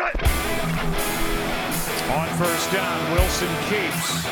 On 0.00 0.14
first 2.38 2.70
down, 2.72 3.12
Wilson 3.14 3.48
keeps. 3.68 4.22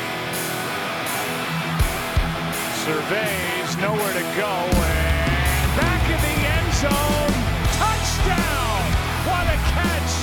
Surveys, 2.85 3.75
nowhere 3.75 4.13
to 4.13 4.23
go, 4.39 4.47
and 4.47 5.75
back 5.75 6.03
in 6.07 6.19
the 6.23 6.47
end 6.55 6.73
zone. 6.73 7.33
Touchdown! 7.75 8.81
What 9.27 9.45
a 9.45 9.57
catch 9.75 10.13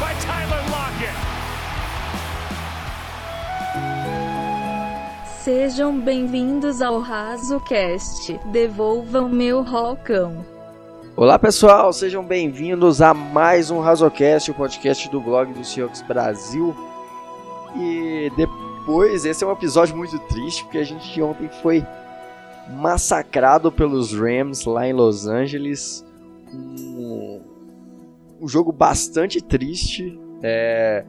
by 0.00 0.14
Tyler 0.24 0.62
Lockett! 0.70 1.18
Sejam 5.42 6.00
bem-vindos 6.00 6.80
ao 6.80 6.98
RazoCast. 7.00 8.40
Devolvam 8.46 9.28
meu 9.28 9.60
rocão. 9.62 10.53
Olá 11.16 11.38
pessoal, 11.38 11.92
sejam 11.92 12.24
bem-vindos 12.24 13.00
a 13.00 13.14
mais 13.14 13.70
um 13.70 13.78
Razocast, 13.78 14.50
o 14.50 14.54
podcast 14.54 15.08
do 15.08 15.20
blog 15.20 15.52
do 15.52 15.64
Seahawks 15.64 16.02
Brasil. 16.02 16.74
E 17.76 18.32
depois, 18.36 19.24
esse 19.24 19.44
é 19.44 19.46
um 19.46 19.52
episódio 19.52 19.96
muito 19.96 20.18
triste, 20.18 20.64
porque 20.64 20.78
a 20.78 20.82
gente 20.82 21.22
ontem 21.22 21.48
foi 21.62 21.86
massacrado 22.68 23.70
pelos 23.70 24.12
Rams 24.12 24.64
lá 24.64 24.88
em 24.88 24.92
Los 24.92 25.28
Angeles. 25.28 26.04
Um, 26.52 27.40
um 28.40 28.48
jogo 28.48 28.72
bastante 28.72 29.40
triste 29.40 30.18
é, 30.42 31.04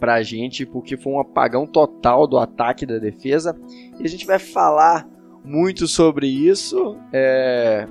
pra 0.00 0.20
gente, 0.24 0.66
porque 0.66 0.96
foi 0.96 1.12
um 1.12 1.20
apagão 1.20 1.64
total 1.64 2.26
do 2.26 2.38
ataque 2.38 2.82
e 2.82 2.88
da 2.88 2.98
defesa. 2.98 3.56
E 4.00 4.04
a 4.04 4.08
gente 4.08 4.26
vai 4.26 4.40
falar 4.40 5.06
muito 5.44 5.86
sobre 5.86 6.26
isso. 6.26 6.96
É, 7.12 7.86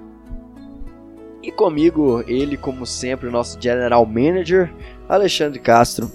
e 1.41 1.51
comigo, 1.51 2.23
ele, 2.27 2.57
como 2.57 2.85
sempre, 2.85 3.27
o 3.27 3.31
nosso 3.31 3.59
General 3.61 4.05
Manager, 4.05 4.71
Alexandre 5.07 5.59
Castro. 5.59 6.11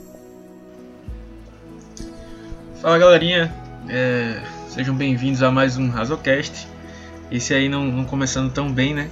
Fala 2.80 2.98
galerinha, 2.98 3.52
é, 3.88 4.42
sejam 4.68 4.94
bem-vindos 4.94 5.42
a 5.42 5.50
mais 5.50 5.78
um 5.78 5.88
Razocast. 5.88 6.68
Esse 7.30 7.54
aí 7.54 7.68
não, 7.68 7.86
não, 7.86 8.04
começando 8.04 8.52
tão 8.52 8.70
bem, 8.70 8.92
né? 8.92 9.10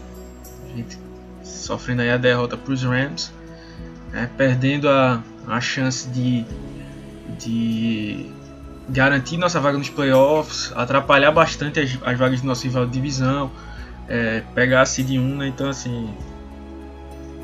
A 0.70 0.76
gente 0.76 0.98
sofrendo 1.42 2.02
aí 2.02 2.10
a 2.10 2.18
derrota 2.18 2.56
para 2.56 2.72
os 2.72 2.82
Rams, 2.82 3.32
né? 4.12 4.28
perdendo 4.36 4.90
a, 4.90 5.22
a 5.48 5.60
chance 5.60 6.06
de, 6.08 6.44
de 7.38 8.26
garantir 8.90 9.38
nossa 9.38 9.58
vaga 9.58 9.78
nos 9.78 9.88
playoffs, 9.88 10.70
atrapalhar 10.76 11.32
bastante 11.32 11.80
as, 11.80 11.98
as 12.04 12.18
vagas 12.18 12.42
do 12.42 12.46
nosso 12.46 12.64
rival 12.64 12.84
de 12.84 12.92
divisão 12.92 13.50
é, 14.08 14.42
pegar 14.54 14.82
a 14.82 14.86
Seed 14.86 15.10
1, 15.10 15.36
né? 15.36 15.48
Então 15.48 15.68
assim. 15.68 16.12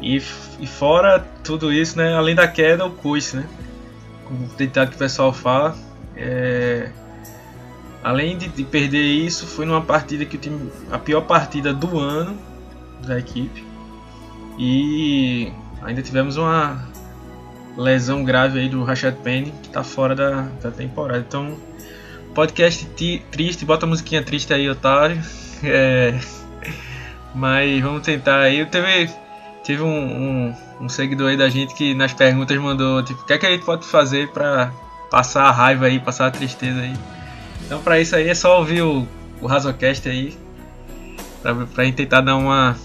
E, 0.01 0.17
e 0.61 0.67
fora 0.67 1.19
tudo 1.43 1.73
isso, 1.73 1.97
né? 1.99 2.15
Além 2.15 2.35
da 2.35 2.47
queda, 2.47 2.87
o 2.87 2.91
coice, 2.91 3.37
né? 3.37 3.47
Como 4.25 4.45
o 4.45 4.57
ditado 4.57 4.91
que 4.91 4.97
o 4.97 4.99
pessoal 4.99 5.33
fala. 5.33 5.77
É, 6.17 6.91
além 8.03 8.37
de, 8.37 8.49
de, 8.49 8.65
perder 8.65 9.03
isso, 9.03 9.47
foi 9.47 9.65
numa 9.65 9.83
partida 9.83 10.25
que 10.25 10.37
o 10.37 10.39
time. 10.39 10.71
A 10.91 10.99
pior 10.99 11.23
partida 11.23 11.73
do 11.73 11.99
ano 11.99 12.37
da 13.07 13.19
equipe. 13.19 13.65
E 14.59 15.53
ainda 15.83 16.03
tivemos 16.03 16.37
uma 16.37 16.87
lesão 17.77 18.25
grave 18.25 18.59
aí 18.59 18.69
do 18.69 18.83
Rashad 18.83 19.15
Penny, 19.23 19.53
que 19.63 19.69
está 19.69 19.85
fora 19.85 20.15
da, 20.15 20.49
da 20.61 20.71
temporada. 20.71 21.25
Então, 21.27 21.57
podcast 22.35 22.85
triste, 23.31 23.65
bota 23.65 23.87
a 23.87 23.89
musiquinha 23.89 24.23
triste 24.23 24.53
aí, 24.53 24.69
otário. 24.69 25.21
É, 25.61 26.17
mas 27.39 27.81
vamos 27.81 28.03
tentar 28.03 28.41
aí. 28.41 28.67
Teve, 28.67 29.11
teve 29.65 29.83
um, 29.83 29.89
um, 29.89 30.55
um, 30.81 30.89
seguidor 30.89 31.31
aí 31.31 31.37
da 31.37 31.49
gente 31.49 31.75
que 31.75 31.95
nas 31.95 32.13
perguntas 32.13 32.57
mandou 32.59 33.03
tipo, 33.03 33.23
o 33.23 33.25
que 33.25 33.33
é 33.33 33.39
que 33.39 33.47
a 33.47 33.51
gente 33.51 33.65
pode 33.65 33.87
fazer 33.87 34.29
pra 34.33 34.73
passar 35.11 35.45
a 35.45 35.51
raiva 35.53 35.87
aí, 35.87 36.01
passar 36.01 36.27
a 36.27 36.31
tristeza 36.31 36.81
aí. 36.81 36.95
Então 37.65 37.81
pra 37.81 38.01
isso 38.01 38.17
aí 38.17 38.29
é 38.29 38.35
só 38.35 38.59
ouvir 38.59 38.83
o, 38.83 39.07
o 39.41 39.47
Razocast 39.47 40.09
aí. 40.09 40.37
Pra, 41.41 41.55
pra 41.55 41.85
gente 41.85 41.95
tentar 41.95 42.21
dar 42.21 42.37
uma 42.37 42.77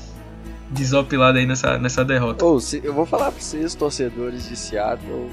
desopilada 0.69 1.39
aí 1.39 1.45
nessa, 1.45 1.79
nessa 1.79 2.05
derrota. 2.05 2.45
Eu 2.83 2.93
vou 2.93 3.05
falar 3.05 3.31
pra 3.31 3.41
vocês, 3.41 3.73
torcedores 3.73 4.47
de 4.47 4.55
Seattle, 4.55 5.29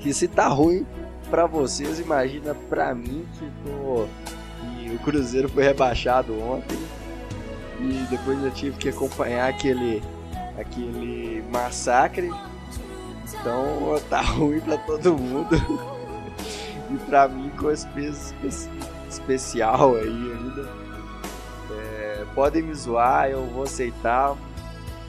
que 0.00 0.12
se 0.12 0.26
tá 0.26 0.48
ruim 0.48 0.84
pra 1.30 1.46
vocês, 1.46 2.00
imagina 2.00 2.54
pra 2.68 2.94
mim 2.94 3.24
que, 3.38 3.46
tô, 3.64 4.06
que 4.60 4.94
o 4.94 4.98
Cruzeiro 4.98 5.48
foi 5.48 5.62
rebaixado 5.62 6.38
ontem 6.40 6.76
e 7.80 8.06
depois 8.10 8.42
eu 8.42 8.50
tive 8.50 8.76
que 8.76 8.88
acompanhar 8.88 9.48
aquele, 9.48 10.02
aquele 10.58 11.42
massacre. 11.50 12.30
Então 13.28 14.00
tá 14.08 14.20
ruim 14.32 14.60
pra 14.60 14.76
todo 14.78 15.16
mundo. 15.16 15.56
e 16.90 16.96
pra 17.08 17.28
mim 17.28 17.50
com 17.58 17.70
esse 17.70 17.86
especial 19.08 19.96
aí 19.96 20.08
ainda. 20.08 20.68
É, 21.70 22.24
podem 22.34 22.62
me 22.62 22.74
zoar, 22.74 23.28
eu 23.28 23.44
vou 23.46 23.64
aceitar. 23.64 24.36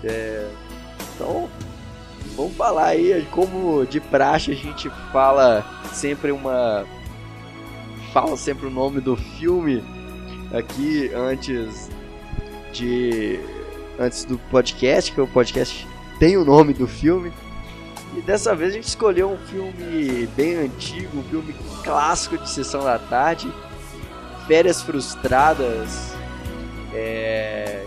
É, 0.03 0.49
então 1.15 1.49
vamos 2.35 2.55
falar 2.55 2.87
aí 2.87 3.25
como 3.31 3.85
de 3.85 3.99
praxe 3.99 4.51
a 4.51 4.55
gente 4.55 4.89
fala 5.11 5.65
sempre 5.93 6.31
uma. 6.31 6.85
Fala 8.13 8.37
sempre 8.37 8.67
o 8.67 8.69
nome 8.69 9.01
do 9.01 9.17
filme 9.17 9.83
aqui 10.53 11.11
antes 11.13 11.89
de 12.75 13.39
antes 13.99 14.25
do 14.25 14.37
podcast, 14.37 15.11
que 15.11 15.21
o 15.21 15.27
podcast 15.27 15.87
tem 16.19 16.37
o 16.37 16.43
nome 16.43 16.73
do 16.73 16.87
filme. 16.87 17.31
E 18.15 18.21
dessa 18.21 18.55
vez 18.55 18.71
a 18.71 18.75
gente 18.75 18.87
escolheu 18.87 19.29
um 19.31 19.37
filme 19.37 20.27
bem 20.35 20.55
antigo, 20.55 21.19
um 21.19 21.23
filme 21.23 21.55
clássico 21.83 22.37
de 22.37 22.49
sessão 22.49 22.83
da 22.83 22.99
tarde, 22.99 23.51
Férias 24.47 24.81
Frustradas. 24.81 26.13
É... 26.93 27.83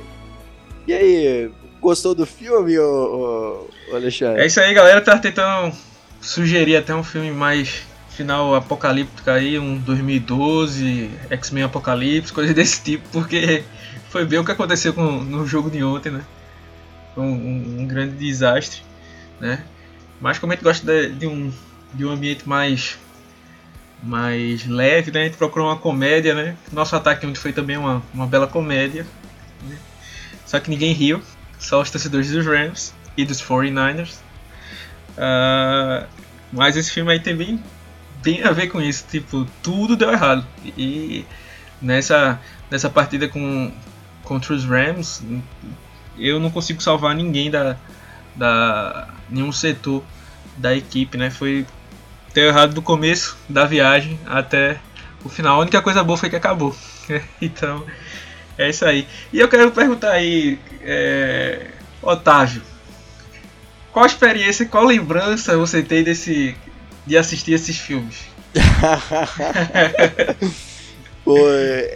E 0.86 0.92
aí, 0.92 1.50
gostou 1.80 2.14
do 2.14 2.26
filme, 2.26 2.78
ô, 2.78 3.66
ô, 3.90 3.96
Alexandre? 3.96 4.42
É 4.42 4.46
isso 4.46 4.60
aí, 4.60 4.72
galera. 4.74 5.00
Tá 5.00 5.18
tentando 5.18 5.74
sugerir 6.20 6.76
até 6.76 6.94
um 6.94 7.04
filme 7.04 7.30
mais 7.30 7.82
final 8.10 8.54
apocalíptico 8.54 9.30
aí, 9.30 9.58
um 9.58 9.78
2012, 9.78 11.08
X-Men 11.30 11.64
Apocalipse, 11.64 12.32
coisa 12.32 12.52
desse 12.52 12.82
tipo, 12.82 13.08
porque 13.12 13.62
foi 14.10 14.24
bem 14.24 14.38
o 14.38 14.44
que 14.44 14.52
aconteceu 14.52 14.92
com, 14.92 15.04
no 15.22 15.46
jogo 15.46 15.70
de 15.70 15.82
ontem, 15.82 16.10
né? 16.10 16.24
Foi 17.14 17.24
um, 17.24 17.32
um, 17.32 17.80
um 17.80 17.86
grande 17.86 18.16
desastre, 18.16 18.82
né? 19.40 19.64
Mas 20.20 20.38
como 20.38 20.52
a 20.52 20.56
gente 20.56 20.64
gosta 20.64 20.84
de, 20.84 21.14
de, 21.14 21.26
um, 21.26 21.52
de 21.94 22.04
um 22.04 22.10
ambiente 22.10 22.48
mais, 22.48 22.98
mais 24.02 24.66
leve, 24.66 25.10
né? 25.10 25.22
A 25.22 25.24
gente 25.24 25.36
procurou 25.36 25.68
uma 25.68 25.76
comédia, 25.76 26.34
né? 26.34 26.56
Nosso 26.72 26.96
ataque 26.96 27.26
ontem 27.26 27.38
foi 27.38 27.52
também 27.52 27.76
uma, 27.76 28.02
uma 28.12 28.26
bela 28.26 28.46
comédia. 28.46 29.06
Né? 29.62 29.76
Só 30.46 30.58
que 30.58 30.70
ninguém 30.70 30.92
riu, 30.92 31.22
só 31.58 31.80
os 31.80 31.90
torcedores 31.90 32.30
dos 32.30 32.46
Rams 32.46 32.94
e 33.16 33.24
dos 33.24 33.42
49ers. 33.42 34.14
Uh, 35.16 35.18
ah, 35.18 36.06
mas 36.52 36.76
esse 36.76 36.90
filme 36.90 37.12
aí 37.12 37.20
tem 37.20 37.36
bem, 37.36 37.62
a 38.42 38.52
ver 38.52 38.68
com 38.68 38.80
isso, 38.80 39.04
tipo, 39.10 39.46
tudo 39.62 39.96
deu 39.96 40.10
errado. 40.10 40.46
E 40.64 41.24
nessa, 41.80 42.40
nessa 42.70 42.88
partida 42.88 43.28
com, 43.28 43.72
contra 44.28 44.52
os 44.52 44.66
Rams, 44.66 45.22
eu 46.18 46.38
não 46.38 46.50
consigo 46.50 46.82
salvar 46.82 47.14
ninguém 47.14 47.50
da, 47.50 47.78
da 48.36 49.08
nenhum 49.30 49.50
setor 49.50 50.04
da 50.58 50.76
equipe, 50.76 51.16
né? 51.16 51.30
Foi 51.30 51.66
ter 52.34 52.42
errado 52.42 52.74
do 52.74 52.82
começo 52.82 53.38
da 53.48 53.64
viagem 53.64 54.20
até 54.26 54.78
o 55.24 55.30
final. 55.30 55.56
A 55.56 55.62
única 55.62 55.80
coisa 55.80 56.04
boa 56.04 56.18
foi 56.18 56.28
que 56.28 56.36
acabou. 56.36 56.76
então 57.40 57.86
é 58.58 58.68
isso 58.68 58.84
aí. 58.84 59.08
E 59.32 59.40
eu 59.40 59.48
quero 59.48 59.70
perguntar 59.70 60.10
aí, 60.10 60.58
é, 60.82 61.68
Otávio, 62.02 62.60
qual 63.90 64.04
experiência, 64.04 64.66
qual 64.66 64.84
lembrança 64.84 65.56
você 65.56 65.82
tem 65.82 66.04
desse 66.04 66.54
de 67.06 67.16
assistir 67.16 67.52
esses 67.52 67.78
filmes? 67.78 68.28
Pô, 71.24 71.38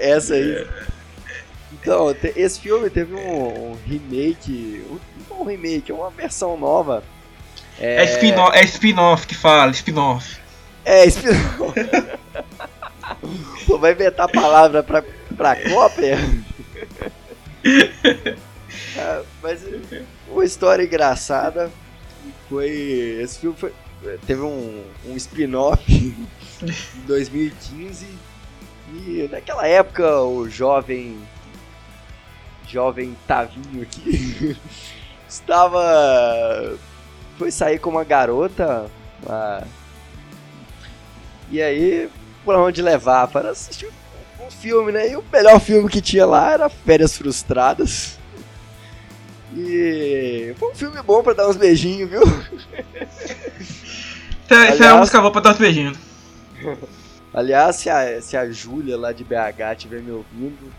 essa 0.01 0.35
aí. 0.35 0.67
Então, 1.83 2.15
esse 2.37 2.61
filme 2.61 2.89
teve 2.89 3.13
um, 3.13 3.73
um 3.73 3.77
remake. 3.85 4.85
Um, 4.89 5.41
um 5.41 5.45
remake, 5.45 5.91
uma 5.91 6.11
versão 6.11 6.57
nova. 6.57 7.03
É, 7.79 8.03
é 8.03 8.05
spin-off 8.05 8.57
é 8.57 8.63
spin 8.65 8.95
que 9.27 9.35
fala, 9.35 9.73
spin-off. 9.73 10.39
É, 10.85 11.05
spin-off. 11.07 11.75
vai 13.81 13.93
inventar 13.93 14.31
palavra 14.31 14.81
pra, 14.85 15.03
pra 15.37 15.57
cópia? 15.71 16.19
ah, 18.97 19.23
mas 19.43 19.63
uma 20.29 20.45
história 20.45 20.85
engraçada 20.85 21.69
foi. 22.49 23.19
Esse 23.21 23.41
filme 23.41 23.57
foi, 23.57 23.73
teve 24.25 24.43
um, 24.43 24.85
um 25.07 25.17
spin-off 25.17 25.83
em 25.91 27.07
2015 27.07 28.07
e 28.95 29.29
naquela 29.33 29.67
época 29.67 30.21
o 30.21 30.49
jovem 30.49 31.19
jovem 32.73 33.17
Tavinho 33.27 33.83
aqui 33.83 34.57
estava 35.29 36.77
foi 37.39 37.51
sair 37.51 37.79
com 37.79 37.91
uma 37.91 38.05
garota. 38.05 38.91
Uma... 39.25 39.63
E 41.51 41.61
aí, 41.61 42.09
por 42.45 42.55
onde 42.55 42.81
levar? 42.81 43.29
Para 43.29 43.51
assistir 43.51 43.91
um 44.41 44.51
filme, 44.51 44.93
né? 44.93 45.11
E 45.11 45.17
o 45.17 45.25
melhor 45.33 45.61
filme 45.61 45.89
que 45.89 46.01
tinha 46.01 46.27
lá 46.27 46.53
era 46.53 46.69
Férias 46.69 47.17
Frustradas. 47.17 48.19
E 49.55 50.55
foi 50.59 50.71
um 50.71 50.75
filme 50.75 51.03
bom 51.03 51.23
pra 51.23 51.35
dar 51.35 51.49
uns 51.49 51.57
beijinhos, 51.57 52.09
viu? 52.09 52.23
Essa 54.49 54.61
Aliás... 54.61 54.81
é 54.81 54.87
a 54.87 54.97
música 54.97 55.21
boa 55.21 55.33
pra 55.33 55.41
dar 55.41 55.53
uns 55.53 55.59
beijinhos. 55.59 55.99
Aliás, 57.35 57.77
se 57.77 57.89
a, 57.89 58.21
se 58.21 58.37
a 58.37 58.51
Júlia 58.51 58.97
lá 58.97 59.11
de 59.13 59.25
BH 59.25 59.73
estiver 59.73 60.01
me 60.01 60.11
ouvindo, 60.11 60.73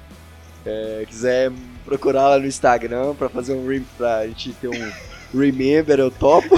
é, 0.66 1.04
quiser 1.08 1.52
procurar 1.86 2.30
lá 2.30 2.40
no 2.40 2.46
Instagram 2.46 3.14
pra 3.16 3.30
fazer 3.30 3.54
um 3.54 3.84
pra 3.98 4.26
gente 4.28 4.54
ter 4.54 4.68
um 4.68 4.92
remember, 5.34 6.00
eu 6.00 6.12
topo. 6.12 6.56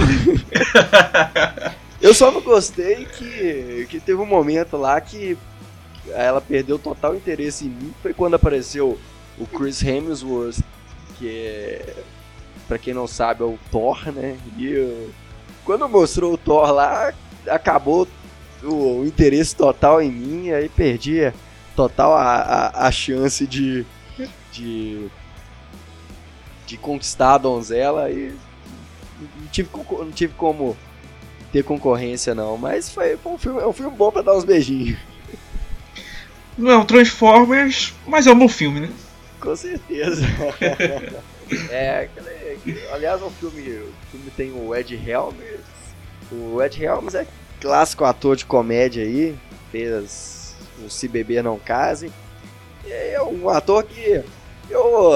eu 2.00 2.14
só 2.14 2.30
não 2.30 2.40
gostei 2.40 3.06
que, 3.06 3.86
que 3.88 4.00
teve 4.00 4.20
um 4.20 4.26
momento 4.26 4.76
lá 4.76 5.00
que 5.00 5.36
ela 6.10 6.40
perdeu 6.40 6.78
total 6.78 7.14
interesse 7.14 7.64
em 7.64 7.70
mim. 7.70 7.94
Foi 8.02 8.12
quando 8.12 8.34
apareceu 8.34 8.98
o 9.38 9.46
Chris 9.46 9.82
Hemsworth, 9.82 10.60
que 11.18 11.28
é, 11.28 11.94
pra 12.68 12.78
quem 12.78 12.94
não 12.94 13.06
sabe, 13.06 13.42
é 13.42 13.46
o 13.46 13.58
Thor, 13.70 14.12
né? 14.12 14.36
E 14.56 14.66
eu, 14.66 15.10
quando 15.64 15.88
mostrou 15.88 16.34
o 16.34 16.38
Thor 16.38 16.70
lá, 16.70 17.12
acabou 17.48 18.06
o, 18.62 19.00
o 19.00 19.06
interesse 19.06 19.54
total 19.54 20.00
em 20.00 20.10
mim, 20.10 20.50
aí 20.50 20.68
perdi 20.68 21.32
total 21.74 22.14
a, 22.14 22.36
a, 22.36 22.86
a 22.86 22.90
chance 22.90 23.46
de, 23.46 23.84
de, 24.56 25.08
de 26.66 26.76
conquistar 26.76 27.34
a 27.34 27.38
donzela 27.38 28.10
e 28.10 28.34
não 29.40 29.46
tive, 29.50 29.68
não 29.74 30.10
tive 30.10 30.34
como 30.34 30.76
ter 31.52 31.62
concorrência 31.62 32.34
não, 32.34 32.56
mas 32.56 32.90
foi, 32.90 33.16
foi 33.16 33.32
um, 33.32 33.38
filme, 33.38 33.60
é 33.60 33.66
um 33.66 33.72
filme 33.72 33.96
bom 33.96 34.10
pra 34.10 34.22
dar 34.22 34.34
uns 34.34 34.44
beijinhos. 34.44 34.98
Não 36.56 36.70
é 36.70 36.76
um 36.76 36.84
Transformers, 36.84 37.92
mas 38.06 38.26
é 38.26 38.32
um 38.32 38.38
bom 38.38 38.48
filme, 38.48 38.80
né? 38.80 38.90
Com 39.38 39.54
certeza. 39.54 40.24
é, 41.70 42.08
aliás, 42.92 43.22
o 43.22 43.30
filme, 43.30 43.60
o 43.60 43.92
filme 44.10 44.30
tem 44.36 44.52
o 44.52 44.74
Ed 44.74 44.94
Helms. 44.94 45.36
O 46.32 46.62
Ed 46.62 46.82
Helms 46.82 47.14
é 47.14 47.26
clássico 47.60 48.04
ator 48.04 48.36
de 48.36 48.46
comédia 48.46 49.04
aí, 49.04 49.36
fez 49.70 50.56
o 50.84 50.88
Se 50.88 51.06
Beber 51.06 51.42
Não 51.42 51.58
Case. 51.58 52.10
É 52.88 53.20
um 53.22 53.48
ator 53.48 53.84
que 53.84 54.22
eu, 54.70 55.12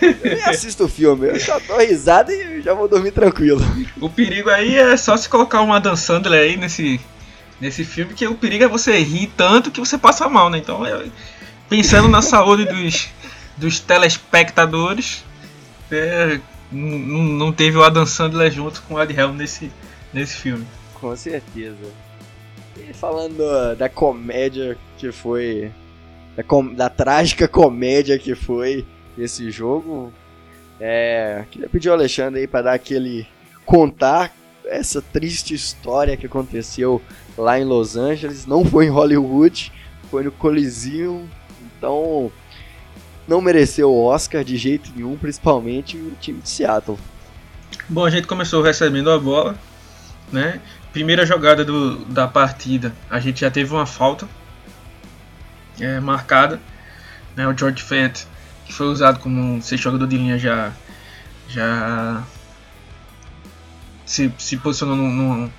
eu 0.00 0.16
nem 0.22 0.42
assisto 0.44 0.84
o 0.84 0.88
filme, 0.88 1.28
eu 1.28 1.40
só 1.40 1.58
dou 1.60 1.78
risada 1.78 2.32
e 2.32 2.60
já 2.60 2.74
vou 2.74 2.88
dormir 2.88 3.12
tranquilo. 3.12 3.60
O 4.00 4.08
perigo 4.08 4.50
aí 4.50 4.76
é 4.76 4.96
só 4.96 5.16
se 5.16 5.28
colocar 5.28 5.60
uma 5.60 5.80
Dan 5.80 5.96
Sandler 5.96 6.42
aí 6.42 6.56
nesse, 6.56 7.00
nesse 7.60 7.84
filme, 7.84 8.14
que 8.14 8.26
o 8.26 8.34
perigo 8.34 8.64
é 8.64 8.68
você 8.68 8.98
rir 8.98 9.32
tanto 9.36 9.70
que 9.70 9.80
você 9.80 9.98
passa 9.98 10.28
mal, 10.28 10.50
né? 10.50 10.58
Então, 10.58 10.84
é, 10.84 11.04
pensando 11.68 12.08
na 12.08 12.22
saúde 12.22 12.64
dos, 12.64 13.08
dos 13.56 13.80
telespectadores, 13.80 15.24
é, 15.90 16.40
não, 16.70 17.22
não 17.22 17.52
teve 17.52 17.76
o 17.76 17.82
Adam 17.82 18.06
Sandler 18.06 18.50
junto 18.50 18.82
com 18.82 18.94
o 18.94 19.02
Ed 19.02 19.18
Helm 19.18 19.36
nesse, 19.36 19.70
nesse 20.12 20.36
filme. 20.36 20.66
Com 20.94 21.14
certeza. 21.16 21.76
E 22.76 22.92
falando 22.92 23.74
da 23.76 23.88
comédia 23.88 24.76
que 24.98 25.10
foi. 25.10 25.70
Da, 26.76 26.88
trágica 26.88 27.48
comédia 27.48 28.18
que 28.18 28.34
foi 28.34 28.86
esse 29.18 29.50
jogo. 29.50 30.12
É, 30.78 31.44
queria 31.50 31.68
pedir 31.68 31.88
ao 31.88 31.94
Alexandre 31.94 32.40
aí 32.40 32.46
para 32.46 32.62
dar 32.62 32.74
aquele. 32.74 33.26
contar 33.64 34.34
essa 34.64 35.02
triste 35.02 35.52
história 35.52 36.16
que 36.16 36.26
aconteceu 36.26 37.02
lá 37.36 37.58
em 37.58 37.64
Los 37.64 37.96
Angeles. 37.96 38.46
Não 38.46 38.64
foi 38.64 38.86
em 38.86 38.90
Hollywood, 38.90 39.72
foi 40.10 40.22
no 40.22 40.32
Coliseum. 40.32 41.26
Então, 41.76 42.30
não 43.26 43.40
mereceu 43.40 43.90
o 43.90 44.04
Oscar 44.04 44.44
de 44.44 44.56
jeito 44.56 44.92
nenhum, 44.94 45.16
principalmente 45.16 45.96
o 45.96 46.12
time 46.20 46.40
de 46.40 46.48
Seattle. 46.48 46.98
Bom, 47.88 48.04
a 48.04 48.10
gente 48.10 48.26
começou 48.26 48.62
recebendo 48.62 49.10
a 49.10 49.18
bola, 49.18 49.56
né? 50.30 50.60
primeira 50.92 51.24
jogada 51.24 51.64
do, 51.64 52.04
da 52.06 52.26
partida, 52.26 52.92
a 53.08 53.20
gente 53.20 53.40
já 53.40 53.50
teve 53.50 53.72
uma 53.72 53.86
falta 53.86 54.28
é, 55.80 56.00
marcada. 56.00 56.60
Né, 57.36 57.46
o 57.46 57.56
George 57.56 57.82
Fent, 57.82 58.24
que 58.66 58.72
foi 58.72 58.86
usado 58.86 59.18
como 59.20 59.62
ser 59.62 59.76
jogador 59.76 60.06
de 60.06 60.16
linha, 60.16 60.38
já, 60.38 60.72
já 61.48 62.22
se, 64.04 64.32
se 64.38 64.56
posicionou 64.56 64.96
num, 64.96 65.50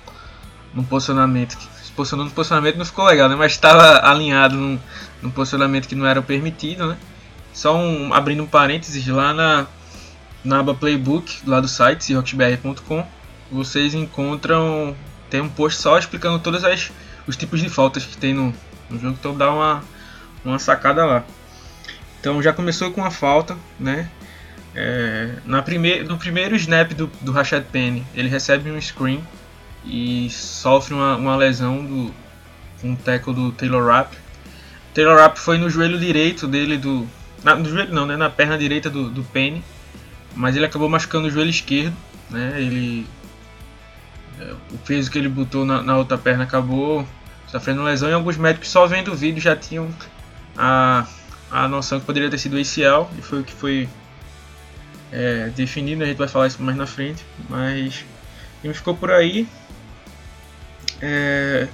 num, 0.74 0.84
posicionamento. 0.84 1.56
Se 1.82 1.92
posicionou 1.92 2.26
no 2.26 2.32
posicionamento 2.32 2.76
não 2.76 2.84
ficou 2.84 3.04
legal, 3.06 3.28
né, 3.28 3.36
mas 3.36 3.52
estava 3.52 4.06
alinhado 4.06 4.56
num, 4.56 4.78
num 5.22 5.30
posicionamento 5.30 5.88
que 5.88 5.94
não 5.94 6.06
era 6.06 6.20
permitido. 6.20 6.88
Né. 6.88 6.96
Só 7.52 7.76
um, 7.76 8.12
abrindo 8.12 8.42
um 8.42 8.46
parênteses 8.46 9.06
lá 9.06 9.32
na, 9.32 9.66
na 10.44 10.60
aba 10.60 10.74
Playbook, 10.74 11.40
lá 11.46 11.60
do 11.60 11.68
site, 11.68 12.04
seahawksbr.com, 12.04 13.06
vocês 13.50 13.94
encontram 13.94 14.96
tem 15.32 15.40
um 15.40 15.48
post 15.48 15.80
só 15.80 15.98
explicando 15.98 16.38
todos 16.38 16.62
as, 16.62 16.92
os 17.26 17.38
tipos 17.38 17.58
de 17.58 17.70
faltas 17.70 18.04
que 18.04 18.18
tem 18.18 18.34
no, 18.34 18.54
no 18.90 18.98
jogo, 18.98 19.16
então 19.18 19.34
dá 19.34 19.50
uma, 19.50 19.82
uma 20.44 20.58
sacada 20.58 21.04
lá. 21.04 21.24
Então 22.20 22.42
já 22.42 22.52
começou 22.52 22.90
com 22.92 23.04
a 23.04 23.10
falta, 23.10 23.56
né? 23.78 24.08
É, 24.74 25.34
na 25.44 25.60
primeir, 25.60 26.04
no 26.04 26.16
primeiro 26.16 26.56
snap 26.56 26.92
do, 26.92 27.10
do 27.20 27.32
Rashad 27.32 27.64
Penny, 27.70 28.06
ele 28.14 28.28
recebe 28.28 28.70
um 28.70 28.80
screen 28.80 29.22
e 29.84 30.30
sofre 30.30 30.94
uma, 30.94 31.16
uma 31.16 31.36
lesão 31.36 31.84
do 31.84 32.14
um 32.82 32.96
tackle 32.96 33.34
do 33.34 33.52
Taylor 33.52 33.86
Rapp. 33.86 34.16
Taylor 34.94 35.18
Rapp 35.18 35.38
foi 35.38 35.58
no 35.58 35.68
joelho 35.68 35.98
direito 35.98 36.46
dele 36.46 36.78
do 36.78 37.06
na, 37.44 37.54
no 37.54 37.68
joelho 37.68 37.92
não, 37.92 38.06
né, 38.06 38.16
na 38.16 38.30
perna 38.30 38.56
direita 38.56 38.88
do, 38.88 39.10
do 39.10 39.22
Penny, 39.24 39.62
mas 40.34 40.56
ele 40.56 40.64
acabou 40.64 40.88
machucando 40.88 41.28
o 41.28 41.30
joelho 41.30 41.50
esquerdo, 41.50 41.96
né? 42.30 42.54
Ele 42.56 43.06
o 44.70 44.78
peso 44.78 45.10
que 45.10 45.18
ele 45.18 45.28
botou 45.28 45.64
na, 45.64 45.82
na, 45.82 45.96
outra 45.96 46.18
perna 46.18 46.44
acabou 46.44 47.06
sofrendo 47.46 47.82
lesão 47.82 48.08
e 48.08 48.12
alguns 48.12 48.36
médicos 48.36 48.68
só 48.68 48.86
vendo 48.86 49.12
o 49.12 49.16
vídeo 49.16 49.40
já 49.40 49.54
tinham 49.54 49.88
a, 50.56 51.06
a 51.50 51.68
noção 51.68 52.00
que 52.00 52.06
poderia 52.06 52.30
ter 52.30 52.38
sido 52.38 52.56
ACL 52.56 53.10
e 53.18 53.22
foi 53.22 53.40
o 53.40 53.44
que 53.44 53.52
foi 53.52 53.88
é, 55.10 55.48
definido, 55.50 56.02
a 56.02 56.06
gente 56.06 56.16
vai 56.16 56.28
falar 56.28 56.46
isso 56.46 56.62
mais 56.62 56.76
na 56.76 56.86
frente, 56.86 57.24
mas 57.48 58.04
ele 58.64 58.74
ficou 58.74 58.96
por 58.96 59.10
aí. 59.10 59.46
É, 61.00 61.68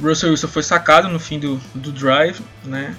Russell 0.00 0.30
Wilson 0.30 0.48
foi 0.48 0.62
sacado 0.62 1.08
no 1.08 1.18
fim 1.18 1.38
do, 1.38 1.56
do 1.74 1.90
drive, 1.90 2.40
né? 2.64 2.94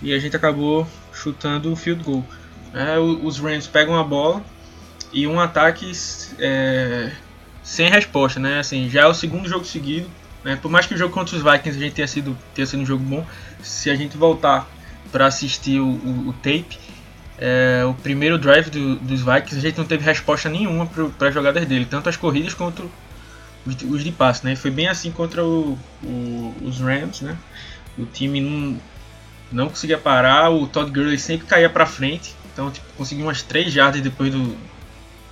E 0.00 0.14
a 0.14 0.18
gente 0.18 0.36
acabou 0.36 0.86
chutando 1.12 1.72
o 1.72 1.76
field 1.76 2.02
goal. 2.02 2.24
É, 2.72 2.98
os 2.98 3.38
Rams 3.38 3.66
pegam 3.66 3.98
a 3.98 4.04
bola 4.04 4.42
e 5.12 5.26
um 5.26 5.40
ataque 5.40 5.90
é, 6.38 7.10
sem 7.62 7.90
resposta, 7.90 8.38
né? 8.38 8.60
Assim, 8.60 8.88
já 8.88 9.02
é 9.02 9.06
o 9.06 9.14
segundo 9.14 9.48
jogo 9.48 9.64
seguido. 9.64 10.08
Né? 10.44 10.56
Por 10.56 10.70
mais 10.70 10.86
que 10.86 10.94
o 10.94 10.96
jogo 10.96 11.12
contra 11.12 11.36
os 11.36 11.42
Vikings 11.42 11.76
a 11.76 11.80
gente 11.80 11.94
tenha 11.94 12.08
sido, 12.08 12.36
tenha 12.54 12.66
sido 12.66 12.82
um 12.82 12.86
jogo 12.86 13.02
bom, 13.02 13.26
se 13.62 13.90
a 13.90 13.94
gente 13.94 14.16
voltar 14.16 14.68
para 15.12 15.26
assistir 15.26 15.80
o, 15.80 15.88
o, 15.88 16.28
o 16.28 16.32
tape, 16.34 16.78
é, 17.38 17.84
o 17.84 17.94
primeiro 17.94 18.38
drive 18.38 18.70
do, 18.70 18.96
dos 18.96 19.20
Vikings 19.20 19.56
a 19.56 19.60
gente 19.60 19.78
não 19.78 19.84
teve 19.84 20.04
resposta 20.04 20.48
nenhuma 20.48 20.86
para 20.86 21.28
as 21.28 21.34
jogadas 21.34 21.66
dele, 21.66 21.86
tanto 21.88 22.08
as 22.08 22.16
corridas 22.16 22.54
quanto 22.54 22.90
os 23.66 24.02
de 24.02 24.10
passe, 24.10 24.44
né? 24.44 24.56
Foi 24.56 24.70
bem 24.70 24.88
assim 24.88 25.10
contra 25.10 25.44
o, 25.44 25.78
os 26.62 26.80
Rams, 26.80 27.20
né? 27.20 27.36
O 27.98 28.06
time 28.06 28.40
não, 28.40 28.80
não 29.52 29.68
conseguia 29.68 29.98
parar, 29.98 30.50
o 30.50 30.66
Todd 30.66 30.90
Gurley 30.90 31.18
sempre 31.18 31.46
caía 31.46 31.68
para 31.68 31.84
frente, 31.84 32.34
então 32.52 32.70
tipo, 32.70 32.86
conseguiu 32.96 33.26
umas 33.26 33.42
3 33.42 33.70
jardas 33.70 34.00
depois 34.00 34.32
do, 34.32 34.56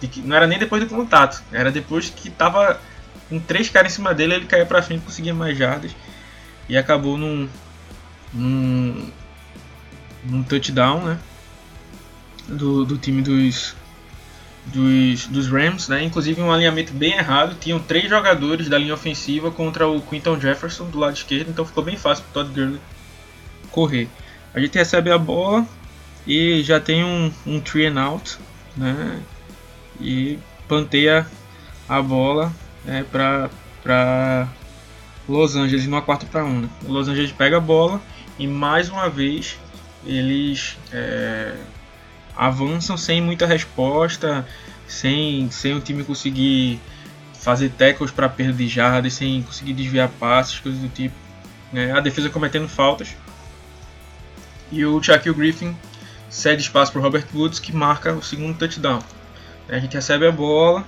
que, 0.06 0.20
não 0.20 0.36
era 0.36 0.46
nem 0.46 0.58
depois 0.58 0.82
do 0.82 0.88
contato, 0.88 1.42
era 1.50 1.72
depois 1.72 2.10
que 2.10 2.30
tava 2.30 2.78
com 3.28 3.38
três 3.38 3.68
caras 3.68 3.92
em 3.92 3.94
cima 3.96 4.14
dele, 4.14 4.34
ele 4.34 4.46
caía 4.46 4.66
pra 4.66 4.82
frente, 4.82 5.04
conseguia 5.04 5.34
mais 5.34 5.56
jardas 5.56 5.94
e 6.68 6.76
acabou 6.76 7.16
num, 7.16 7.48
num, 8.32 9.10
num 10.24 10.42
touchdown, 10.42 11.02
né? 11.04 11.18
Do, 12.46 12.84
do 12.84 12.96
time 12.96 13.20
dos, 13.20 13.74
dos, 14.66 15.26
dos 15.26 15.48
Rams, 15.48 15.88
né? 15.88 16.02
Inclusive 16.02 16.40
um 16.40 16.52
alinhamento 16.52 16.92
bem 16.92 17.12
errado. 17.12 17.56
Tinham 17.60 17.78
três 17.78 18.08
jogadores 18.08 18.68
da 18.68 18.78
linha 18.78 18.94
ofensiva 18.94 19.50
contra 19.50 19.86
o 19.86 20.00
Quinton 20.00 20.40
Jefferson 20.40 20.88
do 20.88 20.98
lado 20.98 21.16
esquerdo, 21.16 21.50
então 21.50 21.66
ficou 21.66 21.84
bem 21.84 21.96
fácil 21.96 22.24
para 22.24 22.44
Todd 22.44 22.54
Gurley 22.54 22.80
correr. 23.70 24.08
A 24.54 24.60
gente 24.60 24.76
recebe 24.76 25.10
a 25.10 25.18
bola 25.18 25.66
e 26.26 26.62
já 26.62 26.80
tem 26.80 27.04
um, 27.04 27.32
um 27.46 27.60
three 27.60 27.86
and 27.86 28.00
out, 28.00 28.38
né? 28.76 29.20
e 30.00 30.38
panteia 30.66 31.26
a 31.88 32.00
bola 32.00 32.52
é, 32.88 33.04
para 33.04 34.48
Los 35.28 35.54
Angeles 35.54 35.86
numa 35.86 36.02
quarta 36.02 36.26
para 36.26 36.44
1. 36.44 36.60
Né? 36.60 36.68
O 36.86 36.92
Los 36.92 37.08
Angeles 37.08 37.32
pega 37.32 37.58
a 37.58 37.60
bola 37.60 38.00
e 38.38 38.46
mais 38.46 38.88
uma 38.88 39.08
vez 39.08 39.58
eles 40.04 40.76
é, 40.92 41.54
avançam 42.36 42.96
sem 42.96 43.20
muita 43.20 43.46
resposta, 43.46 44.46
sem, 44.86 45.50
sem 45.50 45.74
o 45.74 45.80
time 45.80 46.02
conseguir 46.02 46.80
fazer 47.34 47.68
tackles 47.70 48.10
para 48.10 48.28
perda 48.28 48.54
de 48.54 48.68
jardas 48.68 49.14
sem 49.14 49.42
conseguir 49.42 49.74
desviar 49.74 50.08
passes, 50.08 50.58
coisas 50.58 50.80
do 50.80 50.88
tipo. 50.88 51.14
Né? 51.72 51.92
A 51.92 52.00
defesa 52.00 52.30
cometendo 52.30 52.68
faltas. 52.68 53.14
E 54.72 54.84
o 54.84 55.02
Shaquille 55.02 55.34
Griffin 55.34 55.76
cede 56.30 56.62
espaço 56.62 56.92
para 56.92 57.00
Robert 57.00 57.26
Woods 57.34 57.58
que 57.58 57.72
marca 57.72 58.12
o 58.12 58.22
segundo 58.22 58.56
touchdown. 58.58 59.00
A 59.68 59.78
gente 59.78 59.94
recebe 59.94 60.26
a 60.26 60.32
bola 60.32 60.84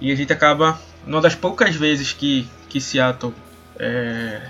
e 0.00 0.12
a 0.12 0.14
gente 0.14 0.32
acaba, 0.32 0.80
uma 1.06 1.20
das 1.20 1.34
poucas 1.34 1.74
vezes 1.74 2.12
que, 2.12 2.48
que 2.68 2.80
Seattle 2.80 3.32
é, 3.78 4.42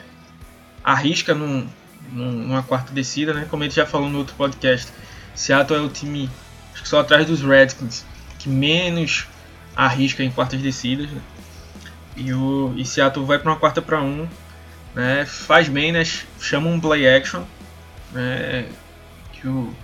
arrisca 0.82 1.34
num, 1.34 1.68
numa 2.10 2.62
quarta 2.62 2.92
descida, 2.92 3.34
né? 3.34 3.46
como 3.50 3.62
gente 3.62 3.74
já 3.74 3.86
falou 3.86 4.08
no 4.08 4.18
outro 4.18 4.34
podcast, 4.36 4.92
Seattle 5.34 5.78
é 5.78 5.82
o 5.82 5.88
time, 5.88 6.30
acho 6.72 6.82
que 6.82 6.88
só 6.88 7.00
atrás 7.00 7.26
dos 7.26 7.42
Redskins, 7.42 8.04
que 8.38 8.48
menos 8.48 9.26
arrisca 9.74 10.22
em 10.22 10.30
quartas 10.30 10.60
descidas. 10.60 11.10
Né? 11.10 11.20
E, 12.16 12.32
o, 12.32 12.72
e 12.76 12.84
Seattle 12.84 13.26
vai 13.26 13.38
para 13.38 13.50
uma 13.52 13.58
quarta 13.58 13.82
para 13.82 14.00
um, 14.00 14.26
né? 14.94 15.26
faz 15.26 15.68
bem, 15.68 15.92
né? 15.92 16.02
chama 16.40 16.68
um 16.68 16.80
play 16.80 17.06
action, 17.06 17.42
né? 18.12 18.66
que 19.32 19.46
o 19.46 19.74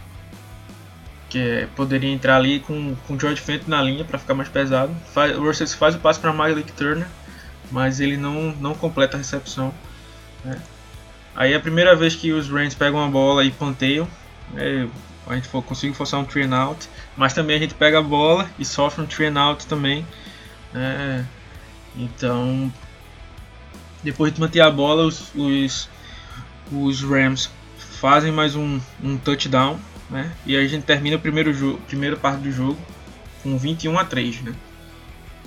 que 1.33 1.67
poderia 1.75 2.11
entrar 2.11 2.37
ali 2.37 2.61
com, 2.61 2.95
com 3.07 3.19
George 3.19 3.41
Fenton 3.41 3.71
na 3.71 3.81
linha 3.81 4.05
para 4.05 4.19
ficar 4.19 4.35
mais 4.35 4.51
pesado. 4.51 4.95
Faz, 5.15 5.35
o 5.35 5.43
Russell 5.43 5.67
faz 5.69 5.95
o 5.95 5.99
passe 5.99 6.21
para 6.21 6.31
Malik 6.31 6.71
Turner, 6.73 7.09
mas 7.71 8.01
ele 8.01 8.19
não, 8.19 8.55
não 8.61 8.75
completa 8.75 9.17
a 9.17 9.19
recepção. 9.19 9.73
Né? 10.45 10.61
Aí 11.35 11.55
é 11.55 11.57
a 11.57 11.61
primeira 11.61 11.97
vez 11.97 12.15
que 12.15 12.33
os 12.33 12.51
Rams 12.51 12.75
pegam 12.75 13.03
a 13.03 13.09
bola 13.09 13.43
e 13.47 13.51
panteiam, 13.51 14.07
né? 14.53 14.87
a 15.27 15.35
gente 15.35 15.49
for, 15.49 15.63
consegue 15.63 15.95
forçar 15.95 16.21
um 16.21 16.25
three 16.27 16.53
out, 16.53 16.87
mas 17.17 17.33
também 17.33 17.57
a 17.57 17.59
gente 17.59 17.73
pega 17.73 18.01
a 18.01 18.03
bola 18.03 18.51
e 18.59 18.65
sofre 18.65 19.03
um 19.03 19.07
three 19.07 19.35
out 19.35 19.67
também. 19.67 20.07
Né? 20.71 21.27
Então, 21.97 22.71
depois 24.03 24.35
de 24.35 24.39
manter 24.39 24.61
a 24.61 24.71
bola, 24.71 25.05
os, 25.07 25.35
os, 25.35 25.89
os 26.71 27.03
Rams 27.03 27.49
fazem 27.79 28.31
mais 28.31 28.55
um, 28.55 28.79
um 29.03 29.17
touchdown 29.17 29.81
né? 30.13 30.31
E 30.47 30.57
aí 30.57 30.65
a 30.65 30.69
gente 30.69 30.85
termina 30.85 31.17
o 31.17 31.21
primeiro 31.21 31.53
jogo, 31.53 31.81
primeira 31.89 32.17
parte 32.17 32.43
do 32.43 32.53
jogo 32.53 32.79
com 33.43 33.59
21 33.59 33.99
a 33.99 34.05
3, 34.05 34.43
né? 34.43 34.55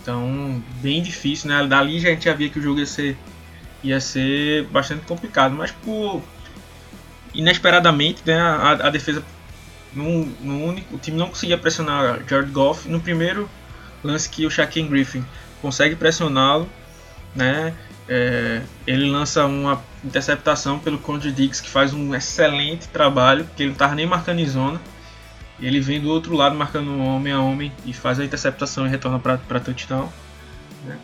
Então, 0.01 0.61
bem 0.81 1.01
difícil, 1.01 1.49
né? 1.49 1.65
Dali 1.65 1.99
já 1.99 2.09
a 2.09 2.11
gente 2.11 2.25
já 2.25 2.33
via 2.33 2.49
que 2.49 2.59
o 2.59 2.61
jogo 2.61 2.79
ia 2.79 2.85
ser 2.85 3.17
ia 3.83 3.99
ser 3.99 4.65
bastante 4.65 5.05
complicado, 5.05 5.53
mas 5.53 5.71
por 5.71 6.21
inesperadamente, 7.33 8.23
né, 8.25 8.39
a, 8.39 8.71
a 8.71 8.89
defesa 8.89 9.23
no, 9.93 10.25
no, 10.25 10.65
único, 10.65 10.95
o 10.95 10.97
time 10.97 11.17
não 11.17 11.29
conseguia 11.29 11.57
pressionar 11.57 12.21
Jared 12.27 12.51
Goff 12.51 12.89
no 12.89 12.99
primeiro 12.99 13.49
lance 14.03 14.27
que 14.29 14.45
o 14.45 14.49
Shaquem 14.49 14.87
Griffin 14.87 15.23
consegue 15.61 15.95
pressioná-lo, 15.95 16.69
né? 17.35 17.73
É, 18.07 18.61
ele 18.85 19.09
lança 19.09 19.45
uma 19.45 19.83
interceptação 20.03 20.77
pelo 20.77 20.97
Conde 20.99 21.31
Diggs, 21.31 21.61
que 21.61 21.69
faz 21.69 21.93
um 21.93 22.13
excelente 22.13 22.87
trabalho, 22.87 23.45
porque 23.45 23.63
ele 23.63 23.69
não 23.69 23.75
estava 23.75 23.95
nem 23.95 24.05
marcando 24.05 24.39
em 24.39 24.47
zona. 24.47 24.79
Ele 25.59 25.79
vem 25.79 26.01
do 26.01 26.09
outro 26.09 26.35
lado 26.35 26.55
marcando 26.55 26.99
homem 26.99 27.33
a 27.33 27.39
homem 27.39 27.71
e 27.85 27.93
faz 27.93 28.19
a 28.19 28.25
interceptação 28.25 28.85
e 28.85 28.89
retorna 28.89 29.19
para 29.19 29.59
touchdown. 29.59 30.11
Né? 30.85 30.97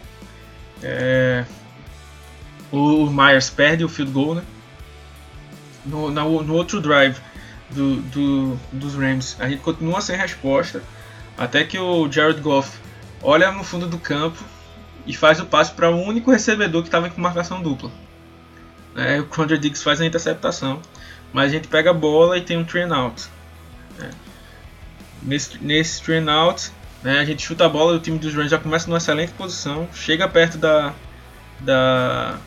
É, 0.83 1.45
o 2.71 3.09
Myers 3.09 3.49
perde 3.49 3.83
o 3.83 3.89
field 3.89 4.11
goal. 4.11 4.35
Né? 4.35 4.43
No, 5.85 6.11
no, 6.11 6.43
no 6.43 6.53
outro 6.53 6.79
drive 6.79 7.17
do, 7.69 8.01
do, 8.01 8.59
dos 8.71 8.95
Rams, 8.95 9.37
a 9.39 9.49
gente 9.49 9.61
continua 9.61 10.01
sem 10.01 10.17
resposta. 10.17 10.83
Até 11.37 11.63
que 11.63 11.79
o 11.79 12.11
Jared 12.11 12.41
Goff 12.41 12.77
olha 13.23 13.51
no 13.51 13.63
fundo 13.63 13.87
do 13.87 13.97
campo 13.97 14.43
e 15.05 15.13
faz 15.13 15.39
o 15.39 15.45
passe 15.45 15.71
para 15.71 15.89
o 15.89 16.01
único 16.01 16.31
recebedor 16.31 16.81
que 16.81 16.87
estava 16.87 17.09
com 17.09 17.21
marcação 17.21 17.61
dupla. 17.61 17.91
É, 18.95 19.19
o 19.19 19.25
Condor 19.25 19.57
Diggs 19.57 19.83
faz 19.83 20.01
a 20.01 20.05
interceptação, 20.05 20.81
mas 21.31 21.51
a 21.51 21.55
gente 21.55 21.67
pega 21.67 21.91
a 21.91 21.93
bola 21.93 22.37
e 22.37 22.41
tem 22.41 22.57
um 22.57 22.63
train 22.63 22.91
out. 22.91 23.27
É. 23.99 24.09
Nesse, 25.21 25.57
nesse 25.63 26.01
train 26.01 26.27
out, 26.29 26.71
né, 27.03 27.19
a 27.19 27.25
gente 27.25 27.41
chuta 27.43 27.65
a 27.65 27.69
bola 27.69 27.93
e 27.93 27.97
o 27.97 27.99
time 27.99 28.19
dos 28.19 28.33
Rams 28.33 28.51
já 28.51 28.57
começa 28.57 28.87
numa 28.87 28.97
excelente 28.97 29.31
posição, 29.33 29.87
chega 29.93 30.27
perto 30.27 30.57
da, 30.57 30.93
da, 31.59 32.37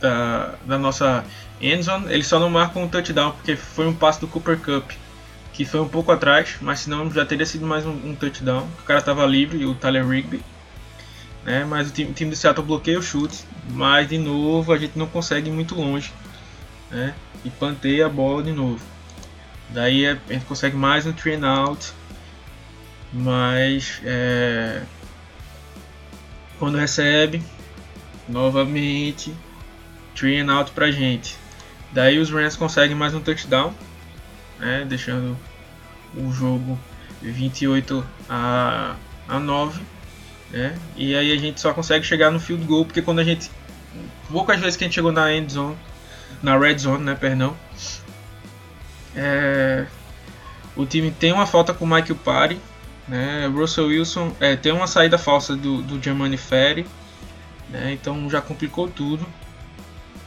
da, 0.00 0.54
da 0.64 0.78
nossa 0.78 1.24
endzone, 1.60 2.12
eles 2.12 2.26
só 2.26 2.38
não 2.38 2.48
marcam 2.48 2.84
um 2.84 2.88
touchdown 2.88 3.32
porque 3.32 3.56
foi 3.56 3.86
um 3.86 3.94
passe 3.94 4.20
do 4.20 4.28
Cooper 4.28 4.58
Cup 4.58 4.92
que 5.52 5.64
foi 5.64 5.80
um 5.80 5.88
pouco 5.88 6.12
atrás, 6.12 6.56
mas 6.60 6.78
senão 6.78 7.10
já 7.10 7.26
teria 7.26 7.44
sido 7.44 7.66
mais 7.66 7.84
um, 7.84 7.90
um 7.90 8.14
touchdown. 8.14 8.64
O 8.78 8.82
cara 8.84 9.00
estava 9.00 9.26
livre, 9.26 9.66
o 9.66 9.74
Tyler 9.74 10.06
Rigby 10.06 10.40
né? 11.44 11.64
Mas 11.64 11.88
o 11.88 11.92
time, 11.92 12.10
o 12.10 12.14
time 12.14 12.30
do 12.30 12.36
Seattle 12.36 12.66
bloqueia 12.66 12.98
o 12.98 13.02
chute, 13.02 13.44
mas 13.70 14.08
de 14.08 14.18
novo 14.18 14.72
a 14.72 14.78
gente 14.78 14.98
não 14.98 15.06
consegue 15.06 15.48
ir 15.48 15.52
muito 15.52 15.74
longe, 15.74 16.12
né? 16.90 17.14
E 17.44 17.50
panteia 17.50 18.06
a 18.06 18.08
bola 18.08 18.42
de 18.42 18.52
novo. 18.52 18.84
Daí 19.70 20.06
a 20.06 20.18
gente 20.28 20.44
consegue 20.46 20.76
mais 20.76 21.06
um 21.06 21.12
train 21.12 21.44
out, 21.44 21.92
mas 23.12 24.00
é, 24.04 24.82
quando 26.58 26.78
recebe 26.78 27.42
novamente 28.28 29.34
train 30.14 30.48
out 30.50 30.70
pra 30.72 30.90
gente. 30.90 31.36
Daí 31.92 32.18
os 32.18 32.30
Rams 32.30 32.56
conseguem 32.56 32.96
mais 32.96 33.14
um 33.14 33.20
touchdown, 33.20 33.72
né? 34.58 34.84
Deixando 34.86 35.36
o 36.14 36.32
jogo 36.32 36.78
28 37.22 38.04
a, 38.28 38.96
a 39.28 39.38
9 39.38 39.80
né? 40.50 40.76
E 40.96 41.14
aí 41.14 41.32
a 41.32 41.36
gente 41.36 41.60
só 41.60 41.72
consegue 41.72 42.04
chegar 42.04 42.30
no 42.30 42.40
field 42.40 42.64
goal 42.64 42.84
porque 42.84 43.02
quando 43.02 43.18
a 43.18 43.24
gente 43.24 43.50
poucas 44.30 44.60
vezes 44.60 44.76
que 44.76 44.84
a 44.84 44.86
gente 44.86 44.94
chegou 44.94 45.12
na 45.12 45.32
end 45.32 45.52
zone, 45.52 45.76
na 46.42 46.58
red 46.58 46.78
zone, 46.78 47.04
né, 47.04 47.14
perdão. 47.14 47.56
É, 49.16 49.86
o 50.76 50.86
time 50.86 51.10
tem 51.10 51.32
uma 51.32 51.46
falta 51.46 51.74
com 51.74 51.84
o 51.84 51.88
Michael 51.88 52.16
Party, 52.16 52.58
né? 53.06 53.46
Russell 53.46 53.86
Wilson 53.86 54.34
é, 54.38 54.54
tem 54.54 54.72
uma 54.72 54.86
saída 54.86 55.18
falsa 55.18 55.56
do, 55.56 55.82
do 55.82 56.00
Germani 56.02 56.36
Ferry, 56.36 56.86
né? 57.70 57.92
Então 57.92 58.28
já 58.30 58.40
complicou 58.40 58.88
tudo. 58.88 59.26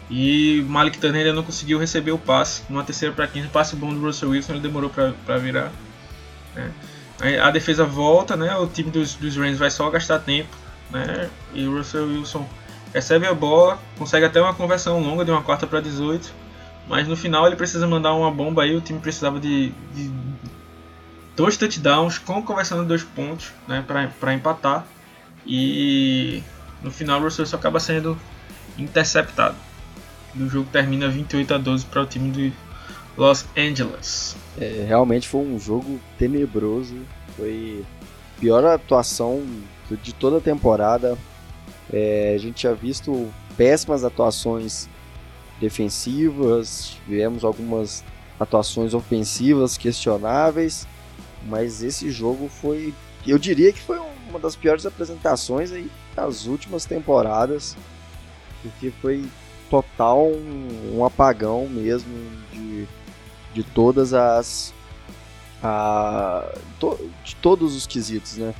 E 0.09 0.65
Malik 0.67 0.97
Turner 0.97 1.21
ainda 1.21 1.33
não 1.33 1.43
conseguiu 1.43 1.79
receber 1.79 2.11
o 2.11 2.17
passe. 2.17 2.63
Numa 2.67 2.83
terceira 2.83 3.15
para 3.15 3.25
15, 3.27 3.47
passe 3.47 3.77
bom 3.77 3.93
do 3.93 4.01
Russell 4.01 4.31
Wilson, 4.31 4.53
ele 4.53 4.61
demorou 4.61 4.89
para 4.89 5.37
virar. 5.37 5.71
Né? 6.53 6.69
A 7.41 7.51
defesa 7.51 7.85
volta, 7.85 8.35
né? 8.35 8.55
O 8.57 8.67
time 8.67 8.89
dos, 8.89 9.15
dos 9.15 9.37
Rams 9.37 9.57
vai 9.57 9.69
só 9.69 9.89
gastar 9.89 10.19
tempo, 10.19 10.55
né? 10.89 11.29
E 11.53 11.65
o 11.65 11.77
Russell 11.77 12.07
Wilson 12.07 12.47
recebe 12.93 13.27
a 13.27 13.33
bola, 13.33 13.79
consegue 13.97 14.25
até 14.25 14.41
uma 14.41 14.53
conversão 14.53 14.99
longa 14.99 15.23
de 15.23 15.31
uma 15.31 15.41
quarta 15.41 15.67
para 15.67 15.79
18, 15.79 16.33
mas 16.87 17.07
no 17.07 17.15
final 17.15 17.47
ele 17.47 17.55
precisa 17.55 17.87
mandar 17.87 18.13
uma 18.13 18.31
bomba 18.31 18.63
aí. 18.63 18.75
O 18.75 18.81
time 18.81 18.99
precisava 18.99 19.39
de, 19.39 19.69
de 19.93 20.11
dois 21.35 21.57
touchdowns 21.57 22.17
com 22.17 22.41
conversão 22.41 22.81
de 22.81 22.87
dois 22.87 23.03
pontos, 23.03 23.51
né? 23.67 23.83
Para 24.19 24.33
empatar 24.33 24.85
e 25.45 26.43
no 26.81 26.91
final 26.91 27.19
o 27.19 27.23
Russell 27.23 27.45
só 27.45 27.55
acaba 27.55 27.79
sendo 27.79 28.17
interceptado. 28.77 29.55
O 30.35 30.47
jogo 30.47 30.69
termina 30.71 31.09
28 31.09 31.53
a 31.53 31.57
12 31.57 31.85
para 31.85 32.01
o 32.01 32.05
time 32.05 32.31
do 32.31 32.70
Los 33.21 33.45
Angeles. 33.55 34.35
É, 34.59 34.83
realmente 34.87 35.27
foi 35.27 35.41
um 35.41 35.59
jogo 35.59 35.99
tenebroso. 36.17 36.95
Foi 37.37 37.85
a 38.35 38.39
pior 38.39 38.65
atuação 38.65 39.45
de 40.01 40.11
toda 40.11 40.37
a 40.37 40.41
temporada. 40.41 41.15
É, 41.93 42.33
a 42.35 42.39
gente 42.39 42.55
tinha 42.55 42.73
visto 42.73 43.31
péssimas 43.55 44.03
atuações 44.03 44.89
defensivas, 45.59 46.97
tivemos 47.05 47.43
algumas 47.43 48.03
atuações 48.39 48.95
ofensivas 48.95 49.77
questionáveis, 49.77 50.87
mas 51.45 51.83
esse 51.83 52.09
jogo 52.09 52.49
foi, 52.49 52.91
eu 53.27 53.37
diria 53.37 53.71
que 53.71 53.81
foi 53.81 53.99
uma 54.29 54.39
das 54.39 54.55
piores 54.55 54.83
apresentações 54.83 55.71
aí 55.71 55.91
das 56.15 56.47
últimas 56.47 56.85
temporadas, 56.85 57.77
porque 58.63 58.91
foi 58.99 59.23
total 59.69 60.25
um, 60.25 60.97
um 60.97 61.05
apagão 61.05 61.67
mesmo 61.69 62.11
de 62.51 62.87
de 63.53 63.63
todas 63.63 64.13
as 64.13 64.73
a, 65.63 66.43
to, 66.79 66.97
de 67.23 67.35
todos 67.35 67.75
os 67.75 67.85
quesitos, 67.85 68.37
né? 68.37 68.53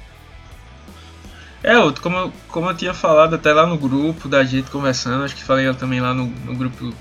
É, 1.64 1.76
como 2.02 2.18
eu, 2.18 2.34
como 2.48 2.70
eu 2.70 2.76
tinha 2.76 2.94
falado 2.94 3.36
até 3.36 3.54
lá 3.54 3.66
no 3.68 3.78
grupo 3.78 4.28
da 4.28 4.44
gente 4.44 4.72
conversando, 4.72 5.24
acho 5.24 5.36
que 5.36 5.44
falei 5.44 5.72
também 5.76 6.00
lá 6.00 6.14
no, 6.14 6.26
no 6.26 6.56
grupo 6.56 6.92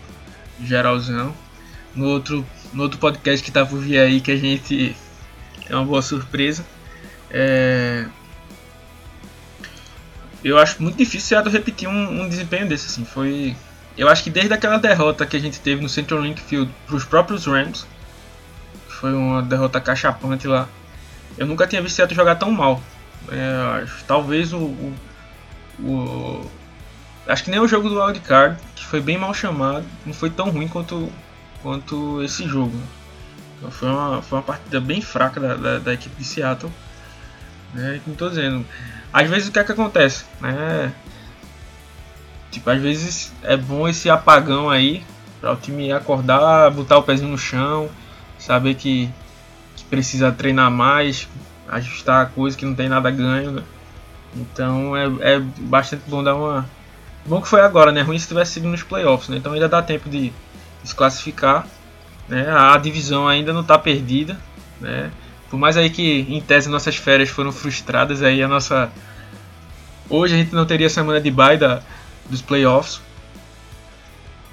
geralzão, 0.62 1.35
no 1.94 2.06
outro, 2.06 2.47
no 2.73 2.82
outro 2.82 2.99
podcast 2.99 3.42
que 3.44 3.50
tá 3.50 3.64
por 3.64 3.78
vir 3.78 3.99
aí 3.99 4.20
que 4.20 4.30
a 4.30 4.37
gente 4.37 4.94
é 5.68 5.75
uma 5.75 5.85
boa 5.85 6.02
surpresa. 6.02 6.64
É, 7.30 8.04
eu 10.44 10.59
acho 10.59 10.82
muito 10.82 10.97
difícil 10.97 11.28
Seattle 11.28 11.52
repetir 11.52 11.88
um, 11.88 12.23
um 12.23 12.28
desempenho 12.28 12.68
desse, 12.68 12.87
assim, 12.87 13.04
foi 13.04 13.56
eu 13.97 14.09
acho 14.09 14.23
que 14.23 14.30
desde 14.30 14.52
aquela 14.52 14.78
derrota 14.78 15.26
que 15.26 15.37
a 15.37 15.40
gente 15.40 15.61
teve 15.61 15.82
no 15.82 15.88
Central 15.88 16.23
Link 16.23 16.40
Field 16.40 16.70
para 16.87 16.97
os 16.97 17.04
próprios 17.04 17.47
Rams, 17.47 17.87
foi 18.88 19.12
uma 19.12 19.42
derrota 19.42 19.80
cachapante 19.80 20.47
lá, 20.47 20.68
eu 21.38 21.47
nunca 21.47 21.66
tinha 21.66 21.80
visto 21.80 21.97
Seattle 21.97 22.16
jogar 22.16 22.37
tão 22.37 22.50
mal. 22.50 22.82
É, 23.30 23.87
talvez 24.06 24.52
o, 24.52 24.59
o, 24.59 24.97
o, 25.80 26.50
acho 27.26 27.44
que 27.44 27.50
nem 27.50 27.61
o 27.61 27.68
jogo 27.68 27.88
do 27.88 28.02
Wildcard, 28.02 28.59
que 28.75 28.85
foi 28.85 29.00
bem 29.00 29.16
mal 29.18 29.32
chamado, 29.32 29.85
não 30.04 30.12
foi 30.12 30.30
tão 30.30 30.50
ruim 30.50 30.68
quanto, 30.68 31.11
quanto 31.62 32.23
esse 32.23 32.47
jogo. 32.47 32.78
Então 33.56 33.70
foi 33.70 33.88
uma, 33.88 34.23
foi 34.23 34.38
uma 34.38 34.44
partida 34.44 34.80
bem 34.80 35.00
fraca 35.00 35.40
da, 35.40 35.54
da, 35.54 35.78
da 35.78 35.94
equipe 35.94 36.16
de 36.16 36.25
Seattle. 36.25 36.73
Né? 37.75 38.00
Como 38.04 38.14
estou 38.14 38.28
dizendo, 38.28 38.66
às 39.12 39.28
vezes 39.28 39.49
o 39.49 39.52
que 39.52 39.59
é 39.59 39.64
que 39.64 39.73
acontece? 39.73 40.25
Né? 40.40 40.92
Tipo, 42.50 42.71
às 42.71 42.80
vezes 42.80 43.33
é 43.42 43.57
bom 43.57 43.88
esse 43.88 44.11
apagão 44.11 44.69
aí 44.69 45.04
para 45.40 45.52
o 45.52 45.57
time 45.57 45.92
acordar, 45.92 46.71
botar 46.71 46.99
o 46.99 47.02
pezinho 47.02 47.30
no 47.30 47.38
chão, 47.38 47.88
saber 48.38 48.75
que, 48.75 49.09
que 49.76 49.85
precisa 49.85 50.33
treinar 50.33 50.71
mais, 50.71 51.28
ajustar 51.69 52.23
a 52.23 52.26
coisa 52.26 52.57
que 52.57 52.66
não 52.66 52.75
tem 52.75 52.88
nada 52.88 53.11
ganho. 53.11 53.52
Né? 53.52 53.62
Então 54.37 54.97
é, 54.97 55.35
é 55.35 55.38
bastante 55.38 56.02
bom 56.09 56.23
dar 56.23 56.35
uma. 56.35 56.69
Bom 57.25 57.40
que 57.40 57.49
foi 57.49 57.61
agora, 57.61 57.92
né? 57.92 58.02
Ruim 58.02 58.19
se 58.19 58.26
tivesse 58.26 58.52
sido 58.52 58.69
nos 58.69 58.83
playoffs, 58.83 59.28
né? 59.28 59.37
Então 59.37 59.52
ainda 59.52 59.69
dá 59.69 59.83
tempo 59.83 60.09
de, 60.09 60.33
se 60.85 60.95
classificar. 60.95 61.66
Né? 62.28 62.47
A 62.49 62.76
divisão 62.78 63.28
ainda 63.28 63.52
não 63.52 63.61
está 63.61 63.78
perdida. 63.78 64.38
Né? 64.80 65.11
Por 65.49 65.59
mais 65.59 65.76
aí 65.76 65.90
que 65.90 66.26
em 66.28 66.40
tese 66.40 66.69
nossas 66.69 66.97
férias 66.97 67.28
foram 67.28 67.52
frustradas, 67.52 68.23
aí 68.23 68.42
a 68.42 68.49
nossa. 68.49 68.90
Hoje 70.09 70.35
a 70.35 70.38
gente 70.38 70.54
não 70.54 70.66
teria 70.66 70.88
semana 70.88 71.21
de 71.21 71.30
bye 71.30 71.57
da, 71.57 71.83
dos 72.31 72.41
playoffs. 72.41 73.01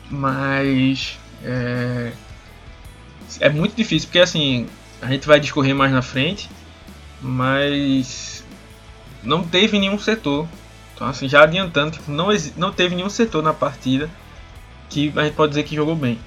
Mas 0.10 1.18
é, 1.44 2.12
é 3.40 3.50
muito 3.50 3.76
difícil 3.76 4.08
porque 4.08 4.20
assim 4.20 4.68
a 5.02 5.08
gente 5.08 5.28
vai 5.28 5.40
discorrer 5.40 5.76
mais 5.76 5.92
na 5.92 6.02
frente, 6.02 6.50
mas 7.22 8.44
não 9.24 9.44
teve 9.44 9.80
nenhum 9.80 10.00
setor. 10.00 10.48
Então 10.96 11.08
assim, 11.08 11.30
já 11.30 11.44
adiantando, 11.44 11.92
tipo, 11.92 12.12
não, 12.12 12.30
não 12.58 12.72
teve 12.72 12.96
nenhum 12.96 13.10
setor 13.10 13.44
na 13.44 13.54
partida 13.54 14.10
que 14.90 15.14
a 15.16 15.24
gente 15.24 15.36
pode 15.36 15.52
dizer 15.52 15.64
que 15.64 15.76
jogou 15.76 15.96
bem. 15.96 16.20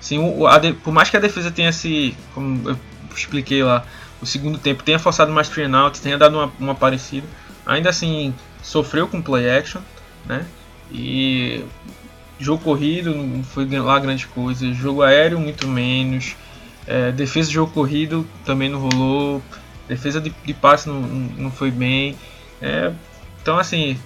Sim, 0.00 0.18
o, 0.18 0.46
a, 0.46 0.58
por 0.82 0.92
mais 0.92 1.10
que 1.10 1.16
a 1.16 1.20
defesa 1.20 1.50
tenha 1.50 1.72
se, 1.72 2.16
como 2.34 2.70
eu 2.70 2.78
expliquei 3.14 3.62
lá, 3.62 3.84
o 4.20 4.26
segundo 4.26 4.58
tempo 4.58 4.82
tenha 4.82 4.98
forçado 4.98 5.30
mais 5.30 5.48
three 5.48 5.72
out, 5.74 6.00
tenha 6.00 6.16
dado 6.16 6.36
uma, 6.36 6.52
uma 6.58 6.74
parecida, 6.74 7.26
ainda 7.66 7.90
assim 7.90 8.34
sofreu 8.62 9.06
com 9.06 9.20
play 9.20 9.48
action, 9.50 9.80
né? 10.26 10.46
E 10.92 11.64
jogo 12.38 12.62
corrido 12.62 13.14
não 13.14 13.44
foi 13.44 13.66
lá 13.78 13.98
grande 13.98 14.26
coisa, 14.26 14.72
jogo 14.72 15.02
aéreo 15.02 15.38
muito 15.38 15.68
menos, 15.68 16.34
é, 16.86 17.12
defesa 17.12 17.48
de 17.48 17.54
jogo 17.54 17.72
corrido 17.72 18.26
também 18.44 18.68
não 18.68 18.80
rolou, 18.80 19.42
defesa 19.86 20.20
de, 20.20 20.30
de 20.44 20.54
passe 20.54 20.88
não, 20.88 21.00
não 21.00 21.50
foi 21.50 21.70
bem. 21.70 22.16
É, 22.60 22.92
então 23.40 23.58
assim, 23.58 23.98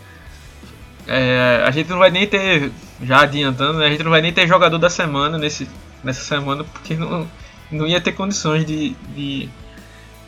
é, 1.07 1.63
a 1.67 1.71
gente 1.71 1.89
não 1.91 1.99
vai 1.99 2.11
nem 2.11 2.27
ter, 2.27 2.73
já 3.03 3.23
adiantando, 3.23 3.79
né, 3.79 3.87
a 3.87 3.91
gente 3.91 4.03
não 4.03 4.11
vai 4.11 4.21
nem 4.21 4.33
ter 4.33 4.47
jogador 4.49 4.79
da 4.79 4.91
semana 4.91 5.39
nesse, 5.39 5.69
nessa 6.03 6.23
semana 6.23 6.65
porque 6.65 6.95
não, 6.95 7.29
não 7.71 7.87
ia 7.87 8.01
ter 8.01 8.13
condições 8.13 8.65
de, 8.67 8.91
de, 9.15 9.49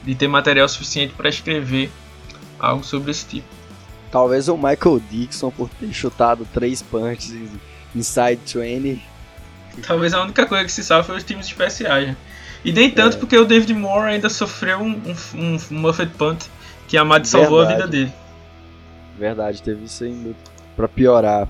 de 0.04 0.14
ter 0.14 0.28
material 0.28 0.68
suficiente 0.68 1.12
para 1.14 1.28
escrever 1.28 1.90
algo 2.58 2.84
sobre 2.84 3.10
esse 3.10 3.26
tipo. 3.26 3.55
Talvez 4.10 4.48
o 4.48 4.56
Michael 4.56 5.00
Dixon 5.10 5.50
por 5.50 5.68
ter 5.68 5.92
chutado 5.92 6.46
três 6.52 6.82
punches 6.82 7.34
inside 7.94 8.40
20. 8.44 9.02
Talvez 9.86 10.14
a 10.14 10.22
única 10.22 10.46
coisa 10.46 10.64
que 10.64 10.72
se 10.72 10.82
salva 10.82 11.04
foi 11.04 11.16
os 11.16 11.24
times 11.24 11.46
especiais. 11.46 12.16
E 12.64 12.72
nem 12.72 12.90
tanto 12.90 13.16
é. 13.16 13.20
porque 13.20 13.36
o 13.36 13.44
David 13.44 13.74
Moore 13.74 14.12
ainda 14.12 14.28
sofreu 14.28 14.78
um, 14.78 14.90
um, 15.34 15.56
um 15.70 15.78
Muffet 15.78 16.10
Punt 16.16 16.46
que 16.88 16.96
a 16.96 17.04
Mad 17.04 17.24
salvou 17.24 17.62
a 17.62 17.66
vida 17.66 17.86
dele. 17.86 18.12
Verdade, 19.18 19.62
teve 19.62 19.84
isso 19.84 20.04
ainda 20.04 20.34
pra 20.74 20.88
piorar. 20.88 21.48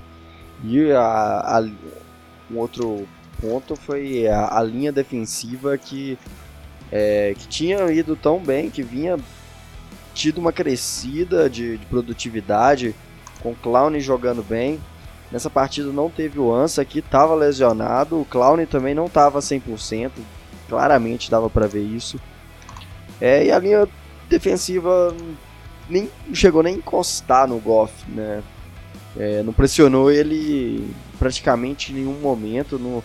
E 0.63 0.91
a, 0.91 1.01
a, 1.01 1.69
um 2.51 2.57
outro 2.57 3.07
ponto 3.39 3.75
foi 3.75 4.27
a, 4.27 4.57
a 4.57 4.63
linha 4.63 4.91
defensiva 4.91 5.77
que, 5.77 6.17
é, 6.91 7.35
que 7.37 7.47
tinha 7.47 7.91
ido 7.91 8.15
tão 8.15 8.39
bem, 8.39 8.69
que 8.69 8.81
vinha 8.81 9.17
tido 10.17 10.39
uma 10.39 10.51
crescida 10.51 11.47
de, 11.47 11.77
de 11.77 11.85
produtividade, 11.85 12.95
com 13.39 13.51
o 13.51 13.55
Clown 13.55 13.99
jogando 13.99 14.43
bem. 14.43 14.79
Nessa 15.31 15.49
partida 15.49 15.91
não 15.91 16.09
teve 16.09 16.39
o 16.39 16.51
Ansa, 16.53 16.83
que 16.83 16.99
estava 16.99 17.35
lesionado, 17.35 18.19
o 18.19 18.25
Clown 18.25 18.65
também 18.65 18.95
não 18.95 19.05
estava 19.05 19.39
100%, 19.39 20.11
claramente 20.67 21.29
dava 21.29 21.49
para 21.49 21.67
ver 21.67 21.83
isso. 21.83 22.19
É, 23.21 23.45
e 23.45 23.51
a 23.51 23.59
linha 23.59 23.87
defensiva 24.27 25.13
nem 25.87 26.09
chegou 26.33 26.63
nem 26.63 26.75
a 26.75 26.77
encostar 26.77 27.47
no 27.47 27.59
Goff, 27.59 27.93
né? 28.09 28.41
É, 29.15 29.43
não 29.43 29.53
pressionou 29.53 30.11
ele 30.11 30.93
praticamente 31.19 31.91
em 31.91 31.95
nenhum 31.95 32.19
momento. 32.19 32.79
No, 32.79 33.03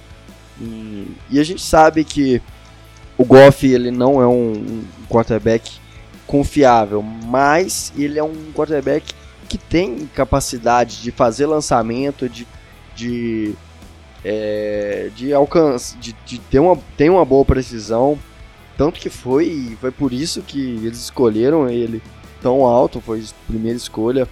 em, 0.61 1.09
e 1.31 1.39
a 1.41 1.45
gente 1.45 1.63
sabe 1.63 2.05
que 2.05 2.41
o 3.19 3.25
Goff 3.25 3.67
ele 3.67 3.91
não 3.91 4.21
é 4.21 4.27
um, 4.27 4.53
um 4.53 4.85
quarterback 5.09 5.82
confiável, 6.27 7.03
mas 7.03 7.93
ele 7.97 8.19
é 8.19 8.23
um 8.23 8.53
quarterback 8.53 9.15
que 9.49 9.59
tem 9.59 10.09
capacidade 10.15 11.03
de 11.03 11.11
fazer 11.11 11.47
lançamento, 11.47 12.29
de, 12.29 12.47
de, 12.95 13.55
é, 14.25 15.11
de 15.15 15.35
alcance, 15.35 15.97
de, 15.99 16.15
de, 16.25 16.39
ter 16.39 16.59
uma, 16.59 16.79
tem 16.97 17.11
uma 17.11 17.25
boa 17.25 17.45
precisão. 17.45 18.19
Tanto 18.79 18.99
que 18.99 19.11
foi, 19.11 19.77
foi 19.81 19.91
por 19.91 20.13
isso 20.13 20.41
que 20.41 20.59
eles 20.59 20.99
escolheram 20.99 21.69
ele 21.69 22.03
tão 22.41 22.65
alto, 22.65 23.01
foi 23.01 23.21
a 23.21 23.47
primeira 23.47 23.77
escolha. 23.77 24.27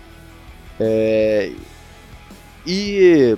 É, 0.78 1.52
e, 2.66 3.36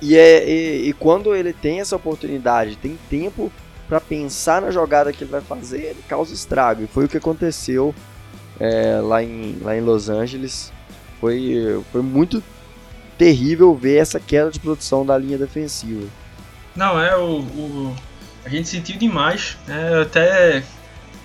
e, 0.00 0.16
é, 0.16 0.48
e, 0.48 0.88
e 0.88 0.92
quando 0.92 1.34
ele 1.34 1.52
tem 1.52 1.80
essa 1.80 1.96
oportunidade, 1.96 2.76
tem 2.76 2.96
tempo 3.10 3.50
para 3.88 4.00
pensar 4.00 4.62
na 4.62 4.70
jogada 4.70 5.12
que 5.12 5.24
ele 5.24 5.30
vai 5.30 5.40
fazer, 5.40 5.82
ele 5.82 6.04
causa 6.08 6.32
estrago. 6.32 6.82
E 6.82 6.86
foi 6.86 7.04
o 7.04 7.08
que 7.08 7.16
aconteceu 7.16 7.94
é, 8.58 9.00
lá, 9.02 9.22
em, 9.22 9.58
lá 9.60 9.76
em 9.76 9.80
Los 9.80 10.08
Angeles. 10.08 10.72
Foi, 11.20 11.82
foi 11.92 12.02
muito 12.02 12.42
terrível 13.18 13.74
ver 13.74 13.98
essa 13.98 14.18
queda 14.18 14.50
de 14.50 14.58
produção 14.58 15.04
da 15.04 15.16
linha 15.16 15.38
defensiva. 15.38 16.06
Não, 16.74 16.98
é 16.98 17.16
o, 17.16 17.40
o 17.40 17.96
a 18.44 18.48
gente 18.48 18.68
sentiu 18.68 18.98
demais. 18.98 19.56
Né? 19.66 19.90
Eu 19.92 20.02
até 20.02 20.62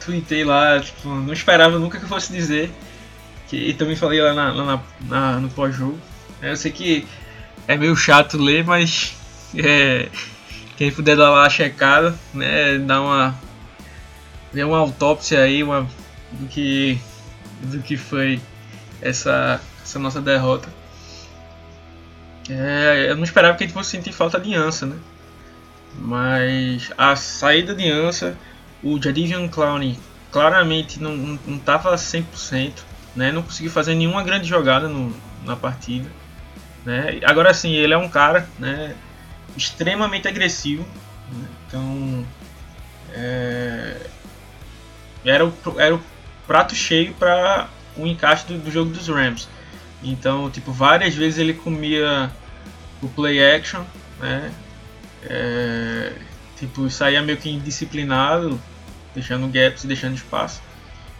tuitei 0.04 0.44
lá, 0.44 0.80
tipo, 0.80 1.08
não 1.10 1.34
esperava 1.34 1.80
nunca 1.80 1.98
que 1.98 2.06
eu 2.06 2.10
fosse 2.10 2.32
dizer. 2.32 2.72
Que, 3.48 3.56
e 3.56 3.74
também 3.74 3.96
falei 3.96 4.22
lá, 4.22 4.34
na, 4.34 4.52
lá 4.52 4.66
na, 4.66 4.84
na, 5.08 5.40
no 5.40 5.50
pós-jogo. 5.50 5.98
Eu 6.42 6.56
sei 6.56 6.72
que 6.72 7.08
é 7.68 7.76
meio 7.76 7.96
chato 7.96 8.38
ler, 8.38 8.64
mas 8.64 9.16
é, 9.56 10.10
quem 10.78 10.92
puder 10.92 11.18
dar 11.18 11.32
lá 11.32 11.50
checada, 11.50 12.16
né, 12.34 12.78
dar 12.78 13.02
uma 13.02 13.36
ver 14.54 14.64
uma 14.64 14.78
autópsia 14.78 15.42
aí, 15.42 15.64
uma 15.64 15.88
do 16.32 16.48
que 16.48 17.00
do 17.64 17.80
que 17.82 17.98
foi 17.98 18.40
essa 19.02 19.60
essa 19.82 20.00
nossa 20.00 20.22
derrota. 20.22 20.70
É, 22.50 23.08
eu 23.10 23.16
não 23.16 23.24
esperava 23.24 23.58
que 23.58 23.64
a 23.64 23.68
gente 23.68 23.74
fosse 23.74 23.92
sentir 23.92 24.14
falta 24.14 24.40
de 24.40 24.54
Ansa, 24.54 24.86
né? 24.86 24.98
Mas 25.96 26.92
a 26.98 27.16
saída 27.16 27.74
de 27.74 27.90
Ansa, 27.92 28.38
o 28.84 29.02
Jadivian 29.02 29.48
Clown 29.48 29.96
claramente 30.32 31.02
não, 31.02 31.16
não, 31.16 31.40
não 31.46 31.60
tava 31.60 31.94
100%, 31.96 32.74
né? 33.16 33.32
Não 33.32 33.42
conseguiu 33.42 33.72
fazer 33.72 33.96
nenhuma 33.96 34.24
grande 34.24 34.48
jogada 34.48 34.88
no, 34.88 35.14
na 35.44 35.56
partida, 35.56 36.10
né? 36.86 37.20
Agora 37.24 37.54
sim, 37.54 37.74
ele 37.74 37.94
é 37.94 37.98
um 37.98 38.08
cara, 38.08 38.48
né? 38.60 38.96
Extremamente 39.58 40.28
agressivo. 40.28 40.86
Né? 41.32 41.48
Então 41.68 42.26
é, 43.14 43.98
era, 45.26 45.46
o, 45.46 45.54
era 45.78 45.96
o 45.96 46.02
prato 46.46 46.76
cheio 46.76 47.14
para 47.16 47.68
o 47.96 48.06
encaixe 48.06 48.46
do, 48.46 48.58
do, 48.58 48.72
jogo 48.72 48.92
dos 48.92 49.08
Rams. 49.08 49.48
Então, 50.04 50.50
tipo, 50.50 50.72
várias 50.72 51.16
vezes 51.16 51.40
ele 51.40 51.54
comia 51.54 52.32
o 53.02 53.08
play 53.10 53.44
action, 53.44 53.84
né? 54.20 54.52
É, 55.24 56.14
tipo, 56.58 56.90
saía 56.90 57.22
meio 57.22 57.38
que 57.38 57.50
indisciplinado, 57.50 58.62
deixando 59.14 59.48
gaps 59.48 59.84
e 59.84 59.88
deixando 59.88 60.16
espaço. 60.16 60.62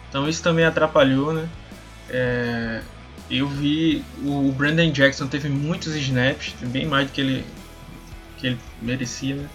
Então 0.08 0.28
isso 0.28 0.42
também 0.42 0.64
atrapalhou, 0.64 1.32
né? 1.32 1.48
É, 2.08 2.80
eu 3.30 3.46
vi 3.46 4.04
o 4.24 4.50
Brandon 4.52 4.90
Jackson 4.90 5.26
teve 5.26 5.48
muitos 5.48 5.94
snaps, 5.96 6.54
bem 6.62 6.86
mais 6.86 7.08
do 7.08 7.12
que 7.12 7.20
ele 7.20 7.44
que 8.38 8.46
ele 8.46 8.58
merecia. 8.80 9.34
Né? 9.34 9.48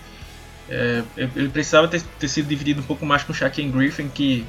É, 0.70 1.04
ele 1.18 1.50
precisava 1.50 1.88
ter, 1.88 2.02
ter, 2.20 2.28
sido 2.28 2.48
dividido 2.48 2.82
um 2.82 2.84
pouco 2.84 3.06
mais 3.06 3.24
com 3.24 3.32
o 3.32 3.36
Shaquem 3.36 3.72
Griffin, 3.72 4.08
que 4.10 4.46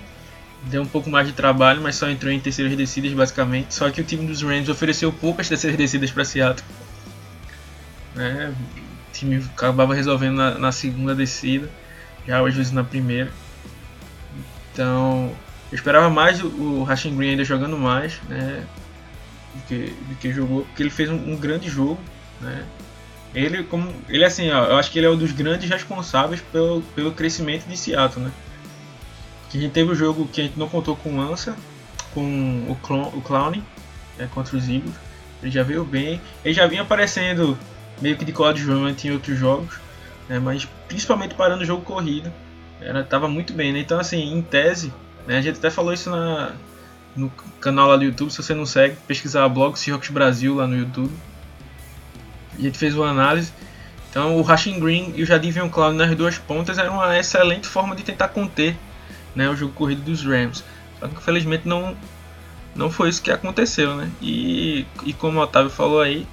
deu 0.64 0.82
um 0.82 0.86
pouco 0.86 1.10
mais 1.10 1.26
de 1.26 1.32
trabalho, 1.32 1.80
mas 1.80 1.96
só 1.96 2.08
entrou 2.08 2.32
em 2.32 2.40
terceiras 2.40 2.76
descidas 2.76 3.12
basicamente. 3.12 3.74
Só 3.74 3.90
que 3.90 4.00
o 4.00 4.04
time 4.04 4.26
dos 4.26 4.42
Rams 4.42 4.68
ofereceu 4.68 5.12
poucas 5.12 5.48
terceiras 5.48 5.78
descidas 5.78 6.10
para 6.10 6.24
Seattle. 6.24 6.66
É, 8.16 8.50
o 8.50 9.12
time 9.12 9.36
acabava 9.36 9.94
resolvendo 9.94 10.36
na, 10.36 10.58
na, 10.58 10.72
segunda 10.72 11.14
descida, 11.14 11.68
já 12.26 12.46
às 12.46 12.54
vezes 12.54 12.72
na 12.72 12.84
primeira. 12.84 13.30
Então, 14.72 15.32
eu 15.70 15.74
esperava 15.74 16.08
mais 16.10 16.42
o, 16.42 16.48
o 16.48 16.86
Green 17.16 17.30
ainda 17.30 17.44
jogando 17.44 17.76
mais, 17.76 18.20
né? 18.28 18.64
do 19.54 19.62
que, 19.66 19.96
do 20.08 20.14
que 20.16 20.32
jogou, 20.32 20.64
porque 20.64 20.82
ele 20.82 20.90
fez 20.90 21.10
um, 21.10 21.32
um 21.32 21.36
grande 21.36 21.68
jogo, 21.68 22.00
né? 22.40 22.64
Ele, 23.34 23.64
como, 23.64 23.92
ele 24.08 24.24
assim, 24.24 24.50
ó, 24.50 24.64
eu 24.66 24.76
acho 24.76 24.90
que 24.90 24.98
ele 24.98 25.06
é 25.06 25.10
um 25.10 25.16
dos 25.16 25.32
grandes 25.32 25.68
responsáveis 25.68 26.40
pelo, 26.52 26.82
pelo 26.94 27.12
crescimento 27.12 27.66
de 27.66 27.76
Seattle, 27.76 28.24
né? 28.24 28.32
Que 29.50 29.58
a 29.58 29.60
gente 29.60 29.72
teve 29.72 29.90
o 29.90 29.92
um 29.92 29.96
jogo 29.96 30.28
que 30.28 30.40
a 30.40 30.44
gente 30.44 30.58
não 30.58 30.68
contou 30.68 30.94
com 30.94 31.16
o 31.16 31.20
Ansa, 31.20 31.56
com 32.12 32.64
o, 32.68 32.76
Clown, 32.76 33.08
o 33.08 33.20
Clown 33.20 33.62
né, 34.16 34.28
contra 34.32 34.56
os 34.56 34.68
Eagles. 34.68 34.94
Ele 35.42 35.50
já 35.50 35.64
veio 35.64 35.84
bem. 35.84 36.20
Ele 36.44 36.54
já 36.54 36.66
vinha 36.66 36.82
aparecendo 36.82 37.58
meio 38.00 38.16
que 38.16 38.24
de 38.24 38.32
coadjuvante 38.32 39.08
em 39.08 39.12
outros 39.12 39.38
jogos, 39.38 39.74
né, 40.28 40.38
mas 40.38 40.66
principalmente 40.86 41.34
parando 41.34 41.62
o 41.62 41.66
jogo 41.66 41.82
corrido. 41.82 42.32
Era, 42.80 43.02
tava 43.02 43.28
muito 43.28 43.52
bem, 43.52 43.72
né? 43.72 43.80
Então, 43.80 43.98
assim, 43.98 44.32
em 44.32 44.42
tese, 44.42 44.92
né, 45.26 45.38
a 45.38 45.40
gente 45.40 45.58
até 45.58 45.70
falou 45.70 45.92
isso 45.92 46.08
na, 46.08 46.52
no 47.16 47.30
canal 47.60 47.88
lá 47.88 47.96
do 47.96 48.04
YouTube. 48.04 48.30
Se 48.30 48.42
você 48.42 48.54
não 48.54 48.66
segue, 48.66 48.96
pesquisar 49.06 49.48
blog 49.48 49.76
Seahawks 49.76 50.10
Brasil 50.10 50.54
lá 50.54 50.66
no 50.66 50.76
YouTube. 50.76 51.12
A 52.58 52.62
gente 52.62 52.78
fez 52.78 52.94
uma 52.94 53.08
análise. 53.08 53.52
Então, 54.10 54.36
o 54.36 54.42
Rashing 54.42 54.78
Green 54.78 55.12
e 55.16 55.22
o 55.22 55.26
Jadivion 55.26 55.68
Clown 55.68 55.92
nas 55.92 56.14
duas 56.16 56.38
pontas 56.38 56.78
era 56.78 56.90
uma 56.90 57.18
excelente 57.18 57.66
forma 57.66 57.96
de 57.96 58.04
tentar 58.04 58.28
conter 58.28 58.76
né, 59.34 59.48
o 59.48 59.56
jogo 59.56 59.72
corrido 59.72 60.02
dos 60.02 60.24
Rams. 60.24 60.62
Só 61.00 61.08
que, 61.08 61.16
infelizmente, 61.16 61.66
não, 61.66 61.96
não 62.74 62.90
foi 62.90 63.08
isso 63.08 63.20
que 63.20 63.30
aconteceu, 63.30 63.96
né? 63.96 64.08
E, 64.22 64.86
e 65.04 65.12
como 65.12 65.38
o 65.40 65.42
Otávio 65.42 65.70
falou 65.70 66.00
aí, 66.00 66.26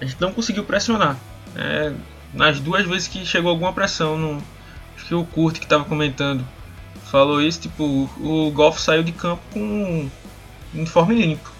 a 0.00 0.04
gente 0.04 0.20
não 0.20 0.32
conseguiu 0.32 0.64
pressionar. 0.64 1.16
Né? 1.54 1.94
Nas 2.32 2.60
duas 2.60 2.86
vezes 2.86 3.08
que 3.08 3.24
chegou 3.26 3.50
alguma 3.50 3.72
pressão, 3.72 4.16
no, 4.16 4.42
acho 4.96 5.06
que 5.06 5.14
o 5.14 5.24
Kurt 5.24 5.58
que 5.58 5.64
estava 5.64 5.84
comentando 5.84 6.42
falou 7.10 7.40
isso, 7.40 7.60
tipo, 7.60 8.10
o 8.18 8.50
Golf 8.50 8.78
saiu 8.78 9.02
de 9.02 9.12
campo 9.12 9.42
com 9.52 10.08
uniforme 10.74 11.14
limpo. 11.14 11.50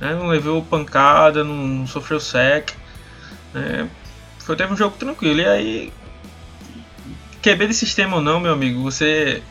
Né? 0.00 0.14
Não 0.14 0.26
levou 0.26 0.62
pancada, 0.62 1.44
não, 1.44 1.54
não 1.54 1.86
sofreu 1.86 2.18
sec. 2.18 2.72
Né? 3.54 3.88
Foi, 4.40 4.56
teve 4.56 4.72
um 4.72 4.76
jogo 4.76 4.96
tranquilo. 4.98 5.40
E 5.40 5.46
aí, 5.46 5.92
QB 7.42 7.68
de 7.68 7.74
sistema 7.74 8.16
ou 8.16 8.22
não, 8.22 8.40
meu 8.40 8.52
amigo, 8.52 8.82
você... 8.82 9.42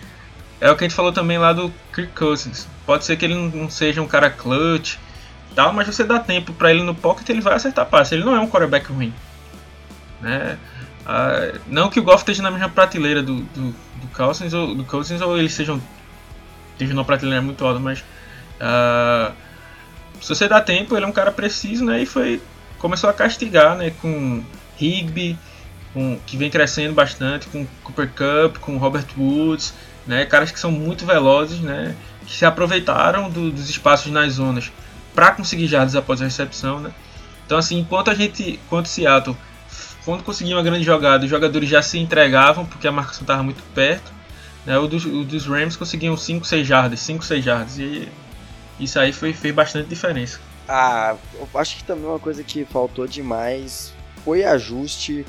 É 0.62 0.72
o 0.72 0.78
que 0.78 0.84
a 0.84 0.88
gente 0.88 0.96
falou 0.96 1.12
também 1.12 1.38
lá 1.38 1.52
do 1.52 1.74
Kirk 1.94 2.14
Cousins. 2.14 2.68
Pode 2.86 3.04
ser 3.06 3.18
que 3.18 3.26
ele 3.26 3.36
não 3.36 3.70
seja 3.70 4.02
um 4.02 4.08
cara 4.08 4.30
clutch, 4.30 4.96
tal, 5.56 5.74
mas 5.74 5.88
você 5.88 6.04
dá 6.04 6.20
tempo 6.20 6.54
para 6.54 6.72
ele 6.72 6.84
no 6.84 6.96
pocket, 6.96 7.28
ele 7.30 7.42
vai 7.42 7.54
acertar 7.54 7.86
passe. 7.86 8.16
Ele 8.16 8.24
não 8.24 8.36
é 8.36 8.40
um 8.40 8.48
quarterback 8.48 8.92
ruim. 8.92 9.14
Né? 10.22 10.58
Ah, 11.06 11.52
não 11.68 11.90
que 11.90 12.00
o 12.00 12.04
Goff 12.04 12.20
esteja 12.20 12.42
na 12.42 12.52
mesma 12.52 12.70
prateleira 12.70 13.22
do, 13.22 13.42
do, 13.42 13.72
do, 13.72 14.08
Cousins, 14.16 14.54
ou, 14.54 14.74
do 14.74 14.86
Cousins 14.86 15.22
ou 15.22 15.38
eles 15.38 15.54
sejam 15.54 15.82
estejam 16.72 16.96
numa 16.96 17.06
prateleira 17.06 17.42
muito 17.42 17.66
alta, 17.66 17.80
mas 17.80 18.04
ah, 18.60 19.32
se 20.22 20.30
você 20.30 20.48
dá 20.48 20.62
tempo, 20.62 20.96
ele 20.96 21.06
é 21.06 21.08
um 21.08 21.12
cara 21.12 21.32
preciso, 21.32 21.84
né? 21.84 22.02
E 22.02 22.06
foi 22.06 22.42
começou 22.84 23.10
a 23.10 23.14
castigar, 23.14 23.78
né? 23.78 23.94
Com 24.02 24.44
Higby, 24.78 25.40
com, 25.94 26.20
que 26.28 26.36
vem 26.36 26.50
crescendo 26.50 26.94
bastante, 26.94 27.48
com 27.48 27.66
Cooper 27.82 28.10
Cup, 28.10 28.58
com 28.58 28.78
Robert 28.78 29.06
Woods, 29.18 29.74
né? 30.06 30.26
Caras 30.26 30.52
que 30.52 30.60
são 30.60 30.70
muito 30.70 31.06
velozes, 31.06 31.62
né? 31.62 31.96
Que 32.28 32.36
se 32.36 32.46
aproveitaram 32.46 33.30
do, 33.30 33.50
dos 33.52 33.70
espaços 33.70 34.12
nas 34.12 34.34
zonas 34.34 34.70
para 35.16 35.32
conseguir 35.32 35.68
jardas 35.68 35.96
após 35.96 36.22
a 36.22 36.26
recepção, 36.26 36.82
né? 36.82 36.92
Então 37.46 37.58
assim, 37.58 37.80
enquanto 37.80 38.12
a 38.12 38.14
gente, 38.14 38.60
enquanto 38.66 38.88
Seattle, 38.88 39.38
quando 40.04 40.22
conseguia 40.22 40.58
uma 40.58 40.64
grande 40.64 40.84
jogada, 40.84 41.24
os 41.24 41.30
jogadores 41.30 41.70
já 41.70 41.82
se 41.82 41.98
entregavam 41.98 42.66
porque 42.66 42.86
a 42.86 42.92
marcação 42.92 43.22
estava 43.22 43.42
muito 43.42 43.64
perto, 43.74 44.12
né? 44.66 44.78
O 44.78 44.88
dos, 44.88 45.06
o 45.06 45.24
dos 45.24 45.46
Rams 45.46 45.78
conseguiam 45.78 46.18
5, 46.18 46.46
6 46.46 46.68
jardas, 46.68 47.00
5, 47.00 47.24
6 47.24 47.46
jardas 47.46 47.78
e 47.80 48.10
isso 48.78 49.00
aí 49.00 49.14
foi, 49.14 49.32
fez 49.32 49.56
bastante 49.56 49.88
diferença. 49.88 50.38
Ah, 50.68 51.18
acho 51.56 51.78
que 51.78 51.84
também 51.84 52.06
uma 52.06 52.20
coisa 52.20 52.44
que 52.44 52.64
faltou 52.66 53.06
demais 53.06 53.94
foi 54.24 54.44
ajuste 54.44 55.26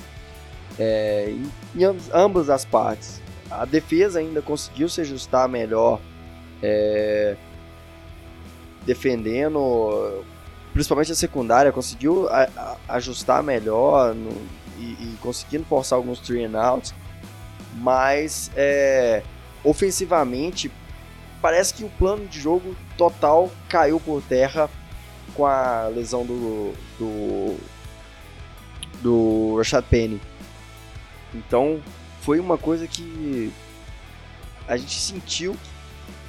é, 0.78 1.28
em, 1.28 1.50
em 1.74 1.84
ambas 2.12 2.48
as 2.48 2.64
partes. 2.64 3.20
A 3.50 3.64
defesa 3.64 4.20
ainda 4.20 4.40
conseguiu 4.40 4.88
se 4.88 5.00
ajustar 5.00 5.48
melhor 5.48 6.00
é, 6.62 7.36
defendendo, 8.86 10.24
principalmente 10.72 11.12
a 11.12 11.14
secundária, 11.14 11.72
conseguiu 11.72 12.28
a, 12.28 12.48
a, 12.56 12.76
ajustar 12.96 13.42
melhor 13.42 14.14
no, 14.14 14.30
e, 14.78 14.82
e, 14.82 15.18
conseguindo 15.20 15.64
forçar 15.64 15.96
alguns 15.96 16.20
three 16.20 16.44
and 16.44 16.58
outs, 16.58 16.94
mas 17.74 18.50
é, 18.56 19.22
ofensivamente 19.62 20.70
parece 21.40 21.74
que 21.74 21.84
o 21.84 21.90
plano 21.90 22.26
de 22.26 22.40
jogo 22.40 22.74
total 22.96 23.50
caiu 23.68 24.00
por 24.00 24.22
terra 24.22 24.70
com 25.34 25.46
a 25.46 25.88
lesão 25.88 26.24
do 26.24 26.72
do, 26.98 27.56
do 29.02 29.56
Rashad 29.56 29.84
Penny. 29.90 30.20
Então 31.34 31.80
foi 32.20 32.40
uma 32.40 32.56
coisa 32.56 32.86
que 32.86 33.52
a 34.66 34.76
gente 34.76 34.98
sentiu 34.98 35.56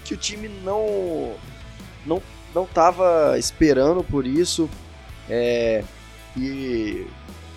que 0.03 0.13
o 0.13 0.17
time 0.17 0.49
não 0.63 1.33
não 2.05 2.21
não 2.53 2.63
estava 2.63 3.37
esperando 3.37 4.03
por 4.03 4.25
isso 4.25 4.69
é, 5.29 5.83
e 6.37 7.07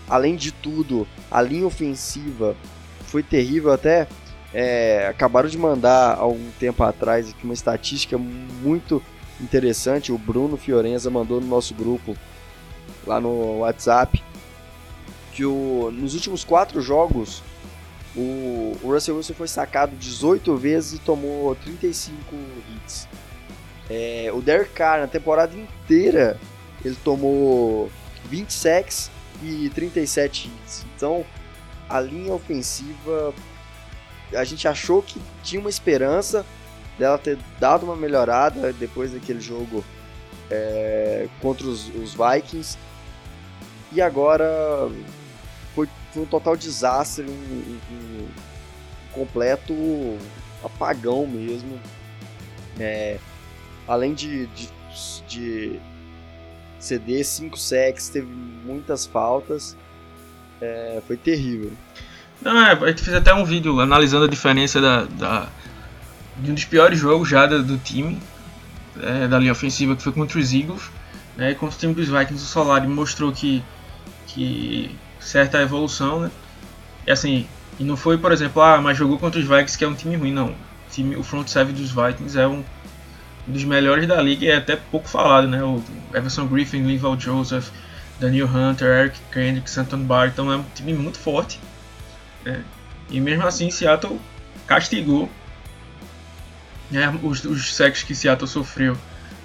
além 0.08 0.34
de 0.36 0.50
tudo 0.50 1.06
a 1.30 1.42
linha 1.42 1.66
ofensiva 1.66 2.56
foi 3.02 3.22
terrível 3.22 3.72
até 3.72 4.08
é, 4.52 5.06
acabaram 5.08 5.48
de 5.48 5.58
mandar 5.58 6.14
há 6.14 6.20
algum 6.20 6.50
tempo 6.58 6.82
atrás 6.82 7.28
aqui 7.28 7.44
uma 7.44 7.54
estatística 7.54 8.16
muito 8.16 9.02
interessante 9.40 10.12
o 10.12 10.18
Bruno 10.18 10.56
Fiorenza 10.56 11.10
mandou 11.10 11.40
no 11.40 11.46
nosso 11.46 11.74
grupo 11.74 12.16
lá 13.06 13.20
no 13.20 13.58
WhatsApp 13.58 14.22
que 15.32 15.44
o, 15.44 15.90
nos 15.92 16.14
últimos 16.14 16.44
quatro 16.44 16.80
jogos 16.80 17.42
o, 18.16 18.76
o 18.82 18.92
Russell 18.92 19.16
Wilson 19.16 19.34
foi 19.34 19.46
sacado 19.48 19.94
18 19.96 20.56
vezes 20.56 20.94
e 20.94 20.98
tomou 20.98 21.54
35 21.54 22.18
hits. 22.74 23.08
É, 23.88 24.30
o 24.34 24.40
Derek 24.40 24.70
Carr 24.70 25.00
na 25.00 25.06
temporada 25.06 25.56
inteira 25.56 26.38
ele 26.84 26.96
tomou 27.04 27.90
20 28.28 28.50
sacks 28.50 29.10
e 29.42 29.70
37 29.70 30.48
hits. 30.48 30.84
Então 30.96 31.24
a 31.88 32.00
linha 32.00 32.32
ofensiva 32.32 33.32
a 34.34 34.44
gente 34.44 34.66
achou 34.68 35.02
que 35.02 35.20
tinha 35.42 35.60
uma 35.60 35.70
esperança 35.70 36.44
dela 36.98 37.16
ter 37.18 37.38
dado 37.60 37.84
uma 37.84 37.96
melhorada 37.96 38.72
depois 38.72 39.12
daquele 39.12 39.40
jogo 39.40 39.84
é, 40.50 41.28
contra 41.40 41.66
os, 41.66 41.88
os 41.94 42.14
Vikings 42.14 42.76
e 43.92 44.02
agora 44.02 44.90
foi 45.74 45.88
um 46.16 46.24
total 46.26 46.56
desastre, 46.56 47.24
um, 47.24 47.30
um, 47.30 48.22
um 48.22 48.28
completo 49.12 49.74
apagão 50.62 51.26
mesmo. 51.26 51.80
É, 52.78 53.18
além 53.86 54.12
de, 54.12 54.46
de, 54.48 54.68
de 55.26 55.80
ceder 56.78 57.24
5 57.24 57.56
sacks, 57.58 58.08
teve 58.08 58.26
muitas 58.26 59.06
faltas. 59.06 59.76
É, 60.60 61.00
foi 61.06 61.16
terrível. 61.16 61.72
Não, 62.42 62.60
é, 62.60 62.76
gente 62.88 63.02
fez 63.02 63.16
até 63.16 63.32
um 63.32 63.44
vídeo 63.44 63.80
analisando 63.80 64.26
a 64.26 64.28
diferença 64.28 64.80
da, 64.80 65.04
da 65.04 65.48
de 66.38 66.50
um 66.50 66.54
dos 66.54 66.64
piores 66.64 66.98
jogos 66.98 67.28
já 67.28 67.46
do, 67.46 67.62
do 67.62 67.78
time, 67.78 68.18
é, 69.00 69.28
da 69.28 69.38
linha 69.38 69.52
ofensiva, 69.52 69.96
que 69.96 70.02
foi 70.02 70.12
contra 70.12 70.38
os 70.38 70.52
Eagles. 70.52 70.82
Né, 71.36 71.54
contra 71.54 71.76
o 71.76 71.78
time 71.78 71.94
dos 71.94 72.08
Vikings, 72.08 72.42
o 72.42 72.46
Solari 72.46 72.86
mostrou 72.86 73.30
que, 73.30 73.62
que 74.26 74.96
certa 75.20 75.60
evolução, 75.62 76.20
né? 76.20 76.30
E 77.06 77.10
assim, 77.10 77.46
e 77.78 77.84
não 77.84 77.96
foi, 77.96 78.18
por 78.18 78.32
exemplo, 78.32 78.60
ah, 78.60 78.80
mas 78.80 78.98
jogou 78.98 79.18
contra 79.18 79.40
os 79.40 79.46
Vikings 79.46 79.78
que 79.78 79.84
é 79.84 79.88
um 79.88 79.94
time 79.94 80.16
ruim, 80.16 80.32
não. 80.32 80.48
O, 80.48 80.90
time, 80.90 81.16
o 81.16 81.22
front 81.22 81.46
seven 81.46 81.74
dos 81.74 81.90
Vikings 81.92 82.38
é 82.38 82.46
um 82.46 82.64
dos 83.46 83.64
melhores 83.64 84.06
da 84.06 84.20
liga 84.20 84.44
e 84.44 84.48
é 84.48 84.56
até 84.56 84.74
pouco 84.76 85.08
falado, 85.08 85.46
né? 85.46 85.62
O 85.62 85.82
Everson 86.12 86.46
Griffin, 86.46 86.82
Linval 86.82 87.18
Joseph, 87.18 87.70
Daniel 88.18 88.48
Hunter, 88.48 88.88
Eric 88.88 89.18
Kendrick, 89.32 89.70
Santon 89.70 90.06
então 90.26 90.52
é 90.52 90.56
um 90.56 90.64
time 90.74 90.92
muito 90.92 91.18
forte. 91.18 91.60
Né? 92.44 92.64
E 93.10 93.20
mesmo 93.20 93.46
assim, 93.46 93.70
Seattle 93.70 94.20
castigou 94.66 95.30
né, 96.90 97.18
os, 97.22 97.44
os 97.44 97.74
sacks 97.74 98.02
que 98.02 98.14
Seattle 98.14 98.48
sofreu 98.48 98.96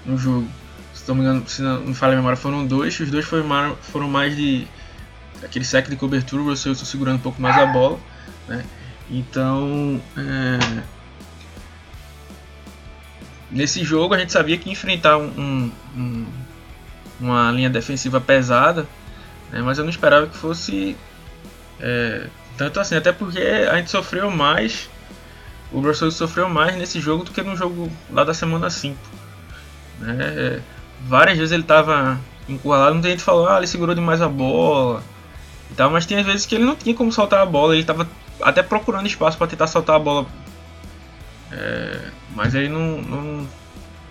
no 0.05 0.17
jogo. 0.17 0.47
Se 0.93 1.07
não 1.07 1.15
me 1.15 1.21
engano, 1.21 1.43
se 1.47 1.61
não 1.61 1.81
me 1.81 1.93
falha 1.93 2.13
a 2.13 2.15
memória, 2.15 2.37
foram 2.37 2.65
dois. 2.65 2.97
Os 2.99 3.11
dois 3.11 3.25
foram, 3.25 3.75
foram 3.81 4.09
mais 4.09 4.35
de 4.35 4.67
aquele 5.43 5.65
sec 5.65 5.89
de 5.89 5.95
cobertura, 5.95 6.41
o 6.41 6.45
Russell 6.45 6.75
segurando 6.75 7.17
um 7.17 7.19
pouco 7.19 7.41
mais 7.41 7.57
a 7.57 7.65
bola. 7.65 7.99
Né? 8.47 8.63
Então, 9.09 10.01
é... 10.17 10.83
nesse 13.51 13.83
jogo 13.83 14.13
a 14.13 14.19
gente 14.19 14.31
sabia 14.31 14.57
que 14.57 14.69
enfrentar 14.69 15.17
um, 15.17 15.71
um, 15.95 16.25
uma 17.19 17.51
linha 17.51 17.69
defensiva 17.69 18.21
pesada, 18.21 18.87
né? 19.51 19.61
mas 19.61 19.77
eu 19.77 19.83
não 19.83 19.91
esperava 19.91 20.27
que 20.27 20.37
fosse 20.37 20.95
é... 21.79 22.27
tanto 22.57 22.79
assim, 22.79 22.95
até 22.95 23.11
porque 23.11 23.39
a 23.39 23.75
gente 23.75 23.91
sofreu 23.91 24.31
mais, 24.31 24.89
o 25.73 25.81
Russell 25.81 26.11
sofreu 26.11 26.47
mais 26.47 26.75
nesse 26.77 27.01
jogo 27.01 27.23
do 27.23 27.31
que 27.31 27.41
no 27.41 27.55
jogo 27.55 27.91
lá 28.11 28.23
da 28.23 28.33
semana 28.33 28.69
5. 28.69 28.97
Né? 29.99 30.61
várias 31.07 31.37
vezes 31.37 31.51
ele 31.51 31.63
estava 31.63 32.19
encurralado, 32.47 32.93
muita 32.95 33.09
gente 33.09 33.23
falou, 33.23 33.47
ah, 33.47 33.57
ele 33.57 33.67
segurou 33.67 33.95
demais 33.95 34.21
a 34.21 34.27
bola 34.27 35.03
e 35.71 35.73
tal, 35.73 35.89
mas 35.89 36.05
tinha 36.05 36.23
vezes 36.23 36.45
que 36.45 36.55
ele 36.55 36.65
não 36.65 36.75
tinha 36.75 36.95
como 36.95 37.11
soltar 37.11 37.41
a 37.41 37.45
bola, 37.45 37.73
ele 37.73 37.81
estava 37.81 38.07
até 38.41 38.61
procurando 38.61 39.07
espaço 39.07 39.37
para 39.37 39.47
tentar 39.47 39.67
soltar 39.67 39.95
a 39.95 39.99
bola, 39.99 40.25
é, 41.51 42.09
mas 42.35 42.53
ele 42.55 42.69
não, 42.69 43.01
não, 43.01 43.47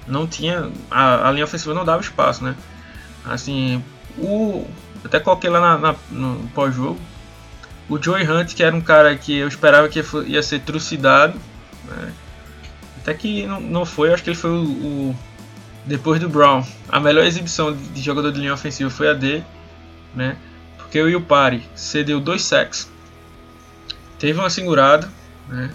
não 0.06 0.26
tinha, 0.26 0.70
a, 0.90 1.28
a, 1.28 1.32
linha 1.32 1.44
ofensiva 1.44 1.74
não 1.74 1.84
dava 1.84 2.02
espaço, 2.02 2.44
né? 2.44 2.54
Assim, 3.24 3.82
o, 4.18 4.66
até 5.04 5.20
coloquei 5.20 5.50
lá 5.50 5.60
na, 5.60 5.78
na 5.78 5.96
no 6.10 6.48
pós-jogo, 6.48 7.00
o 7.88 8.02
Joey 8.02 8.28
Hunt, 8.28 8.54
que 8.54 8.62
era 8.62 8.74
um 8.74 8.80
cara 8.80 9.16
que 9.16 9.36
eu 9.36 9.48
esperava 9.48 9.88
que 9.88 10.02
ia 10.26 10.42
ser 10.42 10.60
trucidado, 10.60 11.38
né? 11.96 12.12
até 13.02 13.14
que 13.14 13.46
não, 13.46 13.84
foi, 13.84 14.12
acho 14.12 14.22
que 14.22 14.30
ele 14.30 14.36
foi 14.36 14.50
o, 14.50 14.62
o 14.62 15.16
depois 15.84 16.20
do 16.20 16.28
Brown, 16.28 16.64
a 16.88 17.00
melhor 17.00 17.24
exibição 17.24 17.74
de 17.74 18.00
jogador 18.00 18.30
de 18.30 18.38
linha 18.38 18.54
ofensiva 18.54 18.88
foi 18.88 19.10
a 19.10 19.14
dele, 19.14 19.44
né? 20.14 20.36
Porque 20.78 21.00
o 21.00 21.08
Yupari 21.08 21.66
cedeu 21.74 22.20
dois 22.20 22.42
sacks, 22.42 22.88
teve 24.18 24.38
uma 24.38 24.48
segurada, 24.48 25.10
né? 25.48 25.70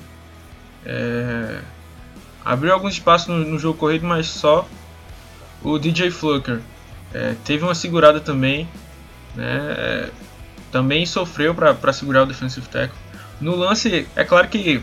É, 0.86 1.60
abriu 2.46 2.72
alguns 2.74 2.94
espaços 2.94 3.28
no, 3.28 3.40
no, 3.40 3.60
jogo 3.60 3.78
corrido, 3.78 4.08
mas 4.08 4.28
só 4.28 4.66
o 5.62 5.78
DJ 5.78 6.10
Fluker 6.12 6.62
é, 7.14 7.36
teve 7.44 7.66
uma 7.66 7.76
segurada 7.76 8.22
também, 8.22 8.70
né? 9.36 9.58
É, 9.78 10.10
também 10.72 11.06
sofreu 11.06 11.54
para 11.54 11.92
segurar 11.92 12.24
o 12.24 12.26
defensive 12.26 12.68
tackle. 12.70 12.98
No 13.42 13.56
lance, 13.56 14.08
é 14.16 14.24
claro 14.24 14.48
que 14.48 14.82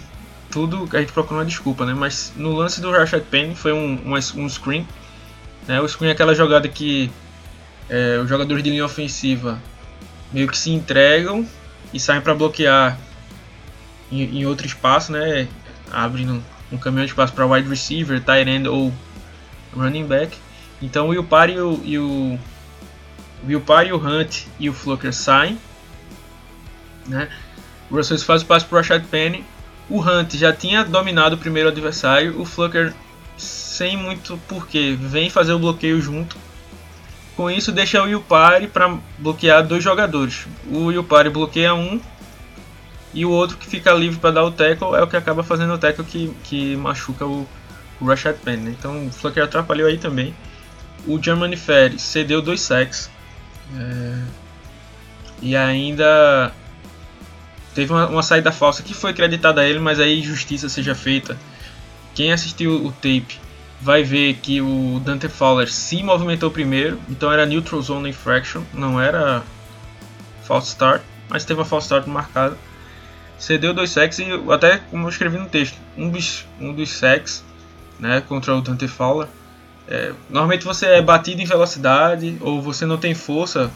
tudo 0.55 0.89
a 0.97 1.01
gente 1.01 1.13
procura 1.13 1.41
uma 1.41 1.45
desculpa, 1.45 1.85
né? 1.85 1.93
Mas 1.93 2.33
no 2.37 2.53
lance 2.53 2.81
do 2.81 2.89
Rashad 2.93 3.25
Penny 3.25 3.57
foi 3.57 3.73
um, 3.73 4.01
um, 4.07 4.15
um 4.15 4.49
screen 4.49 4.87
né? 5.67 5.81
O 5.81 5.89
screen 5.89 6.11
é 6.11 6.13
aquela 6.13 6.33
jogada 6.33 6.69
que 6.69 7.11
é, 7.89 8.19
os 8.23 8.29
jogadores 8.29 8.63
de 8.63 8.71
linha 8.71 8.85
ofensiva 8.85 9.61
meio 10.33 10.49
que 10.49 10.57
se 10.57 10.71
entregam 10.71 11.47
e 11.93 11.99
saem 11.99 12.21
para 12.21 12.35
bloquear 12.35 12.99
em, 14.13 14.39
em, 14.39 14.47
outro 14.47 14.67
espaço, 14.67 15.11
né? 15.11 15.49
abrindo 15.91 16.43
um 16.71 16.79
caminhão 16.79 17.05
de 17.05 17.11
espaço 17.11 17.33
para 17.33 17.47
wide 17.47 17.69
receiver, 17.69 18.21
tight 18.21 18.49
end 18.49 18.69
ou 18.69 18.93
running 19.75 20.07
back. 20.07 20.37
Então 20.81 21.07
o 21.07 21.11
Wilpar 21.11 21.51
e 21.51 21.61
o, 21.61 21.81
e 21.85 21.99
o, 21.99 22.39
o 23.43 23.51
e 23.51 23.57
o 23.57 23.97
Hunt 23.97 24.45
e 24.59 24.69
o 24.69 24.73
Fluker 24.73 25.13
saem. 25.13 25.59
Né? 27.07 27.29
O 27.91 27.97
Russell 27.97 28.19
faz 28.19 28.43
o 28.43 28.47
passe 28.47 28.65
para 28.67 28.77
o 28.77 28.79
Rashad 28.79 29.05
Penny. 29.07 29.45
O 29.89 30.01
Hunt 30.01 30.35
já 30.35 30.53
tinha 30.53 30.85
dominado 30.85 31.37
o 31.37 31.39
primeiro 31.39 31.69
adversário. 31.69 32.41
O 32.41 32.45
Fluker 32.45 32.93
sem 33.37 33.97
muito 33.97 34.39
porquê. 34.49 34.97
Vem 34.99 35.29
fazer 35.31 35.53
o 35.53 35.59
bloqueio 35.59 36.01
junto. 36.01 36.37
Com 37.37 37.51
isso, 37.51 37.73
deixa 37.73 38.03
o 38.03 38.09
Yupari 38.09 38.69
para 38.69 38.97
bloquear 39.19 39.67
dois 39.67 39.83
jogadores. 39.83 40.47
O 40.71 40.91
Yupari 40.91 41.29
bloqueia 41.29 41.75
um 41.75 42.01
e 43.13 43.25
o 43.25 43.31
outro 43.31 43.57
que 43.57 43.67
fica 43.67 43.93
livre 43.93 44.19
para 44.19 44.33
dar 44.33 44.45
o 44.45 44.51
tackle 44.51 44.95
é 44.95 45.03
o 45.03 45.07
que 45.07 45.17
acaba 45.17 45.43
fazendo 45.43 45.75
o 45.75 45.79
tackle 45.79 46.05
que, 46.05 46.35
que 46.45 46.77
machuca 46.77 47.27
o, 47.27 47.47
o 48.01 48.07
Rashad 48.07 48.37
Penny. 48.37 48.71
Então 48.71 49.07
o 49.07 49.13
Flucker 49.13 49.45
atrapalhou 49.45 49.89
aí 49.89 49.99
também. 49.99 50.35
O 51.07 51.23
Germany 51.23 51.57
Ferry 51.57 51.99
cedeu 51.99 52.41
dois 52.41 52.61
sacks. 52.61 53.11
É... 53.77 54.19
E 55.43 55.57
ainda 55.57 56.53
teve 57.75 57.93
uma, 57.93 58.07
uma, 58.07 58.23
saída 58.23 58.53
falsa 58.53 58.83
que 58.83 58.95
foi 58.95 59.11
acreditada 59.11 59.61
a 59.61 59.65
ele, 59.69 59.79
mas 59.79 59.99
aí 59.99 60.23
justiça 60.23 60.69
seja 60.69 60.95
feita. 60.95 61.37
Quem 62.15 62.33
assistiu 62.33 62.87
o 62.87 62.93
tape 62.93 63.39
vai 63.81 64.03
ver 64.03 64.35
que 64.35 64.61
o 64.61 65.01
Dante 65.05 65.29
Fowler 65.29 65.71
se 65.71 66.03
movimentou 66.03 66.51
primeiro, 66.51 67.01
então 67.09 67.31
era 67.31 67.45
neutral 67.45 67.83
zone 67.83 68.11
infraction, 68.11 68.63
não 68.73 69.01
era 69.01 69.43
false 70.45 70.69
start, 70.69 71.03
mas 71.29 71.45
teve 71.45 71.59
uma 71.61 71.67
false 71.67 71.87
start 71.87 72.07
marcada. 72.07 72.57
Cedeu 73.37 73.75
dois 73.75 73.91
sacks 73.91 74.21
e 74.21 74.27
até 74.51 74.79
como 74.79 75.05
eu 75.05 75.09
escrevi 75.09 75.37
no 75.39 75.47
texto, 75.47 75.77
um 75.99 76.09
dos, 76.09 76.47
um 76.61 76.73
dos 76.73 76.91
sacks 76.91 77.45
né, 77.99 78.23
contra 78.27 78.55
o 78.55 78.61
Dante 78.61 78.87
Fowler. 78.87 79.29
É, 79.87 80.13
normalmente 80.31 80.65
você 80.65 80.87
é 80.87 81.03
batido 81.03 81.43
em 81.43 81.45
velocidade 81.45 82.39
ou 82.41 82.63
você 82.63 82.87
não 82.87 82.97
tem 82.97 83.13
força 83.13 83.71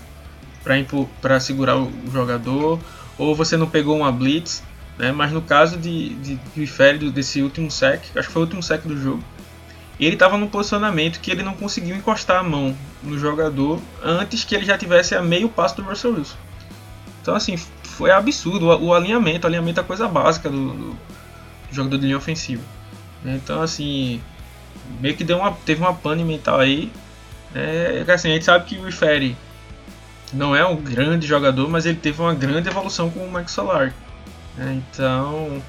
para 1.21 1.41
segurar 1.41 1.77
o 1.77 1.93
jogador 2.11 2.79
ou 3.19 3.35
você 3.35 3.57
não 3.57 3.69
pegou 3.69 3.97
uma 3.99 4.13
blitz, 4.13 4.63
né, 4.97 5.13
mas 5.13 5.33
no 5.33 5.43
caso 5.43 5.77
de, 5.77 6.15
de, 6.15 6.37
de 6.37 7.11
desse 7.11 7.43
último 7.43 7.71
sack, 7.71 8.09
acho 8.17 8.29
que 8.29 8.33
foi 8.33 8.43
o 8.43 8.45
último 8.45 8.63
sack 8.63 8.87
do 8.87 8.97
jogo, 8.97 9.23
ele 9.99 10.15
estava 10.15 10.37
num 10.37 10.49
posicionamento 10.49 11.21
que 11.21 11.31
ele 11.31 11.43
não 11.43 11.55
conseguiu 11.55 11.97
encostar 11.97 12.39
a 12.39 12.43
mão 12.43 12.75
no 13.03 13.19
jogador 13.19 13.81
antes 14.03 14.45
que 14.45 14.55
ele 14.55 14.65
já 14.65 14.79
tivesse 14.79 15.15
a 15.15 15.23
meio 15.23 15.49
passo 15.49 15.77
do 15.77 15.83
Russell 15.83 16.15
Wilson. 16.15 16.37
Então, 17.21 17.35
assim, 17.35 17.57
foi 17.83 18.11
absurdo 18.11 18.67
o, 18.67 18.87
o 18.87 18.95
alinhamento. 18.95 19.45
O 19.45 19.49
alinhamento 19.49 19.81
é 19.81 19.83
a 19.83 19.87
coisa 19.87 20.07
básica 20.07 20.49
do, 20.49 20.73
do, 20.73 20.97
jogador 21.73 21.99
de 21.99 22.05
linha 22.07 22.17
ofensiva. 22.17 22.63
Então, 23.25 23.61
assim, 23.61 24.21
meio 25.01 25.17
que 25.17 25.25
deu 25.25 25.39
uma, 25.39 25.53
teve 25.53 25.81
uma 25.81 25.93
pane 25.93 26.23
mental 26.23 26.61
aí. 26.61 26.93
É, 27.55 28.05
assim, 28.09 28.31
a 28.31 28.35
gente 28.35 28.45
sabe 28.45 28.67
que 28.67 28.79
o 28.79 28.89
não 30.33 30.55
é 30.55 30.65
um 30.67 30.77
grande 30.77 31.27
jogador, 31.27 31.69
mas 31.69 31.87
ele 31.87 31.99
teve 31.99 32.21
uma 32.21 32.35
grande 32.35 32.69
evolução 32.69 33.11
com 33.11 33.21
o 33.21 33.33
Mike 33.33 33.51
Solar. 33.51 33.93
É, 34.59 34.73
então, 34.73 35.63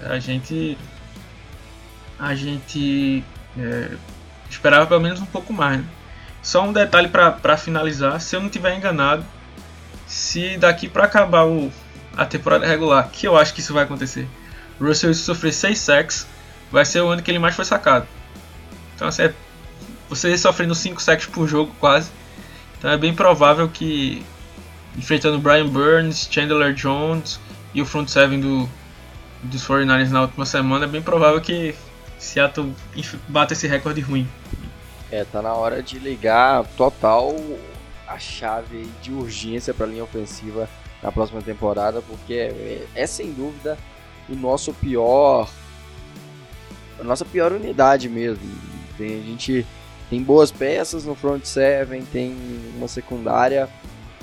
a 0.00 0.18
gente 0.18 0.76
a 2.18 2.34
gente 2.34 3.24
é, 3.56 3.90
esperava 4.50 4.86
pelo 4.86 5.00
menos 5.00 5.20
um 5.20 5.26
pouco 5.26 5.52
mais. 5.52 5.78
Né? 5.78 5.84
Só 6.42 6.64
um 6.64 6.72
detalhe 6.72 7.08
para 7.08 7.56
finalizar, 7.56 8.20
se 8.20 8.34
eu 8.34 8.40
não 8.40 8.46
estiver 8.46 8.76
enganado, 8.76 9.24
se 10.06 10.56
daqui 10.56 10.88
para 10.88 11.04
acabar 11.04 11.46
o, 11.46 11.70
a 12.16 12.24
temporada 12.24 12.66
regular, 12.66 13.08
que 13.10 13.26
eu 13.26 13.36
acho 13.36 13.54
que 13.54 13.60
isso 13.60 13.74
vai 13.74 13.84
acontecer, 13.84 14.26
Russell 14.80 15.14
sofrer 15.14 15.52
6 15.52 15.78
sacks, 15.78 16.26
vai 16.70 16.84
ser 16.84 17.00
o 17.00 17.08
ano 17.08 17.22
que 17.22 17.30
ele 17.30 17.38
mais 17.38 17.54
foi 17.54 17.64
sacado. 17.64 18.06
Então 18.94 19.08
assim, 19.08 19.22
é, 19.22 19.34
você 20.08 20.36
sofrendo 20.36 20.74
5 20.74 21.00
sacks 21.00 21.26
por 21.26 21.46
jogo 21.46 21.74
quase, 21.78 22.10
então 22.78 22.90
é 22.90 22.96
bem 22.96 23.14
provável 23.14 23.68
que 23.68 24.24
enfrentando 24.96 25.38
Brian 25.38 25.68
Burns, 25.68 26.28
Chandler 26.30 26.74
Jones 26.74 27.40
e 27.74 27.82
o 27.82 27.86
front 27.86 28.08
seven 28.08 28.40
do, 28.40 28.68
dos 29.42 29.66
49ers 29.66 30.10
na 30.10 30.22
última 30.22 30.46
semana, 30.46 30.84
é 30.84 30.88
bem 30.88 31.02
provável 31.02 31.40
que 31.40 31.74
Seattle 32.18 32.74
bate 33.28 33.52
esse 33.52 33.66
recorde 33.66 34.00
ruim. 34.00 34.28
É, 35.10 35.24
tá 35.24 35.40
na 35.40 35.54
hora 35.54 35.82
de 35.82 35.98
ligar 35.98 36.64
total 36.76 37.34
a 38.06 38.18
chave 38.18 38.88
de 39.02 39.12
urgência 39.12 39.72
para 39.72 39.86
a 39.86 39.88
linha 39.88 40.04
ofensiva 40.04 40.68
na 41.02 41.12
próxima 41.12 41.40
temporada, 41.40 42.02
porque 42.02 42.34
é, 42.34 42.86
é, 42.94 43.06
sem 43.06 43.32
dúvida 43.32 43.78
o 44.28 44.34
nosso 44.34 44.72
pior 44.74 45.48
a 47.00 47.04
nossa 47.04 47.24
pior 47.24 47.52
unidade 47.52 48.08
mesmo. 48.08 48.42
Tem, 48.96 49.20
a 49.20 49.22
gente 49.22 49.64
tem 50.10 50.22
boas 50.22 50.50
peças 50.50 51.04
no 51.04 51.14
front 51.14 51.44
seven, 51.44 52.02
tem 52.02 52.34
uma 52.76 52.88
secundária 52.88 53.68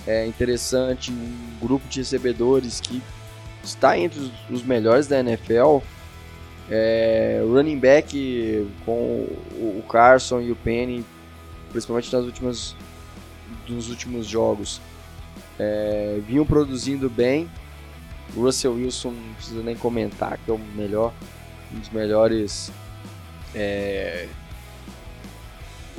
é, 0.07 0.25
interessante, 0.25 1.11
um 1.11 1.59
grupo 1.59 1.87
de 1.87 1.99
recebedores 1.99 2.79
que 2.79 3.01
está 3.63 3.97
entre 3.97 4.31
os, 4.49 4.63
melhores 4.63 5.07
da 5.07 5.19
NFL 5.19 5.79
é, 6.69 7.41
running 7.43 7.79
back 7.79 8.67
com 8.85 9.27
o 9.57 9.83
Carson 9.89 10.41
e 10.41 10.51
o 10.51 10.55
Penny, 10.55 11.05
principalmente 11.71 12.13
nas 12.13 12.25
últimas, 12.25 12.75
nos 13.67 13.89
últimos 13.89 14.27
jogos, 14.27 14.81
é, 15.59 16.19
vinham 16.27 16.45
produzindo 16.45 17.09
bem. 17.09 17.49
O 18.35 18.41
Russell 18.41 18.73
Wilson 18.73 19.11
não 19.11 19.33
precisa 19.35 19.61
nem 19.61 19.75
comentar 19.75 20.39
que 20.43 20.49
é 20.49 20.53
o 20.53 20.57
melhor, 20.57 21.13
um 21.73 21.79
dos 21.79 21.89
melhores 21.89 22.71
é, 23.53 24.27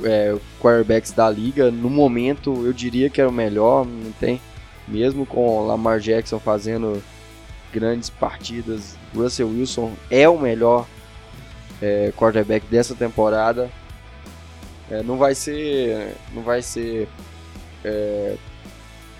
é, 0.03 0.35
quarterbacks 0.59 1.11
da 1.11 1.29
liga. 1.29 1.71
No 1.71 1.89
momento, 1.89 2.65
eu 2.65 2.73
diria 2.73 3.09
que 3.09 3.21
era 3.21 3.29
o 3.29 3.33
melhor, 3.33 3.85
não 3.85 4.11
tem. 4.13 4.41
Mesmo 4.87 5.25
com 5.25 5.65
Lamar 5.65 5.99
Jackson 5.99 6.39
fazendo 6.39 7.01
grandes 7.73 8.09
partidas. 8.09 8.95
Russell 9.15 9.49
Wilson 9.49 9.93
é 10.09 10.27
o 10.27 10.39
melhor 10.39 10.87
é, 11.81 12.11
quarterback 12.15 12.65
dessa 12.67 12.95
temporada. 12.95 13.69
É, 14.89 15.03
não 15.03 15.17
vai 15.17 15.35
ser, 15.35 16.15
não 16.33 16.41
vai 16.41 16.61
ser 16.61 17.09
é, 17.83 18.37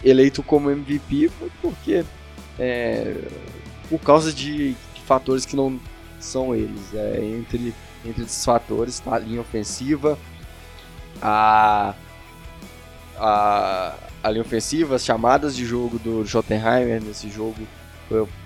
eleito 0.04 0.42
como 0.42 0.72
MVP 0.72 1.30
porque 1.62 2.06
é, 2.58 3.16
por 3.90 4.00
causa 4.00 4.32
de, 4.32 4.72
de, 4.72 5.02
fatores 5.06 5.46
que 5.46 5.56
não 5.56 5.78
são 6.20 6.56
eles. 6.56 6.94
É, 6.94 7.20
entre 7.22 7.74
entre 8.06 8.24
esses 8.24 8.46
fatores 8.46 8.96
está 8.96 9.16
a 9.16 9.20
linha 9.20 9.42
ofensiva, 9.42 10.18
a, 11.21 11.93
a, 13.17 13.93
a 14.23 14.30
linha 14.30 14.41
ofensiva, 14.41 14.95
as 14.95 15.06
chamadas 15.06 15.56
de 15.56 15.65
jogo 15.65 15.97
do 15.99 16.25
Schottenheimer 16.25 17.01
nesse 17.01 17.30
jogo 17.30 17.67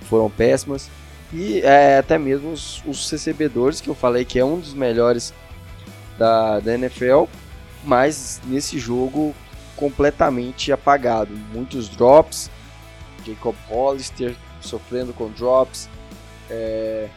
foram 0.03 0.29
péssimas. 0.29 0.89
E 1.34 1.62
é, 1.62 1.97
até 1.97 2.17
mesmo 2.17 2.51
os, 2.51 2.84
os 2.86 3.10
recebedores, 3.10 3.79
que 3.79 3.89
eu 3.89 3.95
falei 3.95 4.25
que 4.25 4.38
é 4.38 4.45
um 4.45 4.60
dos 4.60 4.73
melhores 4.73 5.34
da, 6.17 6.60
da 6.60 6.73
NFL, 6.73 7.23
mas 7.84 8.41
nesse 8.45 8.77
jogo 8.77 9.34
completamente 9.75 10.71
apagado. 10.71 11.34
Muitos 11.53 11.89
drops, 11.89 12.51
Jacob 13.25 13.55
Hollister 13.69 14.36
sofrendo 14.60 15.13
com 15.13 15.29
drops, 15.29 15.89
é, 16.49 17.07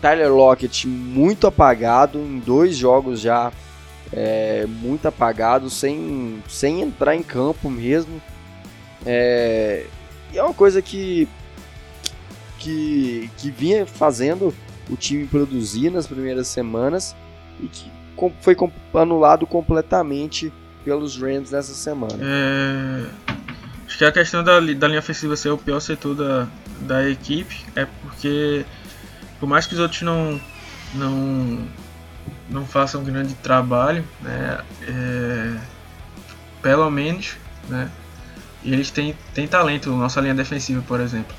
Tyler 0.00 0.32
Lockett 0.32 0.88
muito 0.88 1.46
apagado 1.46 2.18
em 2.18 2.38
dois 2.40 2.76
jogos 2.76 3.20
já, 3.20 3.52
é, 4.12 4.66
muito 4.66 5.06
apagado, 5.06 5.70
sem, 5.70 6.42
sem 6.48 6.82
entrar 6.82 7.14
em 7.14 7.22
campo 7.22 7.70
mesmo. 7.70 8.20
É, 9.06 9.86
e 10.32 10.38
é 10.38 10.42
uma 10.42 10.54
coisa 10.54 10.82
que, 10.82 11.28
que, 12.58 13.30
que 13.36 13.50
vinha 13.50 13.86
fazendo 13.86 14.54
o 14.88 14.96
time 14.96 15.26
produzir 15.26 15.90
nas 15.90 16.06
primeiras 16.06 16.48
semanas 16.48 17.14
e 17.60 17.66
que 17.66 17.90
foi 18.40 18.56
anulado 18.94 19.46
completamente 19.46 20.52
pelos 20.84 21.16
Rams 21.16 21.50
nessa 21.50 21.72
semana. 21.74 22.18
É... 22.20 23.06
Acho 23.86 23.98
que 23.98 24.04
a 24.04 24.12
questão 24.12 24.44
da, 24.44 24.60
da 24.60 24.86
linha 24.86 25.00
ofensiva 25.00 25.36
ser 25.36 25.50
o 25.50 25.58
pior 25.58 25.80
setor 25.80 26.14
da, 26.14 26.48
da 26.82 27.08
equipe 27.08 27.64
é 27.74 27.86
porque, 28.02 28.64
por 29.40 29.48
mais 29.48 29.66
que 29.66 29.74
os 29.74 29.80
outros 29.80 30.02
não, 30.02 30.40
não, 30.94 31.66
não 32.50 32.66
façam 32.66 33.00
um 33.00 33.04
grande 33.04 33.34
trabalho, 33.34 34.04
né, 34.20 34.58
é, 34.82 35.56
pelo 36.60 36.90
menos, 36.90 37.36
né, 37.68 37.90
eles 38.64 38.90
têm, 38.90 39.16
têm 39.34 39.46
talento, 39.46 39.90
nossa 39.90 40.20
linha 40.20 40.34
defensiva, 40.34 40.82
por 40.86 41.00
exemplo. 41.00 41.34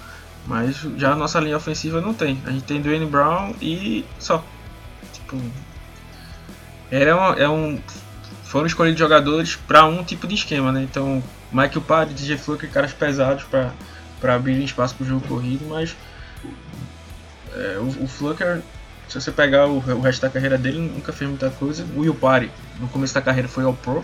Mas 0.47 0.77
já 0.97 1.11
a 1.11 1.15
nossa 1.15 1.39
linha 1.39 1.55
ofensiva 1.55 2.01
não 2.01 2.13
tem. 2.13 2.41
A 2.45 2.51
gente 2.51 2.63
tem 2.63 2.81
Dwayne 2.81 3.05
Brown 3.05 3.53
e 3.61 4.05
só. 4.19 4.43
Tipo. 5.13 5.39
Era 6.89 7.15
uma, 7.15 7.35
é 7.35 7.47
um. 7.47 7.79
Foram 8.43 8.65
escolhidos 8.65 8.99
jogadores 8.99 9.55
para 9.55 9.85
um 9.85 10.03
tipo 10.03 10.27
de 10.27 10.35
esquema, 10.35 10.71
né? 10.71 10.81
Então, 10.83 11.23
Michael 11.51 11.81
Padre, 11.81 12.13
DJ 12.13 12.37
Fluker, 12.37 12.69
caras 12.69 12.91
pesados 12.91 13.43
para 13.43 14.35
abrir 14.35 14.61
espaço 14.63 14.95
para 14.95 15.03
o 15.03 15.07
jogo 15.07 15.27
corrido, 15.27 15.65
mas. 15.69 15.95
É, 17.53 17.77
o, 17.77 18.03
o 18.03 18.07
Fluker, 18.07 18.61
se 19.11 19.19
você 19.19 19.31
pegar 19.31 19.67
o, 19.67 19.77
o, 19.77 20.01
resto 20.01 20.21
da 20.21 20.29
carreira 20.29 20.57
dele, 20.57 20.79
nunca 20.79 21.11
fez 21.11 21.29
muita 21.29 21.49
coisa. 21.49 21.85
O 21.95 21.99
Will 21.99 22.15
Party, 22.15 22.49
no 22.79 22.87
começo 22.87 23.13
da 23.13 23.21
carreira, 23.21 23.47
foi 23.47 23.65
ao 23.65 23.73
Pro, 23.73 24.03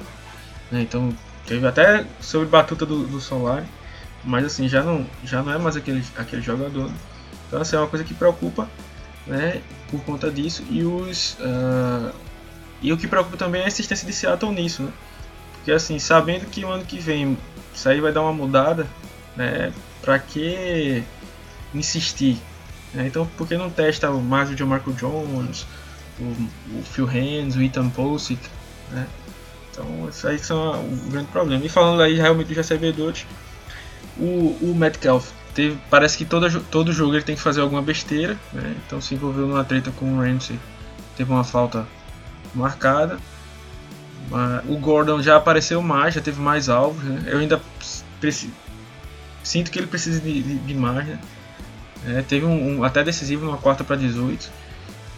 né? 0.69 0.81
Então, 0.81 1.15
teve 1.45 1.65
até 1.65 2.05
sobre 2.19 2.47
batuta 2.49 2.85
do, 2.85 3.07
do 3.07 3.21
Solari. 3.21 3.65
Mas 4.21 4.43
assim, 4.43 4.67
já 4.67 4.83
não, 4.83 5.05
já 5.23 5.41
não 5.41 5.53
é 5.53 5.57
mais 5.57 5.77
aquele, 5.77 6.03
aquele 6.17 6.41
jogador. 6.41 6.91
Então 7.47 7.61
assim, 7.61 7.77
é 7.77 7.79
uma 7.79 7.87
coisa 7.87 8.03
que 8.03 8.13
preocupa, 8.13 8.69
né? 9.25 9.61
Por 9.89 10.03
conta 10.03 10.29
disso. 10.29 10.65
E 10.69 10.83
os. 10.83 11.37
Uh, 11.39 12.11
e 12.81 12.91
o 12.91 12.97
que 12.97 13.07
preocupa 13.07 13.37
também 13.37 13.61
é 13.61 13.65
a 13.65 13.67
assistência 13.67 14.05
de 14.05 14.11
Seattle 14.11 14.51
nisso, 14.51 14.83
né? 14.83 14.91
Porque 15.53 15.71
assim, 15.71 15.99
sabendo 15.99 16.45
que 16.47 16.65
o 16.65 16.69
ano 16.69 16.83
que 16.83 16.99
vem 16.99 17.37
isso 17.73 17.87
aí 17.87 18.01
vai 18.01 18.11
dar 18.11 18.21
uma 18.23 18.33
mudada, 18.33 18.85
né? 19.37 19.71
Pra 20.01 20.19
que 20.19 21.01
insistir? 21.73 22.41
Né? 22.97 23.07
Então 23.07 23.27
por 23.37 23.47
que 23.47 23.55
não 23.55 23.69
testa 23.69 24.09
mais 24.09 24.49
o 24.49 24.55
John 24.55 24.65
Marco 24.65 24.91
Jones, 24.91 25.67
o, 26.19 26.23
o 26.23 26.83
Phil 26.83 27.05
Hands, 27.05 27.55
o 27.55 27.61
Ethan 27.61 27.89
Posick, 27.89 28.41
né? 28.91 29.07
Então 29.71 30.09
isso 30.09 30.27
aí 30.27 30.39
são 30.39 30.83
o 30.83 31.09
grande 31.11 31.27
problema. 31.27 31.63
E 31.63 31.69
falando 31.69 32.01
aí 32.01 32.15
realmente 32.15 32.47
dos 32.47 32.57
recebedores, 32.57 33.27
o, 34.17 34.57
o 34.61 34.75
Metcalf 34.75 35.29
teve, 35.53 35.77
parece 35.91 36.17
que 36.17 36.25
todo, 36.25 36.49
todo 36.71 36.91
jogo 36.91 37.13
ele 37.13 37.23
tem 37.23 37.35
que 37.35 37.41
fazer 37.41 37.61
alguma 37.61 37.83
besteira, 37.83 38.35
né? 38.51 38.75
então 38.85 38.99
se 38.99 39.13
envolveu 39.13 39.45
numa 39.45 39.63
treta 39.63 39.91
com 39.91 40.17
o 40.17 40.19
Ramsey, 40.19 40.59
teve 41.15 41.31
uma 41.31 41.43
falta 41.43 41.85
marcada. 42.55 43.19
O 44.67 44.77
Gordon 44.77 45.21
já 45.21 45.37
apareceu 45.37 45.81
mais, 45.81 46.15
já 46.15 46.21
teve 46.21 46.41
mais 46.41 46.67
alvos. 46.67 47.01
Né? 47.03 47.23
Eu 47.27 47.37
ainda 47.39 47.61
sinto 49.41 49.71
que 49.71 49.79
ele 49.79 49.87
precisa 49.87 50.19
de, 50.19 50.41
de, 50.41 50.55
de 50.57 50.73
mais. 50.73 51.07
Né? 51.07 51.19
É, 52.07 52.21
teve 52.21 52.45
um, 52.45 52.79
um, 52.79 52.83
até 52.83 53.03
decisivo 53.03 53.45
numa 53.45 53.57
quarta 53.57 53.83
para 53.83 53.97
18. 53.97 54.49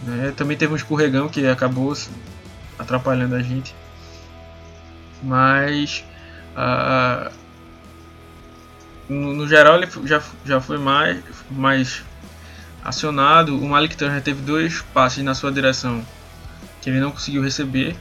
Né? 0.04 0.34
Também 0.36 0.58
teve 0.58 0.74
um 0.74 0.76
escorregão 0.76 1.30
que 1.30 1.46
acabou 1.46 1.96
atrapalhando 2.78 3.36
a 3.36 3.42
gente. 3.42 3.76
Mas 5.22 6.04
uh, 6.56 7.32
no, 9.08 9.34
no, 9.34 9.48
geral 9.48 9.76
ele 9.78 9.88
já, 10.06 10.22
já 10.46 10.60
foi 10.60 10.78
mais, 10.78 11.22
mais 11.52 12.04
acionado. 12.84 13.58
O 13.58 13.70
Malik 13.70 13.96
Turner 13.96 14.22
teve 14.22 14.42
dois 14.42 14.82
passes 14.94 15.24
na 15.24 15.36
sua 15.36 15.52
direção 15.52 16.04
que 16.82 16.90
ele 16.90 17.00
não 17.00 17.12
conseguiu 17.12 17.44
receber. 17.44 17.96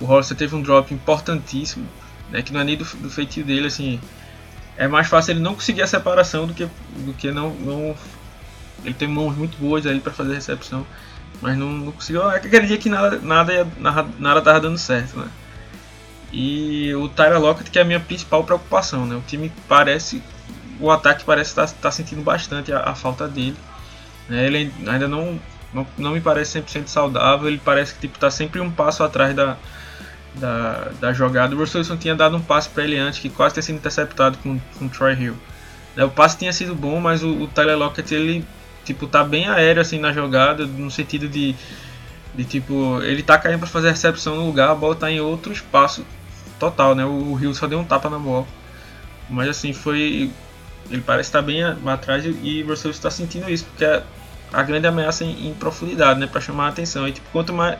O 0.00 0.04
Hollister 0.04 0.36
teve 0.36 0.54
um 0.56 0.60
drop 0.60 0.92
importantíssimo, 0.92 1.86
né, 2.30 2.42
que 2.42 2.52
não 2.52 2.60
é 2.60 2.64
nem 2.64 2.76
do, 2.76 2.84
do 2.84 3.08
feitio 3.08 3.44
dele, 3.44 3.68
assim. 3.68 4.00
É 4.76 4.88
mais 4.88 5.06
fácil 5.06 5.32
ele 5.32 5.40
não 5.40 5.54
conseguir 5.54 5.82
a 5.82 5.86
separação 5.86 6.48
do 6.48 6.52
que, 6.52 6.68
do 6.96 7.14
que 7.14 7.30
não, 7.30 7.50
não 7.54 7.96
ele 8.84 8.94
tem 8.94 9.08
mãos 9.08 9.36
muito 9.36 9.56
boas 9.58 9.86
aí 9.86 10.00
para 10.00 10.12
fazer 10.12 10.32
a 10.32 10.34
recepção, 10.34 10.86
mas 11.40 11.56
não, 11.56 11.70
não 11.70 11.92
conseguiu. 11.92 12.30
É 12.30 12.36
aquele 12.36 12.66
dia 12.66 12.78
que 12.78 12.88
nada 12.88 13.18
nada 13.22 13.66
nada, 13.78 14.08
nada 14.18 14.42
tava 14.42 14.60
dando 14.60 14.78
certo, 14.78 15.18
né? 15.18 15.28
E 16.32 16.94
o 16.94 17.08
Tyler 17.08 17.40
Lockett 17.40 17.70
que 17.70 17.78
é 17.78 17.82
a 17.82 17.84
minha 17.84 18.00
principal 18.00 18.44
preocupação, 18.44 19.06
né? 19.06 19.14
O 19.16 19.22
time 19.22 19.52
parece 19.68 20.22
o 20.80 20.90
ataque 20.90 21.24
parece 21.24 21.50
estar 21.50 21.66
tá, 21.66 21.74
tá 21.82 21.90
sentindo 21.90 22.22
bastante 22.22 22.72
a, 22.72 22.80
a 22.80 22.94
falta 22.94 23.28
dele. 23.28 23.56
Né? 24.28 24.46
Ele 24.46 24.72
ainda 24.86 25.06
não, 25.06 25.38
não, 25.72 25.86
não 25.96 26.12
me 26.12 26.20
parece 26.20 26.60
100% 26.60 26.88
saudável, 26.88 27.48
ele 27.48 27.60
parece 27.64 27.94
que 27.94 28.00
tipo, 28.00 28.18
tá 28.18 28.30
sempre 28.30 28.60
um 28.60 28.70
passo 28.70 29.02
atrás 29.02 29.34
da, 29.34 29.56
da, 30.34 30.90
da 31.00 31.12
jogada. 31.12 31.54
O 31.54 31.58
Russell 31.58 31.80
Wilson 31.80 31.96
tinha 31.96 32.14
dado 32.14 32.36
um 32.36 32.42
passe 32.42 32.68
para 32.68 32.84
ele 32.84 32.98
antes, 32.98 33.20
que 33.20 33.30
quase 33.30 33.54
tinha 33.54 33.62
sido 33.62 33.76
interceptado 33.76 34.38
com, 34.38 34.58
com 34.78 34.86
o 34.86 34.88
Troy 34.88 35.14
Hill. 35.14 35.36
Né? 35.96 36.04
O 36.04 36.10
passe 36.10 36.38
tinha 36.38 36.52
sido 36.52 36.74
bom, 36.74 37.00
mas 37.00 37.22
o, 37.22 37.28
o 37.28 37.46
Tyler 37.48 37.78
Lockett 37.78 38.14
ele 38.14 38.44
tipo, 38.84 39.06
tá 39.06 39.24
bem 39.24 39.48
aéreo 39.48 39.82
assim 39.82 39.98
na 39.98 40.12
jogada, 40.12 40.66
no 40.66 40.90
sentido 40.90 41.28
de, 41.28 41.54
de 42.34 42.44
tipo, 42.44 43.00
ele 43.02 43.22
tá 43.22 43.38
caindo 43.38 43.58
para 43.58 43.68
fazer 43.68 43.88
a 43.88 43.92
recepção 43.92 44.36
no 44.36 44.46
lugar, 44.46 44.70
a 44.70 44.74
bola 44.74 44.94
tá 44.94 45.10
em 45.10 45.20
outro 45.20 45.52
espaço 45.52 46.04
total, 46.58 46.94
né? 46.94 47.04
O, 47.04 47.32
o 47.32 47.40
Hill 47.40 47.54
só 47.54 47.66
deu 47.66 47.78
um 47.78 47.84
tapa 47.84 48.08
na 48.10 48.18
bola. 48.18 48.46
Mas 49.28 49.48
assim, 49.48 49.72
foi 49.72 50.30
ele 50.90 51.02
parece 51.02 51.28
estar 51.28 51.42
bem 51.42 51.62
atrás 51.62 52.24
e 52.24 52.62
você 52.62 52.88
está 52.88 53.10
sentindo 53.10 53.50
isso, 53.50 53.64
porque 53.64 53.84
é 53.84 54.02
a 54.52 54.62
grande 54.62 54.86
ameaça 54.86 55.24
em, 55.24 55.48
em 55.48 55.54
profundidade, 55.54 56.20
né, 56.20 56.26
para 56.26 56.40
chamar 56.40 56.66
a 56.66 56.68
atenção. 56.68 57.08
E 57.08 57.12
tipo, 57.12 57.26
quanto 57.32 57.52
mais, 57.52 57.78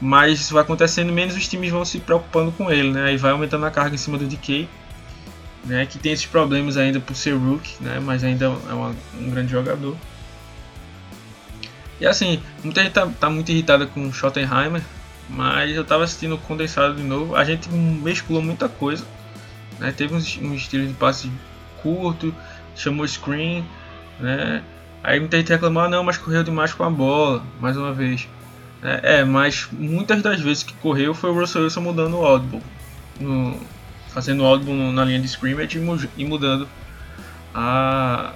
mais 0.00 0.40
isso 0.40 0.54
vai 0.54 0.62
acontecendo, 0.62 1.12
menos 1.12 1.36
os 1.36 1.46
times 1.46 1.70
vão 1.70 1.84
se 1.84 2.00
preocupando 2.00 2.50
com 2.52 2.70
ele, 2.70 2.90
né? 2.90 3.04
Aí 3.04 3.16
vai 3.16 3.32
aumentando 3.32 3.66
a 3.66 3.70
carga 3.70 3.94
em 3.94 3.98
cima 3.98 4.18
do 4.18 4.26
DK, 4.26 4.68
né, 5.68 5.86
que 5.86 5.98
tem 5.98 6.12
esses 6.12 6.26
problemas 6.26 6.76
ainda 6.76 6.98
por 6.98 7.14
ser 7.14 7.34
rookie, 7.34 7.76
né, 7.80 8.00
mas 8.00 8.24
ainda 8.24 8.46
é 8.46 8.72
uma, 8.72 8.94
um 9.14 9.30
grande 9.30 9.52
jogador. 9.52 9.96
E 12.00 12.06
assim, 12.06 12.40
muita 12.64 12.82
gente 12.82 12.92
tá, 12.92 13.06
tá 13.06 13.28
muito 13.28 13.50
irritada 13.52 13.86
com 13.86 14.08
o 14.08 14.12
Schottenheimer, 14.12 14.82
mas 15.28 15.76
eu 15.76 15.84
tava 15.84 16.04
assistindo 16.04 16.38
condensado 16.38 16.94
de 16.94 17.02
novo. 17.02 17.36
A 17.36 17.44
gente 17.44 17.68
mesclou 17.70 18.40
muita 18.40 18.68
coisa. 18.68 19.04
Né? 19.78 19.92
Teve 19.92 20.14
uns, 20.14 20.38
uns 20.38 20.62
estilos 20.62 20.88
de 20.88 20.94
passe 20.94 21.30
curto, 21.82 22.34
chamou 22.74 23.06
screen, 23.06 23.64
né? 24.18 24.62
Aí 25.02 25.20
muita 25.20 25.36
gente 25.36 25.50
reclamou, 25.50 25.82
ah, 25.82 25.88
não, 25.88 26.02
mas 26.02 26.18
correu 26.18 26.42
demais 26.42 26.72
com 26.72 26.82
a 26.82 26.90
bola, 26.90 27.42
mais 27.60 27.76
uma 27.76 27.92
vez. 27.92 28.28
É, 28.82 29.18
é, 29.18 29.24
mas 29.24 29.68
muitas 29.72 30.22
das 30.22 30.40
vezes 30.40 30.62
que 30.62 30.72
correu 30.74 31.14
foi 31.14 31.30
o 31.30 31.34
Russell 31.34 31.62
Wilson 31.62 31.80
mudando 31.80 32.16
o 32.16 32.24
audible, 32.24 32.62
no, 33.20 33.60
fazendo 34.18 34.42
o 34.42 34.46
audible 34.46 34.74
na 34.74 35.04
linha 35.04 35.20
de 35.20 35.28
scrimmage 35.28 35.78
e 36.16 36.24
mudando 36.24 36.68
a, 37.54 38.32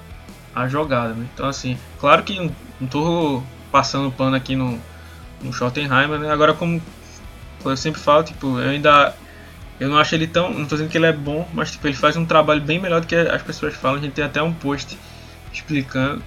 a 0.54 0.68
jogada. 0.68 1.12
Né? 1.12 1.26
Então 1.34 1.48
assim, 1.48 1.76
claro 1.98 2.22
que 2.22 2.38
não, 2.80 2.86
tô 2.86 3.42
passando 3.72 4.08
pano 4.12 4.36
aqui 4.36 4.54
no, 4.54 4.78
no 5.42 5.52
Schottenheimer, 5.52 6.20
né? 6.20 6.30
Agora 6.30 6.54
como 6.54 6.80
eu 7.64 7.76
sempre 7.76 8.00
falo, 8.00 8.22
tipo, 8.22 8.60
eu 8.60 8.70
ainda 8.70 9.12
eu 9.80 9.88
não 9.88 9.98
acho 9.98 10.14
ele 10.14 10.28
tão. 10.28 10.54
Não 10.54 10.66
tô 10.66 10.76
dizendo 10.76 10.88
que 10.88 10.96
ele 10.96 11.06
é 11.06 11.12
bom, 11.12 11.48
mas 11.52 11.72
tipo, 11.72 11.88
ele 11.88 11.96
faz 11.96 12.16
um 12.16 12.24
trabalho 12.24 12.60
bem 12.60 12.78
melhor 12.78 13.00
do 13.00 13.06
que 13.08 13.16
as 13.16 13.42
pessoas 13.42 13.74
falam. 13.74 13.98
A 13.98 14.00
gente 14.00 14.12
tem 14.12 14.24
até 14.24 14.40
um 14.40 14.52
post 14.52 14.96
explicando, 15.52 16.22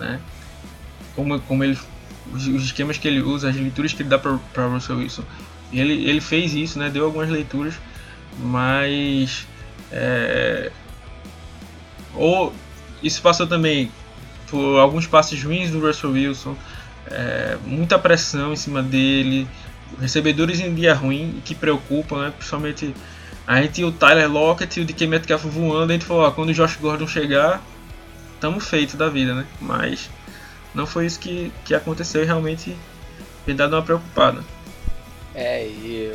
né? 0.00 0.18
Como, 1.14 1.38
como 1.42 1.62
ele. 1.62 1.78
Os, 2.32 2.48
esquemas 2.48 2.98
que 2.98 3.06
ele 3.06 3.20
usa, 3.20 3.48
as 3.48 3.54
leituras 3.54 3.92
que 3.92 4.02
ele 4.02 4.08
dá 4.08 4.18
para 4.18 4.66
Russell 4.66 4.96
Wilson. 4.96 5.22
Ele, 5.72 6.08
ele 6.08 6.20
fez 6.20 6.52
isso, 6.52 6.80
né? 6.80 6.90
Deu 6.90 7.04
algumas 7.04 7.28
leituras, 7.30 7.74
mas. 8.38 9.46
É, 9.90 10.70
ou 12.14 12.52
isso 13.02 13.22
passou 13.22 13.46
também 13.46 13.90
por 14.50 14.78
alguns 14.78 15.06
passes 15.06 15.42
ruins 15.42 15.70
do 15.70 15.80
Russell 15.80 16.10
Wilson, 16.10 16.56
é, 17.06 17.56
muita 17.64 17.98
pressão 17.98 18.52
em 18.52 18.56
cima 18.56 18.82
dele, 18.82 19.48
recebedores 20.00 20.60
em 20.60 20.74
dia 20.74 20.94
ruim 20.94 21.40
que 21.44 21.54
preocupam, 21.54 22.22
né? 22.22 22.32
Principalmente 22.36 22.94
a 23.46 23.62
gente 23.62 23.82
o 23.84 23.92
Tyler 23.92 24.30
Lockett 24.30 24.78
e 24.78 24.82
o 24.82 24.86
DK 24.86 25.06
Metcalf 25.06 25.44
voando, 25.44 25.90
a 25.90 25.94
gente 25.94 26.04
falou, 26.04 26.24
ó, 26.24 26.30
quando 26.30 26.50
o 26.50 26.54
Josh 26.54 26.76
Gordon 26.76 27.06
chegar, 27.06 27.62
tamo 28.40 28.60
feito 28.60 28.96
da 28.96 29.08
vida, 29.08 29.34
né? 29.34 29.46
Mas 29.60 30.10
não 30.74 30.86
foi 30.86 31.06
isso 31.06 31.18
que, 31.18 31.52
que 31.64 31.74
aconteceu 31.74 32.22
e 32.22 32.26
realmente 32.26 32.76
tem 33.46 33.56
dado 33.56 33.74
uma 33.74 33.82
preocupada. 33.82 34.44
É, 35.34 35.66
e 35.66 36.12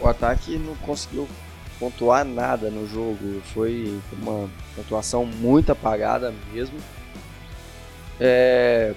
o, 0.00 0.04
o 0.04 0.08
ataque 0.08 0.56
não 0.56 0.74
conseguiu 0.76 1.28
pontuar 1.82 2.24
nada 2.24 2.70
no 2.70 2.86
jogo. 2.86 3.42
Foi 3.52 4.00
uma 4.12 4.48
pontuação 4.76 5.26
muito 5.26 5.72
apagada 5.72 6.32
mesmo. 6.52 6.78
É, 8.20 8.94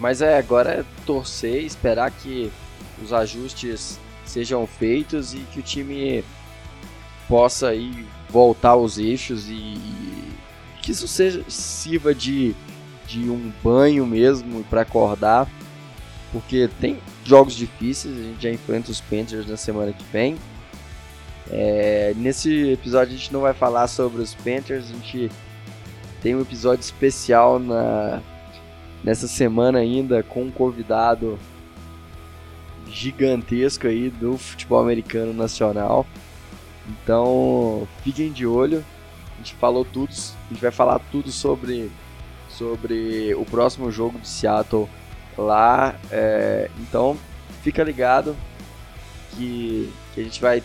mas 0.00 0.20
é, 0.20 0.36
agora 0.36 0.80
é 0.80 0.84
torcer, 1.06 1.62
esperar 1.62 2.10
que 2.10 2.50
os 3.00 3.12
ajustes 3.12 4.00
sejam 4.24 4.66
feitos 4.66 5.34
e 5.34 5.38
que 5.52 5.60
o 5.60 5.62
time 5.62 6.24
possa 7.28 7.68
aí 7.68 8.04
voltar 8.28 8.70
aos 8.70 8.98
eixos 8.98 9.48
e 9.48 9.78
que 10.82 10.90
isso 10.90 11.06
seja, 11.06 11.44
sirva 11.46 12.12
de, 12.12 12.56
de 13.06 13.30
um 13.30 13.52
banho 13.62 14.04
mesmo 14.04 14.64
para 14.64 14.80
acordar, 14.80 15.48
porque 16.32 16.68
tem 16.80 16.98
jogos 17.24 17.54
difíceis, 17.54 18.18
a 18.18 18.22
gente 18.22 18.42
já 18.42 18.50
enfrenta 18.50 18.90
os 18.90 19.00
Panthers 19.00 19.46
na 19.46 19.56
semana 19.56 19.92
que 19.92 20.04
vem. 20.12 20.36
É, 21.50 22.14
nesse 22.16 22.70
episódio 22.70 23.14
a 23.14 23.16
gente 23.16 23.32
não 23.32 23.40
vai 23.40 23.52
falar 23.52 23.88
sobre 23.88 24.22
os 24.22 24.34
Panthers, 24.34 24.84
a 24.84 24.94
gente 24.94 25.30
tem 26.22 26.34
um 26.36 26.40
episódio 26.40 26.80
especial 26.80 27.58
na, 27.58 28.22
nessa 29.02 29.26
semana 29.26 29.78
ainda 29.78 30.22
com 30.22 30.44
um 30.44 30.50
convidado 30.50 31.38
gigantesco 32.88 33.86
aí 33.86 34.08
do 34.10 34.38
futebol 34.38 34.80
americano 34.80 35.32
nacional. 35.32 36.06
Então 36.88 37.86
fiquem 38.02 38.30
de 38.30 38.46
olho. 38.46 38.84
A 39.34 39.38
gente 39.38 39.54
falou 39.54 39.84
tudo, 39.84 40.10
a 40.10 40.52
gente 40.52 40.62
vai 40.62 40.70
falar 40.70 41.00
tudo 41.10 41.32
sobre 41.32 41.90
sobre 42.48 43.34
o 43.34 43.44
próximo 43.44 43.90
jogo 43.90 44.18
de 44.18 44.28
Seattle 44.28 44.88
lá. 45.36 45.94
É, 46.10 46.70
então 46.78 47.16
fica 47.62 47.82
ligado 47.82 48.36
que, 49.32 49.90
que 50.14 50.20
a 50.20 50.24
gente 50.24 50.40
vai 50.40 50.62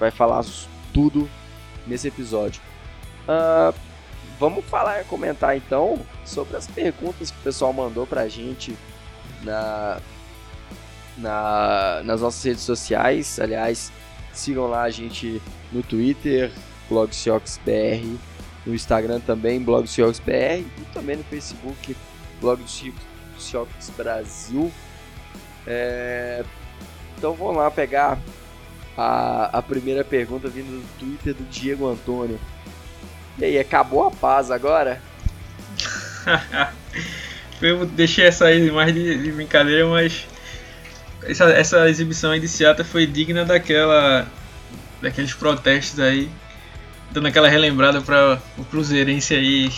vai 0.00 0.10
falar 0.10 0.44
tudo 0.92 1.28
nesse 1.86 2.08
episódio. 2.08 2.60
Uh, 3.28 3.72
vamos 4.38 4.64
falar, 4.64 5.04
comentar 5.04 5.56
então 5.56 6.00
sobre 6.24 6.56
as 6.56 6.66
perguntas 6.66 7.30
que 7.30 7.38
o 7.38 7.42
pessoal 7.42 7.72
mandou 7.72 8.06
pra 8.06 8.26
gente 8.26 8.76
na, 9.42 10.00
na, 11.18 12.02
nas 12.02 12.22
nossas 12.22 12.42
redes 12.42 12.62
sociais. 12.62 13.38
Aliás, 13.38 13.92
sigam 14.32 14.66
lá 14.66 14.82
a 14.82 14.90
gente 14.90 15.40
no 15.70 15.82
Twitter, 15.82 16.50
BlogSeoxBR, 16.88 18.18
no 18.64 18.74
Instagram 18.74 19.20
também, 19.20 19.60
BlogSeoxBR 19.60 20.60
e 20.60 20.84
também 20.94 21.16
no 21.16 21.24
Facebook, 21.24 21.94
Blog 22.40 22.62
do 22.62 23.96
Brasil. 23.96 24.72
É, 25.66 26.42
então 27.16 27.34
vamos 27.34 27.56
lá 27.56 27.70
pegar 27.70 28.18
a, 29.00 29.58
a 29.58 29.62
primeira 29.62 30.04
pergunta 30.04 30.46
vindo 30.46 30.66
do 30.66 30.98
Twitter 30.98 31.32
do 31.34 31.44
Diego 31.44 31.88
Antônio. 31.88 32.38
E 33.38 33.44
aí, 33.44 33.58
acabou 33.58 34.06
a 34.06 34.10
paz 34.10 34.50
agora? 34.50 35.00
Eu 37.62 37.86
deixei 37.86 38.26
essa 38.26 38.46
aí 38.46 38.70
mais 38.70 38.92
de, 38.92 39.22
de 39.22 39.32
brincadeira, 39.32 39.86
mas 39.86 40.26
essa, 41.22 41.44
essa 41.50 41.88
exibição 41.88 42.30
aí 42.30 42.40
de 42.40 42.48
Seattle 42.48 42.86
foi 42.86 43.06
digna 43.06 43.44
daquela 43.44 44.26
daqueles 45.00 45.32
protestos 45.32 45.98
aí, 45.98 46.28
dando 47.10 47.28
aquela 47.28 47.48
relembrada 47.48 48.02
para 48.02 48.38
o 48.58 48.64
Cruzeirense 48.64 49.34
aí, 49.34 49.72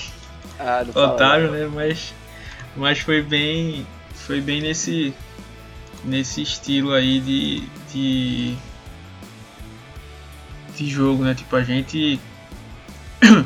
ah, 0.58 0.84
otário, 0.94 1.50
né? 1.52 1.68
Mas, 1.72 2.12
mas 2.76 2.98
foi 2.98 3.22
bem, 3.22 3.86
foi 4.14 4.40
bem 4.40 4.60
nesse 4.60 5.14
nesse 6.04 6.42
estilo 6.42 6.92
aí 6.92 7.20
de, 7.20 7.62
de 7.92 8.56
de 10.76 10.88
jogo, 10.88 11.24
né? 11.24 11.34
Tipo, 11.34 11.56
a 11.56 11.62
gente. 11.62 12.20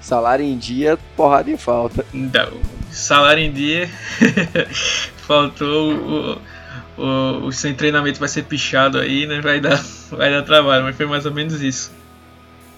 Salário 0.00 0.44
em 0.44 0.58
dia, 0.58 0.98
porrada 1.16 1.50
em 1.50 1.56
falta. 1.56 2.04
Não, 2.12 2.60
salário 2.90 3.42
em 3.42 3.52
dia, 3.52 3.88
faltou 5.16 5.92
o, 5.92 6.38
o, 6.98 7.46
o, 7.46 7.52
sem 7.52 7.72
treinamento 7.72 8.18
vai 8.18 8.28
ser 8.28 8.44
pichado 8.44 8.98
aí, 8.98 9.26
né? 9.26 9.40
Vai 9.40 9.60
dar, 9.60 9.82
vai 10.10 10.28
dar 10.28 10.42
trabalho, 10.42 10.84
mas 10.84 10.96
foi 10.96 11.06
mais 11.06 11.24
ou 11.24 11.32
menos 11.32 11.62
isso. 11.62 11.92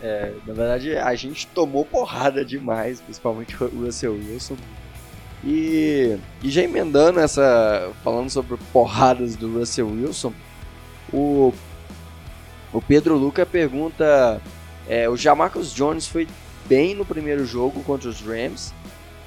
É, 0.03 0.35
na 0.47 0.53
verdade, 0.53 0.97
a 0.97 1.15
gente 1.15 1.47
tomou 1.47 1.85
porrada 1.85 2.45
demais, 2.45 3.01
principalmente 3.01 3.57
o 3.63 3.87
Russell 3.87 4.13
Wilson. 4.13 4.57
E, 5.43 6.19
e 6.43 6.51
já 6.51 6.63
emendando 6.63 7.21
essa. 7.21 7.91
falando 8.03 8.31
sobre 8.31 8.57
porradas 8.73 9.37
do 9.37 9.59
Russell 9.59 9.89
Wilson, 9.89 10.33
o 11.13 11.53
o 12.75 12.83
Pedro 12.83 13.17
Luca 13.17 13.47
pergunta: 13.47 14.43
é, 14.87 15.09
o 15.09 15.17
Jamarcus 15.17 15.73
Jones 15.73 16.07
foi 16.07 16.29
bem 16.67 16.95
no 16.95 17.05
primeiro 17.05 17.47
jogo 17.47 17.83
contra 17.85 18.09
os 18.09 18.21
Rams 18.21 18.75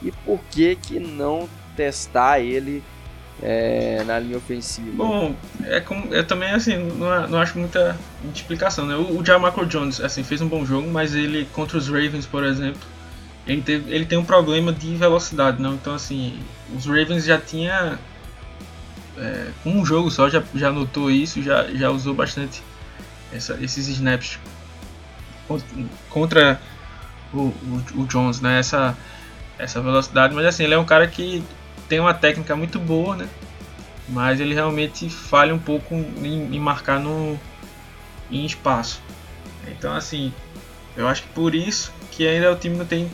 e 0.04 0.12
por 0.12 0.40
que 0.52 0.76
que 0.76 1.00
não 1.00 1.48
testar 1.76 2.40
ele 2.40 2.84
é, 3.42 4.04
na 4.06 4.20
linha 4.20 4.38
ofensiva? 4.38 4.92
Bom, 4.94 5.36
é 5.64 5.80
como, 5.80 6.14
eu 6.14 6.26
também 6.26 6.52
assim 6.52 6.76
não, 6.78 7.28
não 7.28 7.40
acho 7.40 7.58
muita, 7.58 7.98
explicação, 8.34 8.86
né? 8.86 8.96
O, 8.96 9.20
o 9.20 9.26
Jamarcus 9.26 9.68
Jones 9.70 10.02
assim 10.02 10.24
fez 10.24 10.42
um 10.42 10.48
bom 10.48 10.66
jogo, 10.66 10.90
mas 10.90 11.16
ele 11.16 11.48
contra 11.54 11.78
os 11.78 11.88
Ravens, 11.88 12.26
por 12.26 12.44
exemplo, 12.44 12.82
ele, 13.48 13.62
teve, 13.62 13.94
ele 13.94 14.06
tem 14.06 14.18
um 14.18 14.26
problema 14.26 14.74
de 14.74 14.94
velocidade, 14.96 15.62
não? 15.62 15.74
Então 15.76 15.94
assim, 15.94 16.38
os 16.76 16.86
Ravens 16.86 17.24
já 17.24 17.40
tinha 17.40 17.98
é, 19.18 19.48
um 19.66 19.86
jogo 19.86 20.12
só 20.12 20.30
já, 20.30 20.44
já 20.54 20.72
notou 20.72 21.10
isso, 21.10 21.42
já, 21.42 21.64
já 21.74 21.90
usou 21.90 22.14
bastante 22.14 22.62
essa, 23.34 23.58
esses 23.62 23.88
snaps 23.88 24.40
contra 26.10 26.60
o, 27.34 27.38
o, 27.38 27.84
o, 27.96 28.06
Jones, 28.06 28.42
né? 28.42 28.60
Essa, 28.60 28.98
essa 29.58 29.82
velocidade, 29.82 30.34
mas 30.34 30.46
assim, 30.46 30.64
ele 30.64 30.74
é 30.74 30.78
um 30.78 30.86
cara 30.86 31.08
que 31.08 31.44
tem 31.88 32.00
uma 32.00 32.14
técnica 32.14 32.56
muito 32.56 32.80
boa, 32.80 33.16
né? 33.16 33.28
Mas 34.10 34.40
ele 34.40 34.54
realmente 34.54 35.10
falha 35.10 35.54
um 35.54 35.60
pouco 35.60 35.94
em, 35.94 36.56
em 36.56 36.60
marcar 36.60 37.00
no 37.00 37.40
em 38.30 38.46
espaço. 38.46 39.02
Então 39.68 39.94
assim, 39.94 40.34
eu 40.96 41.08
acho 41.08 41.24
que 41.24 41.30
por 41.30 41.56
isso 41.56 41.94
que 42.12 42.28
ainda 42.28 42.52
o 42.52 42.56
time 42.56 42.76
não 42.76 42.86
tem 42.86 43.10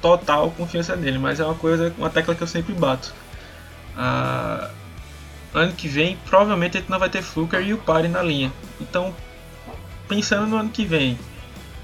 total 0.00 0.50
confiança 0.50 0.94
nele, 0.94 1.18
mas 1.18 1.40
é 1.40 1.44
uma 1.44 1.54
coisa, 1.54 1.92
uma 1.96 2.10
tecla 2.10 2.34
que 2.34 2.42
eu 2.42 2.46
sempre 2.46 2.74
bato. 2.74 3.12
Ah, 3.96 4.70
ano 5.54 5.72
que 5.72 5.88
vem, 5.88 6.18
provavelmente 6.26 6.76
a 6.76 6.80
gente 6.80 6.90
não 6.90 6.98
vai 6.98 7.08
ter 7.08 7.22
Fluker 7.22 7.60
e 7.60 7.72
o 7.72 7.78
Pare 7.78 8.08
na 8.08 8.22
linha. 8.22 8.52
Então, 8.80 9.14
pensando 10.08 10.46
no 10.46 10.56
ano 10.56 10.70
que 10.70 10.84
vem, 10.84 11.18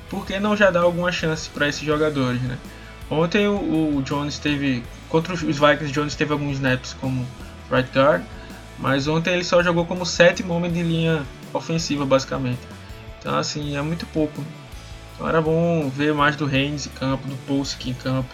por 0.08 0.26
que 0.26 0.38
não 0.40 0.56
já 0.56 0.70
dar 0.70 0.80
alguma 0.80 1.12
chance 1.12 1.48
para 1.48 1.68
esses 1.68 1.82
jogadores, 1.82 2.40
né? 2.42 2.58
Ontem 3.10 3.48
o, 3.48 3.96
o, 3.96 4.02
Jones 4.02 4.38
teve 4.38 4.84
contra 5.08 5.32
os 5.34 5.40
Vikings, 5.40 5.90
Jones 5.90 6.14
teve 6.14 6.32
alguns 6.32 6.54
snaps 6.54 6.94
como 7.00 7.26
right 7.70 7.90
guard, 7.92 8.22
mas 8.78 9.08
ontem 9.08 9.34
ele 9.34 9.44
só 9.44 9.62
jogou 9.62 9.84
como 9.84 10.06
sétimo 10.06 10.54
homem 10.54 10.70
de 10.70 10.82
linha 10.82 11.24
ofensiva 11.52 12.06
basicamente. 12.06 12.60
Então 13.18 13.36
assim 13.36 13.76
é 13.76 13.82
muito 13.82 14.06
pouco. 14.06 14.44
Então 15.14 15.28
era 15.28 15.40
bom 15.40 15.88
ver 15.90 16.14
mais 16.14 16.36
do 16.36 16.46
Reigns 16.46 16.86
em 16.86 16.90
campo, 16.90 17.26
do 17.26 17.36
Polsky 17.46 17.90
em 17.90 17.94
campo, 17.94 18.32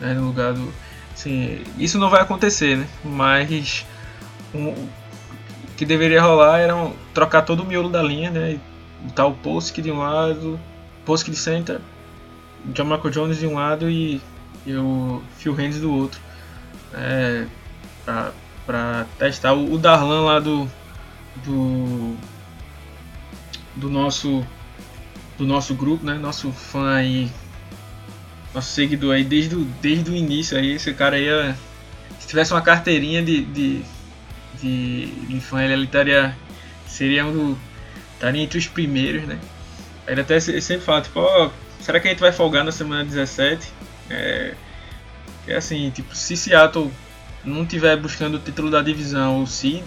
né, 0.00 0.14
no 0.14 0.26
lugar 0.26 0.52
do. 0.52 0.72
Assim, 1.14 1.62
isso 1.78 1.98
não 1.98 2.10
vai 2.10 2.20
acontecer, 2.20 2.76
né? 2.76 2.86
Mas 3.04 3.86
um, 4.54 4.68
o 4.68 4.88
que 5.76 5.84
deveria 5.84 6.22
rolar 6.22 6.58
era 6.58 6.76
um, 6.76 6.92
trocar 7.14 7.42
todo 7.42 7.60
o 7.62 7.66
miolo 7.66 7.88
da 7.88 8.02
linha, 8.02 8.30
né? 8.30 8.58
Tá 9.14 9.24
o 9.26 9.34
Polsky 9.34 9.80
de 9.80 9.90
um 9.90 9.98
lado, 9.98 10.58
Polsky 11.04 11.30
de 11.30 11.36
center, 11.36 11.80
John 12.66 12.84
Michael 12.84 13.10
Jones 13.10 13.38
de 13.38 13.46
um 13.46 13.54
lado 13.54 13.88
e, 13.88 14.20
e 14.66 14.74
o 14.74 15.22
Phil 15.36 15.54
Hands 15.54 15.80
do 15.80 15.92
outro. 15.92 16.20
É, 16.92 17.46
pra, 18.04 18.32
pra 18.66 19.06
testar 19.18 19.52
o, 19.52 19.74
o 19.74 19.78
Darlan 19.78 20.22
lá 20.22 20.40
do, 20.40 20.68
do 21.44 22.16
do 23.76 23.88
nosso 23.88 24.44
do 25.36 25.46
nosso 25.46 25.74
grupo, 25.74 26.04
né? 26.04 26.14
Nosso 26.14 26.50
fã 26.50 26.96
aí, 26.96 27.30
nosso 28.52 28.72
seguidor 28.72 29.14
aí 29.14 29.22
desde 29.22 29.54
o, 29.54 29.64
desde 29.80 30.10
o 30.10 30.16
início 30.16 30.58
aí, 30.58 30.72
esse 30.72 30.92
cara 30.92 31.14
aí, 31.14 31.28
é, 31.28 31.54
se 32.18 32.26
tivesse 32.26 32.52
uma 32.52 32.60
carteirinha 32.60 33.22
de, 33.22 33.44
de, 33.44 33.82
de, 34.60 35.06
de 35.06 35.40
fã, 35.40 35.62
ele, 35.62 35.74
ele 35.74 35.84
estaria 35.84 36.36
seria 36.88 37.24
um 37.24 37.32
do, 37.32 37.58
estaria 38.18 38.42
entre 38.42 38.58
os 38.58 38.66
primeiros, 38.66 39.22
né? 39.22 39.38
Ele 40.06 40.20
até 40.20 40.40
sempre 40.40 40.80
fala, 40.80 41.00
tipo, 41.00 41.20
ó, 41.20 41.50
será 41.80 42.00
que 42.00 42.08
a 42.08 42.10
gente 42.10 42.20
vai 42.20 42.32
folgar 42.32 42.64
na 42.64 42.72
semana 42.72 43.04
17? 43.04 43.72
É, 44.10 44.54
é 45.46 45.56
assim, 45.56 45.90
tipo, 45.90 46.14
se 46.14 46.36
Seattle 46.36 46.90
não 47.44 47.64
tiver 47.64 47.96
buscando 47.96 48.34
o 48.36 48.38
título 48.40 48.70
da 48.70 48.82
divisão 48.82 49.40
ou 49.40 49.46
se, 49.46 49.82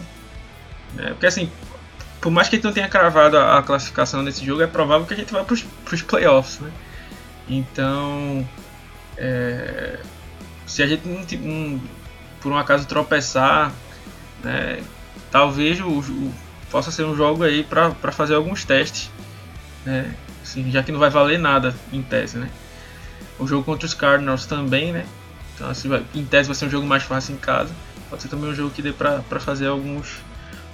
né? 0.93 1.09
Porque 1.09 1.25
assim, 1.25 1.51
por 2.21 2.31
mais 2.31 2.47
que 2.47 2.55
a 2.55 2.57
gente 2.57 2.65
não 2.65 2.73
tenha 2.73 2.87
cravado 2.87 3.37
a, 3.37 3.57
a 3.57 3.63
classificação 3.63 4.23
desse 4.23 4.45
jogo, 4.45 4.61
é 4.61 4.67
provável 4.67 5.05
que 5.05 5.13
a 5.13 5.17
gente 5.17 5.33
vá 5.33 5.43
para 5.43 5.53
os 5.53 6.01
playoffs, 6.01 6.59
né? 6.59 6.71
Então, 7.49 8.47
é, 9.17 9.99
se 10.65 10.81
a 10.81 10.87
gente 10.87 11.05
não, 11.05 11.21
não, 11.39 11.81
por 12.39 12.51
um 12.51 12.57
acaso 12.57 12.87
tropeçar, 12.87 13.73
né, 14.43 14.81
talvez 15.29 15.81
o 15.81 16.31
possa 16.71 16.89
ser 16.89 17.03
um 17.03 17.15
jogo 17.15 17.43
aí 17.43 17.63
para 17.63 18.11
fazer 18.11 18.33
alguns 18.33 18.63
testes, 18.63 19.11
né? 19.85 20.15
Assim, 20.41 20.71
já 20.71 20.81
que 20.81 20.91
não 20.91 20.99
vai 20.99 21.09
valer 21.09 21.37
nada 21.37 21.75
em 21.91 22.01
tese, 22.01 22.37
né? 22.37 22.49
O 23.37 23.45
jogo 23.45 23.63
contra 23.63 23.85
os 23.85 23.93
Cardinals 23.93 24.45
também, 24.45 24.91
né? 24.91 25.05
Então, 25.53 25.69
assim, 25.69 25.89
em 26.15 26.25
tese 26.25 26.47
vai 26.47 26.55
ser 26.55 26.65
um 26.65 26.69
jogo 26.69 26.87
mais 26.87 27.03
fácil 27.03 27.35
em 27.35 27.37
casa. 27.37 27.71
Pode 28.09 28.23
ser 28.23 28.29
também 28.29 28.49
um 28.49 28.55
jogo 28.55 28.71
que 28.71 28.81
dê 28.81 28.91
para 28.91 29.21
fazer 29.39 29.67
alguns, 29.67 30.19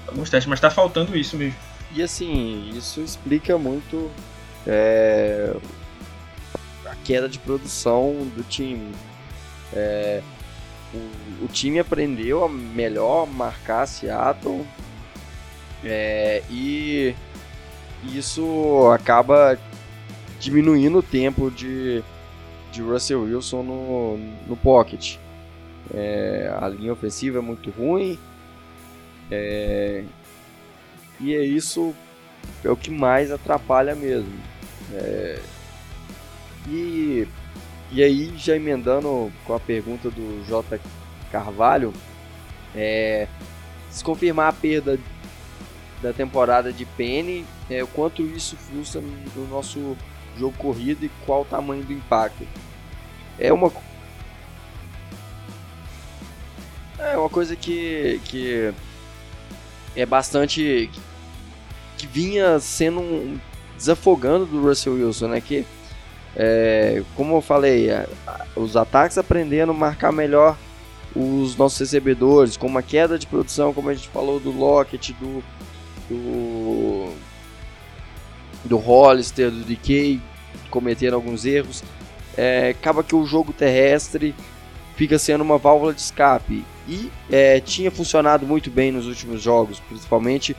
alguns 0.08 0.30
testes, 0.30 0.48
mas 0.48 0.60
tá 0.60 0.70
faltando 0.70 1.18
isso 1.18 1.36
mesmo. 1.36 1.58
E 1.94 2.02
assim, 2.02 2.70
isso 2.76 3.02
explica 3.02 3.58
muito 3.58 4.12
é, 4.66 5.54
a 6.86 6.96
queda 7.04 7.28
de 7.28 7.40
produção 7.40 8.30
do 8.36 8.44
time. 8.44 8.94
É, 9.74 10.22
o, 10.94 11.46
o, 11.46 11.48
time 11.48 11.80
aprendeu 11.80 12.44
a 12.44 12.50
melhor 12.50 13.26
marcar 13.28 13.86
Seattle 13.86 14.66
é, 15.90 16.44
e 16.50 17.16
isso 18.04 18.92
acaba 18.94 19.58
diminuindo 20.38 21.00
o 21.00 21.04
tempo 21.04 21.50
de, 21.50 22.04
de 22.74 22.82
Russell 22.82 23.24
Wilson 23.24 23.64
no, 23.64 24.18
no 24.46 24.58
pocket. 24.58 25.16
É, 25.94 26.54
a 26.60 26.68
linha 26.68 26.92
ofensiva 26.92 27.38
é 27.38 27.42
muito 27.42 27.70
ruim. 27.70 28.20
É, 29.32 30.04
e 31.22 31.34
é 31.34 31.44
isso 31.44 31.96
é 32.66 32.70
o 32.70 32.76
que 32.76 32.92
mais 32.92 33.32
atrapalha 33.32 33.96
mesmo. 33.96 34.34
É, 34.94 35.40
e, 36.68 37.26
e 37.92 38.04
aí, 38.04 38.34
já 38.38 38.58
emendando 38.58 39.32
com 39.46 39.54
a 39.54 39.60
pergunta 39.60 40.10
do 40.10 40.46
J. 40.46 40.80
Carvalho, 41.32 41.94
é, 42.76 43.28
se 43.90 44.04
confirmar 44.04 44.50
a 44.50 44.54
perda 44.54 45.00
da 46.02 46.14
temporada 46.14 46.72
de 46.72 46.86
Penny, 46.86 47.46
é, 47.70 47.84
o 47.84 47.88
quanto 47.88 48.22
isso 48.22 48.56
frustra 48.56 49.02
no 49.02 49.48
nosso 49.48 49.98
jogo 50.38 50.56
corrido 50.58 51.06
e 51.06 51.10
qual 51.26 51.42
o 51.42 51.46
tamanho 51.46 51.84
do 51.84 51.94
impacto. 51.94 52.48
É 53.40 53.52
uma 53.52 53.72
é 57.00 57.18
uma 57.18 57.30
coisa 57.30 57.56
que, 57.56 58.20
que 58.26 58.74
é 59.96 60.06
bastante 60.06 60.90
que 61.98 62.08
vinha 62.08 62.60
sendo 62.60 63.00
um, 63.00 63.40
desafogando 63.76 64.46
do 64.46 64.62
Russell 64.62 64.94
Wilson, 64.94 65.28
né? 65.28 65.42
Que 65.42 65.66
é, 66.36 67.04
como 67.16 67.36
eu 67.36 67.42
falei, 67.42 67.92
a, 67.92 68.08
os 68.56 68.76
ataques 68.76 69.18
aprendendo 69.18 69.72
a 69.72 69.76
marcar 69.76 70.12
melhor 70.12 70.58
os 71.16 71.56
nossos 71.56 71.80
recebedores, 71.80 72.58
com 72.58 72.68
uma 72.68 72.84
queda 72.84 73.18
de 73.18 73.26
produção, 73.26 73.74
como 73.74 73.90
a 73.90 73.94
gente 73.94 74.08
falou 74.10 74.40
do 74.40 74.52
Lockett, 74.52 75.14
do 75.14 75.44
do 76.10 77.14
do 78.64 78.78
Hollister, 78.78 79.50
do 79.50 79.64
DK, 79.64 80.20
cometendo 80.70 81.14
alguns 81.14 81.46
erros. 81.46 81.84
É, 82.36 82.70
acaba 82.70 83.04
que 83.04 83.16
o 83.16 83.26
jogo 83.26 83.54
terrestre 83.54 84.36
fica 84.96 85.18
sendo 85.18 85.42
uma 85.42 85.58
válvula 85.58 85.94
de 85.94 86.02
escape 86.02 86.64
e 86.88 87.12
é, 87.32 87.60
tinha 87.60 87.90
funcionado 87.90 88.46
muito 88.46 88.70
bem 88.70 88.92
nos 88.92 89.08
últimos 89.08 89.42
jogos, 89.42 89.80
principalmente 89.80 90.56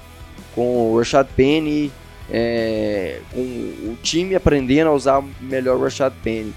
com 0.54 0.92
o 0.92 0.98
Rashad 0.98 1.26
Penny, 1.36 1.92
é, 2.30 3.20
com 3.32 3.40
o 3.40 3.98
time 4.02 4.34
aprendendo 4.34 4.88
a 4.88 4.92
usar 4.92 5.22
melhor 5.40 5.76
o 5.76 5.82
Rashad 5.82 6.12
Penny. 6.22 6.52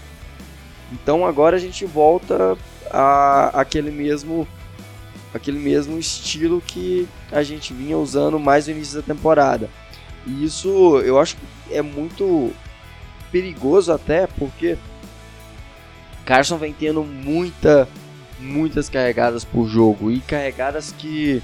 Então 0.91 1.25
agora 1.25 1.55
a 1.55 1.59
gente 1.59 1.85
volta 1.85 2.57
a 2.89 3.51
aquele 3.53 3.91
mesmo 3.91 4.47
aquele 5.33 5.59
mesmo 5.59 5.97
estilo 5.97 6.61
que 6.61 7.07
a 7.31 7.43
gente 7.43 7.73
vinha 7.73 7.97
usando 7.97 8.39
mais 8.39 8.67
no 8.67 8.73
início 8.73 8.95
da 8.95 9.01
temporada. 9.01 9.69
E 10.25 10.43
isso 10.43 10.99
eu 10.99 11.19
acho 11.19 11.35
que 11.35 11.73
é 11.73 11.81
muito 11.81 12.51
perigoso 13.31 13.91
até 13.91 14.27
porque 14.27 14.77
Carson 16.25 16.57
vem 16.57 16.73
tendo 16.73 17.03
muita 17.03 17.87
muitas 18.39 18.89
carregadas 18.89 19.43
por 19.43 19.67
jogo 19.67 20.11
e 20.11 20.19
carregadas 20.19 20.93
que 20.97 21.41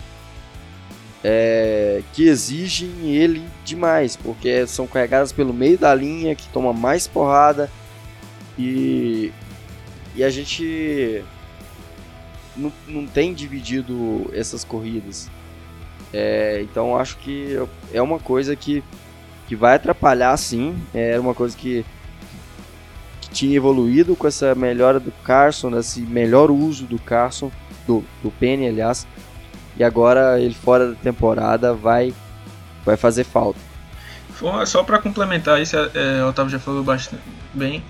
é, 1.24 2.02
que 2.14 2.28
exigem 2.28 3.16
ele 3.16 3.44
demais, 3.66 4.16
porque 4.16 4.66
são 4.68 4.88
carregadas 4.88 5.32
pelo 5.32 5.54
meio 5.54 5.78
da 5.78 5.94
linha, 5.94 6.36
que 6.36 6.48
toma 6.50 6.74
mais 6.74 7.08
porrada 7.08 7.70
e, 8.58 9.32
e 10.16 10.24
a 10.24 10.30
gente 10.30 11.24
não, 12.58 12.72
não 12.88 13.06
tem 13.06 13.34
dividido 13.34 14.30
essas 14.34 14.64
corridas. 14.64 15.30
É, 16.14 16.62
então 16.62 16.98
acho 16.98 17.18
que 17.18 17.58
é 17.94 18.02
uma 18.02 18.20
coisa 18.20 18.56
que, 18.56 18.84
que 19.48 19.56
vai 19.56 19.76
atrapalhar 19.76 20.36
sim, 20.38 20.76
é 20.94 21.20
uma 21.20 21.34
coisa 21.34 21.56
que, 21.56 21.86
que 23.22 23.30
tinha 23.30 23.56
evoluído 23.56 24.16
com 24.16 24.28
essa 24.28 24.56
melhora 24.56 25.00
do 25.00 25.12
Carson, 25.24 25.78
esse 25.78 26.02
melhor 26.02 26.50
uso 26.50 26.86
do 26.86 26.98
Carson, 26.98 27.52
do, 27.86 28.04
do 28.24 28.32
Penny 28.32 28.68
aliás, 28.68 29.06
e 29.78 29.84
agora 29.84 30.40
ele 30.40 30.54
fora 30.54 30.90
da 30.90 30.96
temporada 30.96 31.74
vai, 31.74 32.14
vai 32.86 32.98
fazer 32.98 33.24
falta. 33.24 33.60
Só 34.66 34.84
para 34.84 35.00
complementar 35.00 35.60
isso, 35.62 35.76
é, 35.76 36.24
o 36.24 36.30
Otávio 36.30 36.52
já 36.52 36.60
falou 36.60 36.84
bastante 36.84 37.24
bem. 37.54 37.84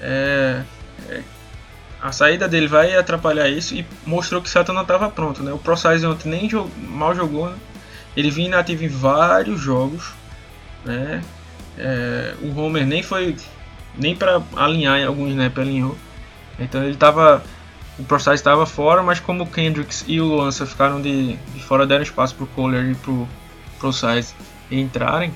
É, 0.00 0.60
é, 0.60 0.64
a 2.04 2.12
saída 2.12 2.46
dele 2.46 2.68
vai 2.68 2.94
atrapalhar 2.94 3.48
isso 3.48 3.74
e 3.74 3.86
mostrou 4.04 4.42
que 4.42 4.46
o 4.46 4.50
Seattle 4.50 4.74
não 4.74 4.82
estava 4.82 5.08
pronto. 5.08 5.42
Né? 5.42 5.50
O 5.54 5.58
ProSize 5.58 6.04
ontem 6.04 6.28
nem 6.28 6.50
jog, 6.50 6.70
mal 6.78 7.14
jogou. 7.14 7.48
Né? 7.48 7.56
Ele 8.14 8.30
vinha 8.30 8.48
inativo 8.48 8.84
em 8.84 8.88
vários 8.88 9.58
jogos. 9.58 10.12
Né? 10.84 11.24
É, 11.78 12.34
o 12.42 12.60
Homer 12.60 12.86
nem 12.86 13.02
foi 13.02 13.34
nem 13.96 14.14
para 14.14 14.42
alinhar 14.54 14.98
em 14.98 15.06
alguns 15.06 15.30
snap 15.30 15.58
alinhou. 15.58 15.96
Então 16.58 16.82
ele 16.82 16.92
estava 16.92 17.42
o 17.98 18.04
Process 18.04 18.34
estava 18.34 18.66
fora, 18.66 19.02
mas 19.02 19.18
como 19.18 19.44
o 19.44 19.46
Kendricks 19.46 20.04
e 20.06 20.20
o 20.20 20.26
Luança 20.26 20.66
ficaram 20.66 21.00
de, 21.00 21.36
de 21.36 21.62
fora, 21.62 21.86
deram 21.86 22.02
espaço 22.02 22.34
para 22.34 22.44
o 22.44 22.48
Kohler 22.48 22.90
e 22.90 22.94
para 22.96 23.12
o 23.12 23.26
Process 23.78 24.34
entrarem, 24.70 25.32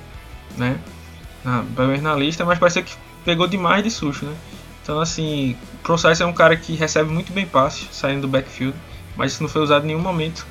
né? 0.55 0.77
Na, 1.43 1.65
na 2.03 2.15
lista, 2.15 2.45
mas 2.45 2.59
parece 2.59 2.83
que 2.83 2.95
pegou 3.25 3.47
demais 3.47 3.83
de 3.83 3.91
susto, 3.91 4.27
né? 4.27 4.37
Então, 4.89 5.03
assim, 5.03 5.55
Process 5.83 6.19
é 6.19 6.25
um 6.25 6.33
cara 6.33 6.57
que 6.57 6.73
recebe 6.73 7.11
muito 7.11 7.31
bem 7.31 7.45
passe 7.45 7.87
saindo 7.93 8.23
do 8.23 8.29
backfield, 8.29 8.75
mas 9.15 9.33
isso 9.33 9.43
não 9.43 9.51
foi 9.51 9.61
usado 9.61 9.85
em 9.85 9.89
nenhum 9.89 10.01
momento. 10.01 10.47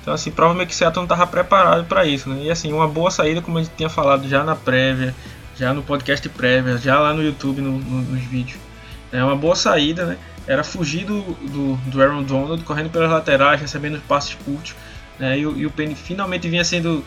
Então, 0.00 0.14
assim, 0.14 0.30
provavelmente 0.30 0.70
o 0.70 0.74
Seattle 0.76 1.00
não 1.00 1.12
estava 1.12 1.26
preparado 1.26 1.84
para 1.88 2.06
isso, 2.06 2.30
né? 2.30 2.44
E, 2.44 2.50
assim, 2.52 2.72
uma 2.72 2.86
boa 2.86 3.10
saída, 3.10 3.42
como 3.42 3.58
a 3.58 3.62
gente 3.64 3.72
tinha 3.76 3.88
falado 3.88 4.28
já 4.28 4.44
na 4.44 4.54
prévia, 4.54 5.12
já 5.56 5.74
no 5.74 5.82
podcast 5.82 6.28
prévia, 6.28 6.78
já 6.78 7.00
lá 7.00 7.12
no 7.12 7.20
YouTube, 7.20 7.60
no, 7.60 7.80
no, 7.80 8.02
nos 8.02 8.22
vídeos. 8.26 8.60
É 9.10 9.24
uma 9.24 9.34
boa 9.34 9.56
saída, 9.56 10.06
né? 10.06 10.18
era 10.46 10.62
fugir 10.62 11.04
do, 11.04 11.22
do, 11.22 11.76
do 11.90 12.00
Aaron 12.00 12.22
Donald, 12.22 12.62
correndo 12.62 12.90
pelas 12.90 13.10
laterais, 13.10 13.60
recebendo 13.60 14.00
passes 14.06 14.34
curtos. 14.34 14.76
Né? 15.18 15.36
E, 15.36 15.40
e, 15.40 15.66
o 15.66 15.70
Penny 15.72 15.96
finalmente 15.96 16.48
vinha 16.48 16.62
sendo 16.62 17.04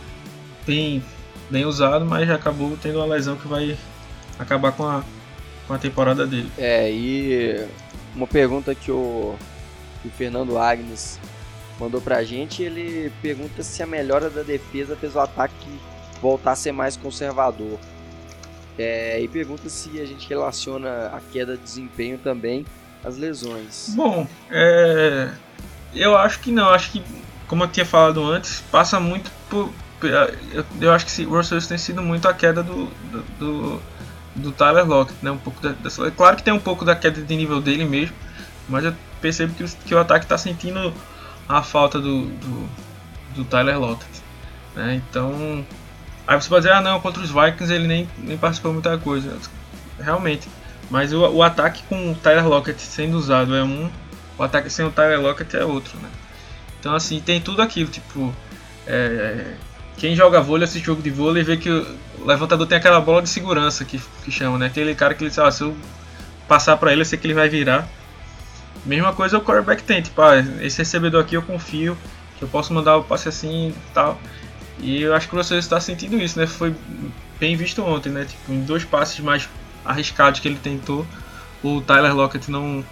bem, 0.68 1.02
bem 1.50 1.64
usado, 1.64 2.04
mas 2.04 2.28
já 2.28 2.36
acabou 2.36 2.78
tendo 2.82 2.98
uma 2.98 3.06
lesão 3.06 3.38
que 3.38 3.48
vai 3.48 3.78
acabar 4.38 4.74
com 4.74 4.86
a, 4.86 5.02
com 5.68 5.74
a 5.74 5.78
temporada 5.78 6.26
dele. 6.26 6.52
É, 6.58 6.92
e 6.92 7.66
uma 8.16 8.28
pergunta 8.28 8.74
que 8.76 8.92
o, 8.92 9.36
que 10.02 10.08
o 10.08 10.12
Fernando 10.12 10.58
Agnes 10.58 11.20
mandou 11.80 12.02
pra 12.02 12.24
gente, 12.24 12.64
ele 12.64 13.12
pergunta 13.22 13.64
se 13.64 13.82
a 13.82 13.86
melhora 13.86 14.30
da 14.30 14.44
defesa 14.44 14.96
fez 14.96 15.16
o 15.16 15.20
ataque 15.20 15.80
voltar 16.22 16.52
a 16.52 16.56
ser 16.56 16.72
mais 16.72 16.96
conservador. 16.96 17.80
É, 18.78 19.22
e 19.22 19.28
pergunta 19.28 19.70
se 19.70 20.00
a 20.00 20.06
gente 20.06 20.28
relaciona 20.28 21.08
a 21.08 21.22
queda 21.32 21.56
de 21.56 21.64
desempenho 21.64 22.18
também 22.18 22.66
as 23.04 23.18
lesões? 23.18 23.94
Bom, 23.96 24.28
é... 24.50 25.30
eu 25.94 26.18
acho 26.18 26.40
que 26.40 26.52
não. 26.52 26.70
Acho 26.70 26.92
que, 26.92 27.04
como 27.48 27.64
eu 27.64 27.68
tinha 27.68 27.86
falado 27.86 28.24
antes, 28.24 28.64
passa 28.72 29.00
muito 29.00 29.30
por. 29.50 29.70
Eu, 30.02 30.66
eu 30.82 30.92
acho 30.92 31.06
que 31.06 31.26
o 31.26 31.30
Russell 31.30 31.62
tem 31.62 31.78
sido 31.78 32.02
muito 32.02 32.28
a 32.28 32.34
queda 32.34 32.62
do, 32.62 32.86
do, 32.86 33.24
do, 33.40 33.82
do 34.36 34.52
Tyler 34.52 34.86
Lockett, 34.86 35.18
né? 35.22 35.32
Um 35.32 35.38
pouco 35.38 35.62
da, 35.62 35.70
da, 35.70 36.12
claro 36.12 36.36
que 36.36 36.44
tem 36.44 36.54
um 36.54 36.60
pouco 36.60 36.84
da 36.84 36.96
queda 36.96 37.22
de 37.22 37.36
nível 37.36 37.62
dele 37.62 37.86
mesmo, 37.86 38.16
mas 38.68 38.84
eu 38.84 38.94
percebo 39.22 39.54
que, 39.54 39.64
que 39.64 39.96
o 39.96 40.00
ataque 40.00 40.26
está 40.26 40.38
sentindo 40.38 40.94
a 41.48 41.62
falta 41.62 42.00
do, 42.00 42.26
do, 42.26 42.70
do 43.36 43.46
Tyler 43.46 43.80
Lockett. 43.80 44.22
Né? 44.76 45.02
Então, 45.10 45.66
aí 46.28 46.42
você 46.42 46.50
pode 46.50 46.66
dizer, 46.66 46.76
ah 46.76 46.82
não, 46.82 47.00
contra 47.00 47.22
os 47.22 47.30
Vikings 47.30 47.72
ele 47.72 47.88
nem, 47.88 48.10
nem 48.18 48.38
participou 48.38 48.74
muita 48.74 48.98
coisa. 48.98 49.38
Realmente, 50.00 50.50
mas 50.90 51.14
o, 51.14 51.20
o 51.30 51.44
ataque 51.44 51.84
com 51.88 52.12
o 52.12 52.16
Tyler 52.16 52.48
Lockett 52.48 52.82
sendo 52.82 53.18
usado 53.18 53.56
é 53.56 53.64
um, 53.64 53.90
o 54.38 54.44
ataque 54.44 54.70
sem 54.70 54.86
o 54.86 54.92
Tyler 54.92 55.22
Lockett 55.22 55.56
é 55.56 55.64
outro, 55.64 55.98
né? 56.00 56.10
Então 56.80 56.96
assim, 56.96 57.20
tem 57.22 57.40
tudo 57.40 57.62
aquilo, 57.62 57.90
tipo, 57.90 58.34
é, 58.88 59.54
quem 59.98 60.16
joga 60.16 60.42
vôlei, 60.42 60.66
assiste 60.66 60.86
jogo 60.86 61.02
de 61.02 61.10
vôlei, 61.10 61.44
vê 61.44 61.58
que 61.58 61.70
o 61.70 62.26
levantador 62.26 62.68
tem 62.68 62.78
aquela 62.78 63.00
bola 63.00 63.22
de 63.22 63.30
segurança 63.30 63.86
que, 63.86 64.02
que 64.24 64.32
chama, 64.32 64.58
né? 64.58 64.66
Aquele 64.68 64.96
cara 64.96 65.14
que 65.14 65.24
ele 65.24 65.32
sabe, 65.32 65.48
ah, 65.48 65.52
se 65.52 65.64
eu 65.64 65.76
passar 66.48 66.78
para 66.78 66.92
ele, 66.92 67.02
eu 67.02 67.06
sei 67.06 67.18
que 67.18 67.28
ele 67.28 67.34
vai 67.34 67.50
virar. 67.50 67.88
Mesma 68.86 69.14
coisa 69.14 69.38
o 69.38 69.42
quarterback 69.42 69.84
tem, 69.84 70.02
tipo, 70.02 70.22
ah, 70.22 70.40
esse 70.62 70.80
recebedor 70.80 71.22
aqui 71.22 71.36
eu 71.36 71.42
confio, 71.42 71.98
que 72.38 72.44
eu 72.44 72.48
posso 72.48 72.74
mandar 72.74 72.98
o 72.98 73.04
passe 73.04 73.30
assim 73.30 73.70
e 73.70 73.94
tal. 73.94 74.20
E 74.80 75.02
eu 75.02 75.14
acho 75.14 75.30
que 75.30 75.36
o 75.36 75.38
Russell 75.38 75.60
está 75.60 75.80
sentindo 75.80 76.18
isso, 76.18 76.38
né? 76.38 76.48
Foi 76.48 76.76
bem 77.40 77.56
visto 77.56 77.82
ontem, 77.84 78.10
né? 78.10 78.26
Tipo, 78.26 78.52
em 78.52 78.62
dois 78.62 78.84
passes 78.84 79.20
mais 79.20 79.48
arriscados 79.86 80.40
que 80.40 80.48
ele 80.48 80.58
tentou, 80.62 81.06
o 81.64 81.82
Tyler 81.82 82.16
Lockett 82.16 82.50
não. 82.50 82.84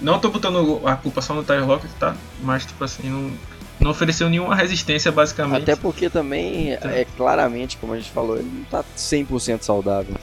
Não 0.00 0.18
tô 0.18 0.28
botando 0.28 0.82
a 0.86 0.94
culpa 0.96 1.22
só 1.22 1.32
no 1.32 1.42
Tyler 1.42 1.66
Lockett, 1.66 1.94
tá? 1.94 2.14
Mas, 2.42 2.66
tipo 2.66 2.82
assim, 2.84 3.08
não, 3.08 3.32
não 3.80 3.90
ofereceu 3.90 4.28
nenhuma 4.28 4.54
resistência, 4.54 5.12
basicamente. 5.12 5.62
Até 5.62 5.76
porque 5.76 6.08
também, 6.08 6.72
então. 6.72 6.90
é 6.90 7.04
claramente, 7.16 7.76
como 7.76 7.92
a 7.92 7.96
gente 7.96 8.10
falou, 8.10 8.36
ele 8.36 8.50
não 8.50 8.64
tá 8.64 8.84
100% 8.96 9.62
saudável. 9.62 10.14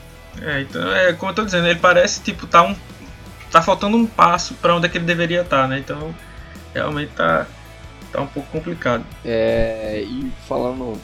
É, 0.42 0.62
então, 0.62 0.92
é 0.92 1.14
como 1.14 1.32
eu 1.32 1.36
tô 1.36 1.46
dizendo, 1.46 1.68
ele 1.68 1.80
parece, 1.80 2.22
tipo, 2.22 2.48
tá 2.48 2.64
um. 2.64 2.76
Tá 3.52 3.62
faltando 3.62 3.96
um 3.96 4.08
passo 4.08 4.56
para 4.56 4.76
onde 4.76 4.88
é 4.88 4.90
que 4.90 4.98
ele 4.98 5.06
deveria 5.06 5.42
estar, 5.42 5.64
tá, 5.64 5.68
né? 5.68 5.78
Então, 5.78 6.14
realmente 6.74 7.12
tá, 7.12 7.46
tá 8.12 8.22
um 8.22 8.28
pouco 8.28 8.50
complicado. 8.50 9.06
É, 9.24 10.04
e 10.04 10.32
falando 10.48 11.00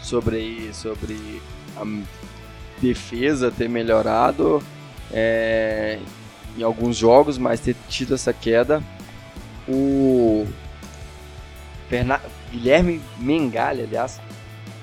sobre, 0.00 0.70
sobre 0.72 1.42
a 1.76 1.84
defesa 2.80 3.50
ter 3.50 3.68
melhorado 3.68 4.62
é, 5.12 5.98
em 6.56 6.62
alguns 6.62 6.96
jogos, 6.96 7.36
mas 7.36 7.58
ter 7.58 7.74
tido 7.88 8.14
essa 8.14 8.32
queda, 8.32 8.80
o 9.66 10.46
Ferna 11.88 12.20
Guilherme 12.50 13.00
Mengalha, 13.18 13.84
aliás, 13.84 14.20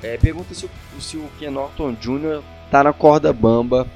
é, 0.03 0.17
pergunta 0.17 0.53
se 0.53 0.65
o, 0.65 0.69
se 0.99 1.17
o 1.17 1.29
Ken 1.39 1.49
Norton 1.49 1.93
Jr. 1.93 2.41
tá 2.69 2.83
na 2.83 2.93
corda 2.93 3.31
bamba 3.31 3.87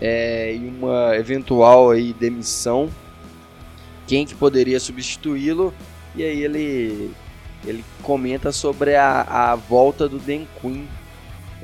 é, 0.00 0.52
em 0.54 0.68
uma 0.68 1.16
eventual 1.16 1.90
aí 1.90 2.12
demissão 2.12 2.90
quem 4.06 4.24
que 4.24 4.34
poderia 4.34 4.78
substituí-lo. 4.78 5.74
E 6.14 6.22
aí 6.22 6.42
ele, 6.42 7.10
ele 7.64 7.84
comenta 8.02 8.52
sobre 8.52 8.94
a, 8.94 9.22
a 9.22 9.54
volta 9.54 10.08
do 10.08 10.18
Dan 10.18 10.46
Quinn, 10.60 10.86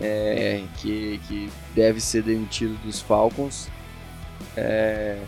é, 0.01 0.62
que, 0.78 1.20
que 1.26 1.51
deve 1.74 2.01
ser 2.01 2.22
demitido 2.22 2.76
dos 2.83 3.01
Falcons. 3.01 3.68
É, 4.57 5.18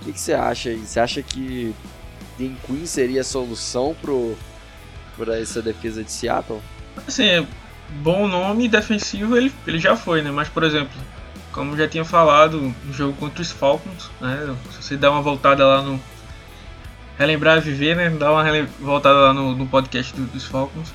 o 0.00 0.04
que, 0.04 0.12
que, 0.12 0.20
você 0.20 0.34
acha 0.34 0.68
aí? 0.68 0.78
Você 0.78 1.00
acha 1.00 1.22
que 1.22 1.74
Dan 2.38 2.54
Quinn 2.66 2.86
seria 2.86 3.22
a 3.22 3.24
solução 3.24 3.96
para 5.20 5.38
essa 5.38 5.60
defesa 5.60 6.02
de 6.02 6.10
Seattle? 6.10 6.60
Assim, 7.06 7.46
bom 8.02 8.26
nome 8.26 8.68
defensivo 8.68 9.36
ele, 9.36 9.52
ele 9.66 9.78
já 9.78 9.94
foi, 9.94 10.22
né? 10.22 10.30
Mas, 10.30 10.48
por 10.48 10.62
exemplo, 10.62 10.98
como 11.52 11.76
já 11.76 11.86
tinha 11.86 12.04
falado 12.04 12.74
no 12.84 12.92
jogo 12.94 13.12
contra 13.18 13.42
os 13.42 13.50
Falcons, 13.50 14.10
né? 14.18 14.56
Se 14.70 14.82
você 14.82 14.96
der 14.96 15.10
uma 15.10 15.20
voltada 15.20 15.66
lá 15.66 15.82
no. 15.82 16.00
Relembrar 17.18 17.58
e 17.58 17.60
viver, 17.60 17.94
né? 17.94 18.08
Dar 18.08 18.32
uma 18.32 18.44
voltada 18.80 19.18
lá 19.18 19.34
no, 19.34 19.54
no 19.54 19.66
podcast 19.66 20.14
do, 20.16 20.22
dos 20.26 20.46
Falcons. 20.46 20.94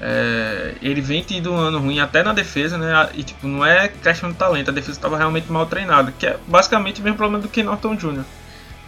É, 0.00 0.74
ele 0.80 1.00
vem 1.00 1.22
tendo 1.22 1.52
um 1.52 1.56
ano 1.56 1.78
ruim 1.78 2.00
até 2.00 2.22
na 2.22 2.32
defesa, 2.32 2.76
né? 2.76 3.08
E 3.14 3.22
tipo, 3.22 3.46
não 3.46 3.64
é 3.64 3.86
questão 3.86 4.30
de 4.32 4.36
talento, 4.36 4.70
a 4.70 4.72
defesa 4.72 4.92
estava 4.92 5.16
realmente 5.16 5.52
mal 5.52 5.66
treinada, 5.66 6.12
que 6.18 6.26
é 6.26 6.38
basicamente 6.48 7.00
o 7.00 7.04
mesmo 7.04 7.18
problema 7.18 7.40
do 7.40 7.48
que 7.48 7.62
Norton 7.62 7.94
Jr. 7.94 8.24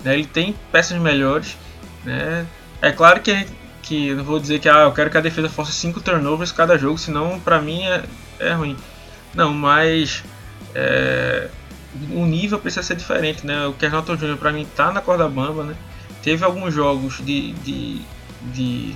Né? 0.03 0.15
Ele 0.15 0.25
tem 0.25 0.57
peças 0.73 0.99
melhores, 0.99 1.57
né? 2.03 2.47
É 2.81 2.91
claro 2.91 3.21
que, 3.21 3.33
gente, 3.33 3.53
que 3.93 4.09
eu 4.09 4.17
não 4.17 4.25
vou 4.25 4.41
dizer 4.41 4.59
que 4.59 4.71
ah, 4.71 4.85
eu 4.85 4.93
quero 4.93 5.11
que 5.11 5.19
a 5.19 5.21
defesa 5.21 5.51
faça 5.51 5.71
5 5.71 6.01
turnovers 6.01 6.51
cada 6.51 6.79
jogo, 6.79 6.97
senão 6.97 7.39
para 7.39 7.61
mim 7.61 7.83
é, 7.85 8.03
é 8.39 8.53
ruim. 8.55 8.75
Não, 9.35 9.53
mas 9.53 10.25
é, 10.75 11.49
o 12.11 12.25
nível 12.25 12.59
precisa 12.59 12.83
ser 12.83 12.97
diferente, 12.97 13.47
né? 13.47 13.67
O 13.67 13.75
Kernelton 13.75 14.17
Jr. 14.17 14.39
para 14.39 14.51
mim 14.51 14.67
tá 14.75 14.91
na 14.91 15.03
corda 15.03 15.29
bamba, 15.29 15.65
né? 15.65 15.75
Teve 16.23 16.43
alguns 16.43 16.73
jogos 16.73 17.19
de, 17.19 17.53
de, 17.53 18.01
de, 18.55 18.95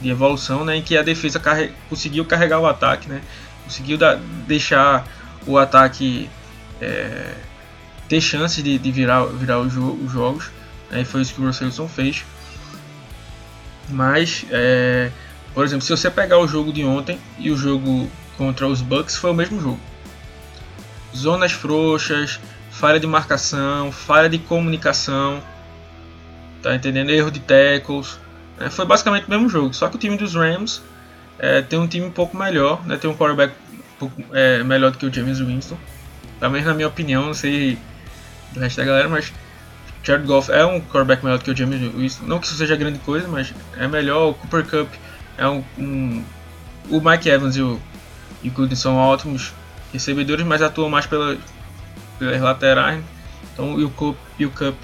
de 0.00 0.08
evolução, 0.08 0.64
né? 0.64 0.76
Em 0.76 0.82
que 0.82 0.96
a 0.96 1.02
defesa 1.02 1.40
carre... 1.40 1.72
conseguiu 1.88 2.24
carregar 2.24 2.60
o 2.60 2.66
ataque, 2.66 3.08
né? 3.08 3.22
Conseguiu 3.64 3.98
da... 3.98 4.14
deixar 4.46 5.08
o 5.44 5.58
ataque 5.58 6.30
é... 6.80 7.34
ter 8.08 8.20
chances 8.20 8.62
de, 8.62 8.78
de 8.78 8.92
virar, 8.92 9.24
virar 9.24 9.58
os, 9.58 9.72
jo 9.72 9.98
os 10.04 10.12
jogos. 10.12 10.52
Aí 10.88 10.98
né? 10.98 11.04
foi 11.04 11.22
isso 11.22 11.34
que 11.34 11.40
o 11.40 11.46
Russell 11.46 11.66
Wilson 11.66 11.88
fez. 11.88 12.24
Mas, 13.88 14.44
é... 14.50 15.10
por 15.54 15.64
exemplo, 15.64 15.84
se 15.84 15.90
você 15.90 16.10
pegar 16.10 16.38
o 16.38 16.48
jogo 16.48 16.72
de 16.72 16.84
ontem 16.84 17.18
e 17.38 17.50
o 17.50 17.56
jogo 17.56 18.10
contra 18.36 18.66
os 18.66 18.80
Bucks, 18.82 19.16
foi 19.16 19.30
o 19.30 19.34
mesmo 19.34 19.60
jogo 19.60 19.80
zonas 21.16 21.52
frouxas, 21.52 22.38
falha 22.70 23.00
de 23.00 23.06
marcação, 23.06 23.90
falha 23.90 24.28
de 24.28 24.38
comunicação, 24.38 25.42
tá 26.62 26.74
entendendo? 26.74 27.10
Erro 27.10 27.30
de 27.30 27.40
tackles. 27.40 28.18
É, 28.60 28.70
foi 28.70 28.84
basicamente 28.84 29.26
o 29.26 29.30
mesmo 29.30 29.48
jogo, 29.48 29.74
só 29.74 29.88
que 29.88 29.96
o 29.96 29.98
time 29.98 30.16
dos 30.16 30.34
Rams 30.34 30.82
é, 31.38 31.62
tem 31.62 31.78
um 31.78 31.86
time 31.86 32.06
um 32.06 32.10
pouco 32.10 32.36
melhor, 32.36 32.84
né? 32.86 32.96
tem 32.96 33.10
um 33.10 33.16
quarterback 33.16 33.54
um 33.72 33.98
pouco 33.98 34.22
é, 34.32 34.62
melhor 34.62 34.90
do 34.90 34.98
que 34.98 35.06
o 35.06 35.12
James 35.12 35.38
Winston. 35.40 35.76
Também 36.38 36.62
na 36.62 36.74
minha 36.74 36.88
opinião, 36.88 37.26
não 37.26 37.34
sei 37.34 37.78
do 38.52 38.60
resto 38.60 38.76
da 38.76 38.84
galera, 38.84 39.08
mas 39.08 39.32
Jared 40.06 40.24
Goff 40.24 40.52
é 40.52 40.64
um 40.64 40.80
quarterback 40.80 41.24
melhor 41.24 41.38
do 41.38 41.44
que 41.44 41.50
o 41.50 41.56
James 41.56 41.80
Winston. 41.92 42.26
Não 42.26 42.38
que 42.38 42.46
isso 42.46 42.54
seja 42.56 42.76
grande 42.76 43.00
coisa, 43.00 43.26
mas 43.26 43.52
é 43.76 43.88
melhor. 43.88 44.30
O 44.30 44.34
Cooper 44.34 44.64
Cup 44.64 44.88
é 45.36 45.48
um, 45.48 45.64
um 45.76 46.24
o 46.88 47.00
Mike 47.00 47.28
Evans 47.28 47.56
e 47.56 47.62
o, 47.62 47.80
e 48.40 48.48
o 48.48 48.52
Gooden 48.52 48.76
são 48.76 48.96
ótimos 48.96 49.52
recebedores, 49.92 50.46
mas 50.46 50.62
atuam 50.62 50.88
mais 50.88 51.06
pela, 51.06 51.36
pelas 52.20 52.40
laterais. 52.40 53.02
Então, 53.52 53.80
e 53.80 53.84
o 53.84 53.90
Cup, 53.90 54.16
e 54.38 54.46
o 54.46 54.50
Cup 54.50 54.76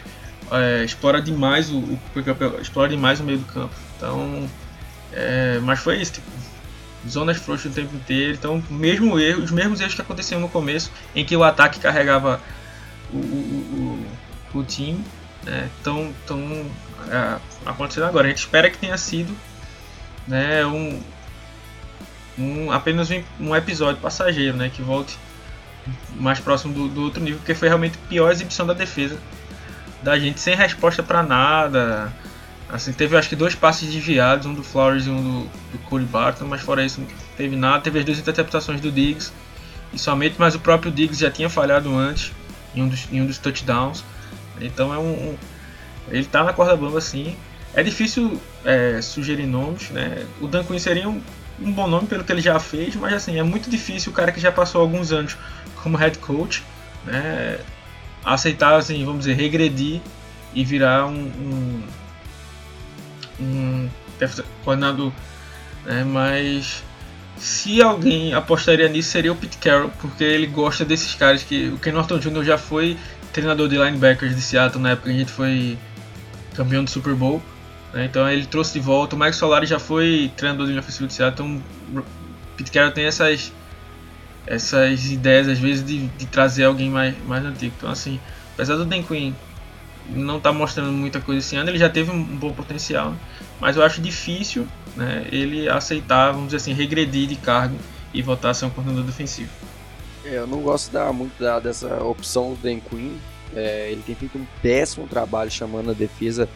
é, 0.50 0.84
explora 0.84 1.22
demais 1.22 1.70
o, 1.70 1.78
o 1.78 2.00
Cup 2.14 2.60
explora 2.60 2.88
demais 2.88 3.20
o 3.20 3.22
meio 3.22 3.38
do 3.38 3.44
campo. 3.44 3.74
Então, 3.96 4.48
é, 5.12 5.60
mas 5.62 5.78
foi 5.78 6.00
isso, 6.00 6.14
tipo, 6.14 6.26
zonas 7.08 7.36
frouxas 7.36 7.70
o 7.70 7.74
tempo 7.74 7.94
inteiro. 7.94 8.34
Então, 8.34 8.60
mesmo 8.68 9.20
erro, 9.20 9.42
os 9.42 9.52
mesmos 9.52 9.80
erros 9.80 9.94
que 9.94 10.02
aconteciam 10.02 10.40
no 10.40 10.48
começo, 10.48 10.90
em 11.14 11.24
que 11.24 11.36
o 11.36 11.44
ataque 11.44 11.78
carregava 11.78 12.40
o, 13.12 13.18
o, 13.18 13.20
o, 13.20 14.06
o 14.58 14.64
time, 14.64 15.04
né, 15.44 15.68
estão 15.78 16.12
é, 17.08 17.38
acontecendo 17.66 18.04
agora. 18.04 18.26
A 18.26 18.30
gente 18.30 18.38
espera 18.38 18.70
que 18.70 18.78
tenha 18.78 18.96
sido 18.96 19.34
né, 20.26 20.64
um, 20.66 21.00
um, 22.38 22.72
apenas 22.72 23.08
um, 23.40 23.54
episódio 23.54 24.00
passageiro, 24.00 24.56
né, 24.56 24.70
que 24.74 24.82
volte 24.82 25.18
mais 26.14 26.38
próximo 26.38 26.72
do, 26.72 26.88
do, 26.88 27.02
outro 27.02 27.22
nível, 27.22 27.38
porque 27.38 27.54
foi 27.54 27.68
realmente 27.68 27.98
a 28.02 28.08
pior 28.08 28.30
exibição 28.30 28.66
da 28.66 28.72
defesa 28.72 29.18
da 30.02 30.18
gente, 30.18 30.40
sem 30.40 30.54
resposta 30.54 31.02
para 31.02 31.22
nada. 31.22 32.12
Assim, 32.68 32.92
teve 32.92 33.16
acho 33.16 33.28
que 33.28 33.36
dois 33.36 33.54
passes 33.54 33.92
desviados, 33.92 34.46
um 34.46 34.54
do 34.54 34.62
Flowers 34.62 35.06
e 35.06 35.10
um 35.10 35.42
do, 35.42 35.98
do 35.98 36.06
Barton, 36.06 36.46
mas 36.46 36.60
fora 36.62 36.84
isso 36.84 37.00
não 37.00 37.06
teve 37.36 37.54
nada. 37.54 37.80
Teve 37.80 38.00
as 38.00 38.04
duas 38.04 38.18
interceptações 38.18 38.80
do 38.80 38.90
Diggs 38.90 39.32
e 39.92 39.98
somente, 39.98 40.36
mas 40.38 40.54
o 40.54 40.58
próprio 40.58 40.90
Diggs 40.90 41.20
já 41.20 41.30
tinha 41.30 41.48
falhado 41.48 41.94
antes 41.94 42.32
em 42.74 42.82
um 42.82 42.88
dos, 42.88 43.06
em 43.12 43.20
um 43.20 43.26
dos 43.26 43.38
touchdowns. 43.38 44.02
Então 44.64 44.92
é 44.92 44.98
um, 44.98 45.12
um 45.12 45.36
ele 46.10 46.24
tá 46.24 46.42
na 46.42 46.52
corda 46.52 46.76
bamba 46.76 46.98
assim. 46.98 47.36
É 47.74 47.82
difícil 47.82 48.40
é, 48.64 49.00
sugerir 49.00 49.46
nomes, 49.46 49.90
né? 49.90 50.26
O 50.40 50.46
Dan 50.46 50.64
Quinn 50.64 50.78
seria 50.78 51.08
um 51.08 51.22
um 51.62 51.72
bom 51.72 51.86
nome 51.86 52.06
pelo 52.06 52.24
que 52.24 52.32
ele 52.32 52.40
já 52.40 52.58
fez, 52.58 52.96
mas 52.96 53.12
assim, 53.12 53.38
é 53.38 53.42
muito 53.42 53.70
difícil 53.70 54.12
o 54.12 54.14
cara 54.14 54.32
que 54.32 54.40
já 54.40 54.50
passou 54.50 54.80
alguns 54.80 55.12
anos 55.12 55.36
como 55.82 55.96
head 55.96 56.18
coach, 56.18 56.62
né, 57.04 57.58
aceitar, 58.24 58.74
assim, 58.74 59.04
vamos 59.04 59.20
dizer, 59.20 59.34
regredir 59.34 60.00
e 60.54 60.64
virar 60.64 61.06
um, 61.06 61.12
um, 61.14 61.82
um 63.40 63.90
coordenador. 64.64 65.12
Né, 65.84 66.04
mas 66.04 66.82
se 67.36 67.82
alguém 67.82 68.34
apostaria 68.34 68.88
nisso 68.88 69.10
seria 69.10 69.32
o 69.32 69.36
Pete 69.36 69.58
Carroll, 69.58 69.90
porque 70.00 70.22
ele 70.22 70.46
gosta 70.46 70.84
desses 70.84 71.14
caras 71.14 71.42
que 71.42 71.68
o 71.68 71.78
Ken 71.78 71.92
Norton 71.92 72.18
Jr. 72.18 72.44
já 72.44 72.58
foi 72.58 72.96
treinador 73.32 73.68
de 73.68 73.76
linebackers 73.76 74.34
de 74.34 74.42
Seattle 74.42 74.82
na 74.82 74.90
época 74.90 75.08
que 75.08 75.16
a 75.16 75.18
gente 75.18 75.32
foi 75.32 75.78
campeão 76.54 76.84
do 76.84 76.90
Super 76.90 77.14
Bowl. 77.14 77.42
Né? 77.92 78.04
Então 78.04 78.28
ele 78.28 78.46
trouxe 78.46 78.74
de 78.74 78.80
volta. 78.80 79.16
O 79.16 79.18
Mike 79.18 79.34
Solari 79.34 79.66
já 79.66 79.78
foi 79.78 80.30
treinador 80.36 80.66
de 80.66 80.72
linha 80.72 80.82
de 80.82 81.12
Seattle. 81.12 81.30
Então 81.32 82.04
Pete 82.56 82.70
Carroll 82.70 82.92
tem 82.92 83.04
essas, 83.04 83.52
essas 84.46 85.10
ideias 85.10 85.48
às 85.48 85.58
vezes 85.58 85.84
de, 85.84 86.06
de, 86.08 86.26
trazer 86.26 86.64
alguém 86.64 86.90
mais, 86.90 87.14
mais 87.26 87.44
antigo. 87.44 87.74
Então 87.76 87.90
assim, 87.90 88.20
apesar 88.54 88.76
do 88.76 88.84
Dan 88.84 89.02
Quinn 89.02 89.32
não 90.10 90.38
estar 90.38 90.52
tá 90.52 90.58
mostrando 90.58 90.92
muita 90.92 91.20
coisa 91.20 91.38
esse 91.38 91.56
ano, 91.56 91.70
ele 91.70 91.78
já 91.78 91.88
teve 91.88 92.10
um, 92.10 92.16
um 92.16 92.36
bom 92.36 92.52
potencial. 92.52 93.10
Né? 93.10 93.16
Mas 93.60 93.76
eu 93.76 93.84
acho 93.84 94.00
difícil 94.00 94.66
né, 94.96 95.24
ele 95.30 95.68
aceitar, 95.68 96.32
vamos 96.32 96.46
dizer 96.46 96.56
assim, 96.58 96.72
regredir 96.72 97.28
de 97.28 97.36
cargo 97.36 97.76
e 98.12 98.20
voltar 98.20 98.50
a 98.50 98.54
ser 98.54 98.66
um 98.66 98.70
coordenador 98.70 99.04
defensivo. 99.04 99.50
É, 100.24 100.36
eu 100.36 100.46
não 100.46 100.60
gosto 100.60 100.92
da, 100.92 101.12
muito 101.12 101.38
da, 101.38 101.58
dessa 101.58 102.02
opção 102.02 102.54
do 102.54 102.62
Dan 102.62 102.78
Quinn. 102.78 103.16
É, 103.54 103.90
ele 103.90 104.02
tem 104.02 104.14
feito 104.14 104.38
um 104.38 104.46
péssimo 104.62 105.06
trabalho 105.06 105.50
chamando 105.50 105.90
a 105.90 105.94
defesa 105.94 106.48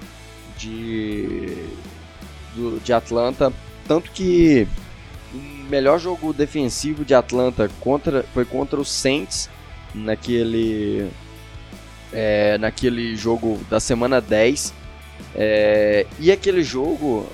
de, 0.57 1.67
do, 2.55 2.81
de 2.81 2.93
Atlanta. 2.93 3.53
Tanto 3.87 4.11
que 4.11 4.67
o 5.35 5.69
melhor 5.69 5.99
jogo 5.99 6.33
defensivo 6.33 7.05
de 7.05 7.15
Atlanta 7.15 7.71
contra, 7.81 8.23
foi 8.33 8.45
contra 8.45 8.81
o 8.81 8.85
Saints 8.85 9.51
naquele, 9.95 11.11
é, 12.13 12.57
naquele 12.59 13.17
jogo 13.17 13.61
da 13.69 13.81
semana 13.81 14.21
10. 14.21 14.73
É, 15.35 16.07
e 16.19 16.31
aquele 16.31 16.63
jogo, 16.63 17.27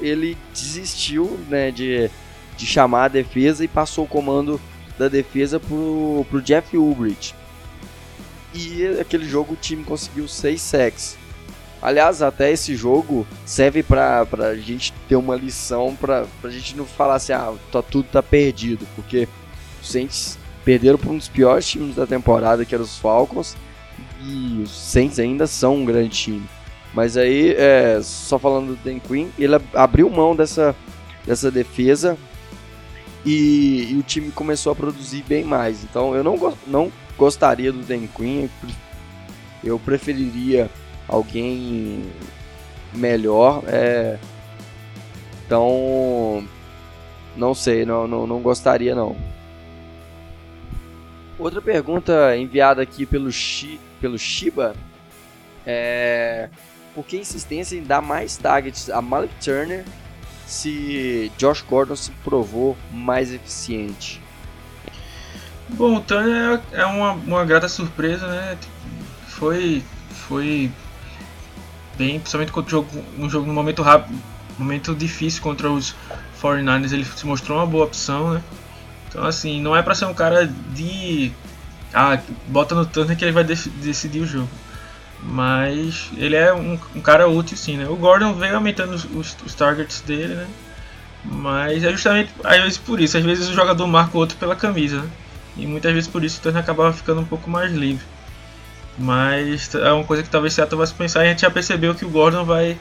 ele 0.00 0.36
desistiu 0.52 1.38
né, 1.48 1.70
de, 1.70 2.10
de 2.56 2.66
chamar 2.66 3.04
a 3.04 3.08
defesa 3.08 3.64
e 3.64 3.68
passou 3.68 4.04
o 4.04 4.08
comando 4.08 4.60
da 4.98 5.08
defesa 5.08 5.60
pro, 5.60 6.26
pro 6.30 6.42
Jeff 6.42 6.76
Ulbrich. 6.76 7.34
E 8.54 8.86
aquele 9.00 9.28
jogo 9.28 9.54
o 9.54 9.56
time 9.56 9.84
conseguiu 9.84 10.26
6 10.26 10.60
sacks. 10.60 11.18
Aliás, 11.80 12.22
até 12.22 12.50
esse 12.50 12.74
jogo 12.74 13.26
serve 13.44 13.82
pra, 13.82 14.24
pra 14.24 14.56
gente 14.56 14.92
ter 15.08 15.16
uma 15.16 15.36
lição, 15.36 15.94
pra, 15.94 16.26
pra 16.40 16.50
gente 16.50 16.76
não 16.76 16.86
falar 16.86 17.16
assim, 17.16 17.32
ah, 17.32 17.52
tá, 17.70 17.82
tudo 17.82 18.08
tá 18.10 18.22
perdido, 18.22 18.86
porque 18.96 19.28
os 19.82 19.90
Saints 19.90 20.38
perderam 20.64 20.98
por 20.98 21.12
um 21.12 21.18
dos 21.18 21.28
piores 21.28 21.68
times 21.68 21.94
da 21.94 22.06
temporada, 22.06 22.64
que 22.64 22.74
eram 22.74 22.84
os 22.84 22.98
Falcons, 22.98 23.56
e 24.22 24.62
os 24.64 24.70
Saints 24.70 25.18
ainda 25.18 25.46
são 25.46 25.76
um 25.76 25.84
grande 25.84 26.08
time. 26.08 26.48
Mas 26.94 27.16
aí, 27.16 27.54
é, 27.56 28.00
só 28.02 28.38
falando 28.38 28.74
do 28.74 28.82
Dan 28.82 28.98
Quinn, 28.98 29.28
ele 29.38 29.54
abriu 29.74 30.08
mão 30.08 30.34
dessa, 30.34 30.74
dessa 31.26 31.50
defesa 31.50 32.16
e, 33.26 33.92
e, 33.92 33.96
o 33.98 34.02
time 34.02 34.30
começou 34.30 34.72
a 34.72 34.76
produzir 34.76 35.22
bem 35.24 35.44
mais. 35.44 35.82
Então 35.82 36.14
eu 36.14 36.22
não, 36.22 36.56
não 36.66 36.92
gostaria 37.18 37.72
do 37.72 37.82
Dan 37.82 38.06
Quinn, 38.06 38.48
eu 39.64 39.78
preferiria 39.78 40.70
alguém 41.08 42.04
melhor. 42.94 43.62
É... 43.66 44.16
Então, 45.44 46.46
não 47.36 47.54
sei, 47.54 47.84
não, 47.84 48.06
não, 48.06 48.26
não 48.26 48.40
gostaria 48.40 48.94
não. 48.94 49.16
Outra 51.38 51.60
pergunta 51.60 52.36
enviada 52.36 52.80
aqui 52.80 53.04
pelo, 53.04 53.30
Shi, 53.30 53.78
pelo 54.00 54.18
Shiba 54.18 54.74
é 55.66 56.48
por 56.94 57.04
que 57.04 57.18
insistência 57.18 57.76
em 57.76 57.82
dar 57.82 58.00
mais 58.00 58.38
targets 58.38 58.88
a 58.88 59.02
Malik 59.02 59.34
Turner 59.44 59.84
se 60.46 61.30
Josh 61.36 61.62
Gordon 61.62 61.96
se 61.96 62.10
provou 62.24 62.76
mais 62.92 63.32
eficiente? 63.32 64.22
Bom, 65.68 65.96
o 65.96 66.00
Turner 66.00 66.60
é, 66.72 66.82
é 66.82 66.86
uma, 66.86 67.12
uma 67.12 67.44
grata 67.44 67.68
surpresa, 67.68 68.26
né? 68.28 68.56
Foi, 69.26 69.82
foi 70.28 70.70
bem, 71.98 72.20
principalmente 72.20 72.52
contra 72.52 72.68
o 72.68 72.70
jogo, 72.70 73.04
no 73.18 73.28
jogo 73.28 73.46
no 73.46 73.52
momento 73.52 73.82
rápido, 73.82 74.16
momento 74.56 74.94
difícil 74.94 75.42
contra 75.42 75.70
os 75.70 75.94
49ers, 76.40 76.92
ele 76.92 77.04
se 77.04 77.26
mostrou 77.26 77.58
uma 77.58 77.66
boa 77.66 77.84
opção, 77.84 78.34
né? 78.34 78.42
Então 79.08 79.24
assim, 79.24 79.60
não 79.60 79.76
é 79.76 79.82
para 79.82 79.94
ser 79.94 80.04
um 80.04 80.14
cara 80.14 80.46
de 80.46 81.32
ah, 81.92 82.20
bota 82.48 82.74
no 82.74 82.86
Turner 82.86 83.16
que 83.16 83.24
ele 83.24 83.32
vai 83.32 83.44
decidir 83.44 84.20
o 84.20 84.26
jogo. 84.26 84.48
Mas 85.28 86.08
ele 86.16 86.36
é 86.36 86.52
um, 86.54 86.78
um, 86.94 87.00
cara 87.00 87.28
útil 87.28 87.56
sim, 87.56 87.76
né? 87.76 87.88
O 87.88 87.96
Gordon 87.96 88.34
veio 88.34 88.54
aumentando 88.54 88.94
os, 88.94 89.04
os, 89.04 89.36
os, 89.44 89.54
targets 89.54 90.00
dele, 90.00 90.34
né? 90.34 90.46
Mas 91.24 91.82
é 91.82 91.90
justamente 91.90 92.30
às 92.44 92.62
vezes 92.62 92.78
por 92.78 93.00
isso, 93.00 93.18
às 93.18 93.24
vezes 93.24 93.48
o 93.48 93.52
jogador 93.52 93.86
marca 93.88 94.16
o 94.16 94.20
outro 94.20 94.36
pela 94.38 94.54
camisa, 94.54 95.02
né? 95.02 95.10
E 95.56 95.66
muitas 95.66 95.92
vezes 95.92 96.08
por 96.08 96.22
isso 96.22 96.38
o 96.38 96.42
Turner 96.42 96.62
acabava 96.62 96.92
ficando 96.92 97.20
um 97.20 97.24
pouco 97.24 97.50
mais 97.50 97.72
livre. 97.72 98.04
Mas 98.96 99.74
é 99.74 99.92
uma 99.92 100.04
coisa 100.04 100.22
que 100.22 100.30
talvez 100.30 100.54
Seattle 100.54 100.78
vai 100.78 100.86
se 100.86 100.94
pensar 100.94 101.24
e 101.24 101.26
a 101.26 101.30
gente 101.30 101.42
já 101.42 101.50
percebeu 101.50 101.94
que 101.94 102.04
o 102.04 102.08
Gordon 102.08 102.44
vai 102.44 102.78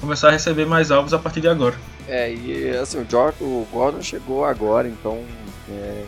começar 0.00 0.28
a 0.28 0.32
receber 0.32 0.66
mais 0.66 0.90
alvos 0.90 1.14
a 1.14 1.18
partir 1.18 1.40
de 1.40 1.48
agora. 1.48 1.74
É, 2.06 2.32
e 2.32 2.76
assim, 2.76 2.98
o, 2.98 3.44
o 3.44 3.68
Gordon 3.72 4.02
chegou 4.02 4.44
agora, 4.44 4.86
então 4.86 5.22
é, 5.70 6.04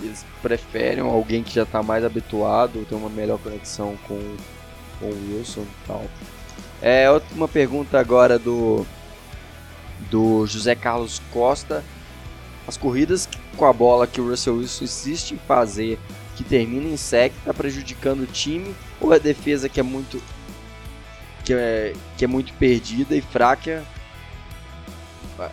eles 0.00 0.24
preferem 0.42 1.00
alguém 1.00 1.42
que 1.42 1.54
já 1.54 1.62
está 1.62 1.82
mais 1.82 2.04
habituado, 2.04 2.84
tem 2.88 2.96
uma 2.96 3.08
melhor 3.08 3.38
conexão 3.38 3.96
com, 4.08 4.36
com 4.98 5.06
o 5.06 5.36
Wilson 5.36 5.62
e 5.62 5.86
tal. 5.86 6.04
É, 6.82 7.06
uma 7.32 7.48
pergunta 7.48 7.98
agora 7.98 8.38
do, 8.38 8.86
do 10.10 10.46
José 10.46 10.74
Carlos 10.74 11.20
Costa. 11.32 11.84
As 12.66 12.76
corridas 12.76 13.28
com 13.56 13.66
a 13.66 13.72
bola 13.72 14.06
que 14.06 14.20
o 14.20 14.28
Russell 14.28 14.56
Wilson 14.56 14.84
insiste 14.84 15.32
em 15.32 15.38
fazer 15.38 15.98
que 16.36 16.42
termina 16.42 16.88
em 16.88 16.96
sec 16.96 17.32
está 17.36 17.54
prejudicando 17.54 18.22
o 18.22 18.26
time 18.26 18.74
ou 19.00 19.12
a 19.12 19.18
defesa 19.18 19.68
que 19.68 19.78
é 19.78 19.82
muito 19.82 20.20
que 21.44 21.52
é, 21.52 21.92
que 22.16 22.24
é 22.24 22.28
muito 22.28 22.52
perdida 22.54 23.14
e 23.14 23.20
fraca 23.20 23.84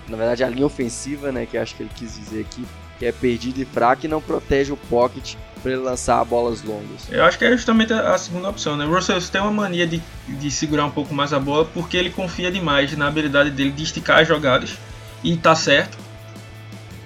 na 0.08 0.18
verdade 0.18 0.44
a 0.44 0.50
linha 0.50 0.66
ofensiva 0.66 1.32
né 1.32 1.46
que 1.46 1.58
acho 1.58 1.76
que 1.76 1.84
ele 1.84 1.92
quis 1.94 2.16
dizer 2.16 2.42
aqui 2.42 2.66
que 3.02 3.06
é 3.08 3.12
perdida 3.12 3.60
e 3.60 3.66
fraca 3.66 4.06
e 4.06 4.08
não 4.08 4.22
protege 4.22 4.72
o 4.72 4.78
pocket 4.78 5.34
para 5.64 5.72
ele 5.72 5.82
lançar 5.82 6.24
bolas 6.24 6.62
longas. 6.62 7.10
Eu 7.10 7.24
acho 7.24 7.36
que 7.36 7.44
é 7.44 7.52
justamente 7.52 7.92
a 7.92 8.16
segunda 8.16 8.48
opção, 8.48 8.78
né? 8.78 8.86
O 8.86 8.94
Russell 8.94 9.20
tem 9.22 9.42
uma 9.42 9.50
mania 9.50 9.88
de, 9.88 10.00
de 10.28 10.52
segurar 10.52 10.86
um 10.86 10.92
pouco 10.92 11.12
mais 11.12 11.34
a 11.34 11.40
bola 11.40 11.66
porque 11.66 11.98
ele 11.98 12.12
confia 12.12 12.52
demais 12.52 12.96
na 12.96 13.08
habilidade 13.08 13.50
dele 13.50 13.72
de 13.72 13.82
esticar 13.82 14.20
as 14.20 14.28
jogadas 14.28 14.78
e 15.24 15.36
tá 15.36 15.56
certo, 15.56 15.98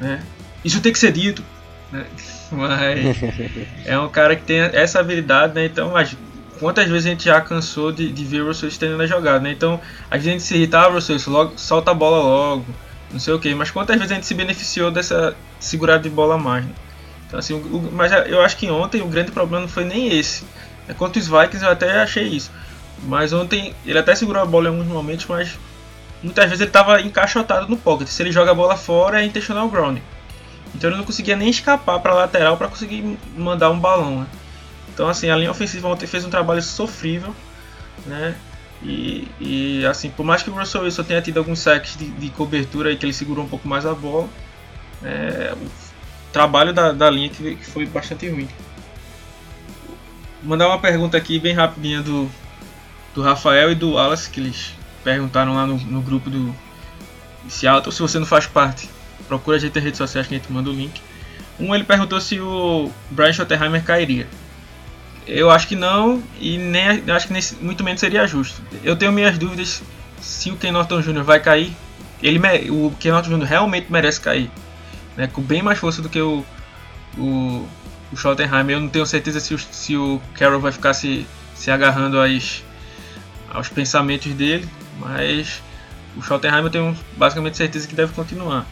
né? 0.02 0.22
Isso 0.66 0.82
tem 0.82 0.92
que 0.92 1.00
ser 1.00 1.14
dito, 1.14 1.42
né? 1.90 2.06
Mas 2.52 3.00
é 3.88 3.98
um 3.98 4.10
cara 4.10 4.36
que 4.36 4.44
tem 4.44 4.60
essa 4.60 5.00
habilidade, 5.00 5.56
né? 5.56 5.66
Então, 5.66 5.92
mas 5.92 6.16
quantas 6.60 6.88
vezes 6.88 7.06
a 7.06 7.10
gente 7.10 7.26
já 7.26 7.42
cansou 7.42 7.92
de, 7.92 8.12
de 8.12 8.24
ver 8.26 8.42
o 8.42 8.48
Russell 8.48 8.70
estendendo 8.70 9.02
a 9.02 9.08
jogada, 9.08 9.40
né? 9.40 9.52
Então, 9.52 9.80
a 10.12 10.18
gente 10.18 10.44
se 10.44 10.56
irritava, 10.56 10.90
ah, 10.90 10.92
Russell, 10.92 11.18
logo, 11.28 11.58
solta 11.58 11.92
a 11.92 11.94
bola 11.94 12.18
logo, 12.18 12.66
não 13.12 13.20
sei 13.20 13.34
o 13.34 13.40
que. 13.40 13.54
Mas 13.54 13.72
quantas 13.72 13.96
vezes 13.98 14.12
a 14.12 14.16
gente 14.16 14.26
se 14.26 14.34
beneficiou 14.34 14.92
dessa 14.92 15.36
segurada 15.60 16.04
de 16.04 16.10
bola 16.10 16.36
a 16.36 16.38
mais, 16.38 16.66
né? 16.66 16.72
Então, 17.28 17.40
assim, 17.40 17.54
o, 17.54 17.90
mas 17.92 18.12
eu 18.28 18.42
acho 18.42 18.58
que 18.58 18.70
ontem 18.70 19.02
o 19.02 19.08
grande 19.08 19.32
problema 19.32 19.62
não 19.62 19.70
foi 19.70 19.84
nem 19.84 20.18
esse. 20.18 20.46
É, 20.88 20.94
contra 20.94 21.20
os 21.20 21.28
Vikings 21.28 21.64
eu 21.64 21.72
até 21.72 22.02
achei 22.02 22.24
isso. 22.24 22.52
Mas 23.04 23.34
ontem 23.34 23.76
ele 23.86 24.00
até 24.00 24.16
segurou 24.16 24.42
a 24.42 24.46
bola 24.46 24.66
em 24.66 24.72
alguns 24.72 24.88
momentos, 24.88 25.26
mas 25.26 25.58
muitas 26.24 26.46
vezes 26.46 26.62
ele 26.62 26.70
estava 26.70 27.02
encaixotado 27.02 27.68
no 27.68 27.78
pocket. 27.78 28.08
Se 28.08 28.22
ele 28.24 28.32
joga 28.32 28.52
a 28.52 28.54
bola 28.54 28.78
fora, 28.78 29.22
é 29.22 29.26
intentional 29.26 29.68
ground. 29.70 30.00
Então 30.74 30.90
ele 30.90 30.98
não 30.98 31.06
conseguia 31.06 31.36
nem 31.36 31.50
escapar 31.50 32.00
para 32.00 32.12
a 32.12 32.16
lateral 32.16 32.58
para 32.58 32.68
conseguir 32.68 33.18
mandar 33.36 33.70
um 33.70 33.80
balão. 33.80 34.22
Né? 34.22 34.28
Então 34.94 35.08
assim, 35.08 35.30
a 35.30 35.36
linha 35.36 35.52
ofensiva 35.52 35.88
ontem 35.88 36.08
fez 36.08 36.26
um 36.26 36.30
trabalho 36.30 36.62
sofrível, 36.62 37.36
né? 38.06 38.36
E, 38.86 39.28
e 39.40 39.86
assim, 39.86 40.10
por 40.10 40.24
mais 40.24 40.44
que 40.44 40.50
o 40.50 40.54
Russell 40.54 40.84
Wilson 40.84 41.04
tenha 41.04 41.22
tido 41.22 41.40
alguns 41.40 41.60
sacks 41.60 41.98
de, 41.98 42.08
de 42.08 42.30
cobertura 42.30 42.92
e 42.92 42.98
que 42.98 43.06
ele 43.06 43.14
segurou 43.14 43.44
um 43.44 43.48
pouco 43.48 43.68
mais 43.68 43.86
a 43.86 43.94
bola, 43.94 44.30
é, 45.04 45.54
o 45.60 46.32
trabalho 46.32 46.72
da, 46.72 46.92
da 46.92 47.10
linha 47.10 47.30
que, 47.30 47.56
foi 47.62 47.86
bastante 47.86 48.30
ruim. 48.30 48.48
Vou 50.42 50.50
mandar 50.50 50.68
uma 50.68 50.80
pergunta 50.80 51.18
aqui 51.18 51.40
bem 51.40 51.54
rapidinha 51.54 52.02
do, 52.04 52.30
do 53.16 53.24
Rafael 53.24 53.72
e 53.72 53.76
do 53.76 53.94
Wallace, 53.94 54.30
que 54.30 54.40
eles 54.40 54.74
perguntaram 55.04 55.56
lá 55.56 55.66
no, 55.66 55.78
no 55.78 56.02
grupo 56.02 56.30
do 56.30 56.56
Seattle. 57.50 57.92
Se 57.92 58.02
você 58.02 58.20
não 58.20 58.26
faz 58.26 58.46
parte, 58.46 58.88
Procura 59.28 59.58
a 59.58 59.60
gente 59.60 59.76
nas 59.76 59.84
redes 59.84 59.98
sociais 59.98 60.28
que 60.28 60.36
a 60.36 60.38
gente 60.38 60.52
manda 60.52 60.70
o 60.70 60.74
link. 60.74 61.02
Um 61.60 61.74
ele 61.74 61.84
perguntou 61.84 62.20
se 62.22 62.40
o 62.40 62.92
Brian 63.10 63.34
Schottenheimer 63.34 63.84
cairia. 63.84 64.28
Eu 65.28 65.50
acho 65.50 65.68
que 65.68 65.76
não, 65.76 66.22
e 66.40 66.58
nem 66.58 67.04
acho 67.10 67.28
que 67.28 67.64
muito 67.64 67.84
menos 67.84 68.00
seria 68.00 68.28
justo. 68.28 68.62
Eu 68.84 68.96
tenho 68.96 69.12
minhas 69.12 69.38
dúvidas 69.38 69.82
se 70.22 70.52
o 70.52 70.58
Ken 70.58 70.72
Norton 70.72 71.02
Jr. 71.02 71.24
vai 71.24 71.40
cair. 71.40 71.76
Ele, 72.22 72.40
o 72.70 72.94
Ken 73.00 73.12
Norton 73.12 73.38
Jr. 73.38 73.46
realmente 73.46 73.92
merece 73.92 74.22
cair. 74.22 74.52
Né, 75.18 75.28
com 75.28 75.42
bem 75.42 75.62
mais 75.62 75.80
força 75.80 76.02
do 76.02 76.10
que 76.10 76.22
o, 76.22 76.46
o, 77.18 77.68
o 78.12 78.16
Schottenheimer. 78.16 78.76
Eu 78.76 78.82
não 78.82 78.90
tenho 78.90 79.06
certeza 79.06 79.40
se 79.40 79.54
o, 79.54 79.60
se 79.60 79.98
o 79.98 80.22
Carroll 80.36 80.60
vai 80.60 80.72
ficar 80.72 80.94
se, 80.94 81.26
se 81.56 81.72
agarrando 81.72 82.20
às, 82.20 82.64
aos 83.50 83.68
pensamentos 83.70 84.32
dele. 84.34 84.68
Mas 85.00 85.62
o 86.16 86.22
Schottenheimer 86.22 86.66
eu 86.66 86.70
tenho 86.70 86.98
basicamente 87.18 87.58
certeza 87.58 87.88
que 87.88 87.96
deve 87.96 88.14
continuar. 88.14 88.66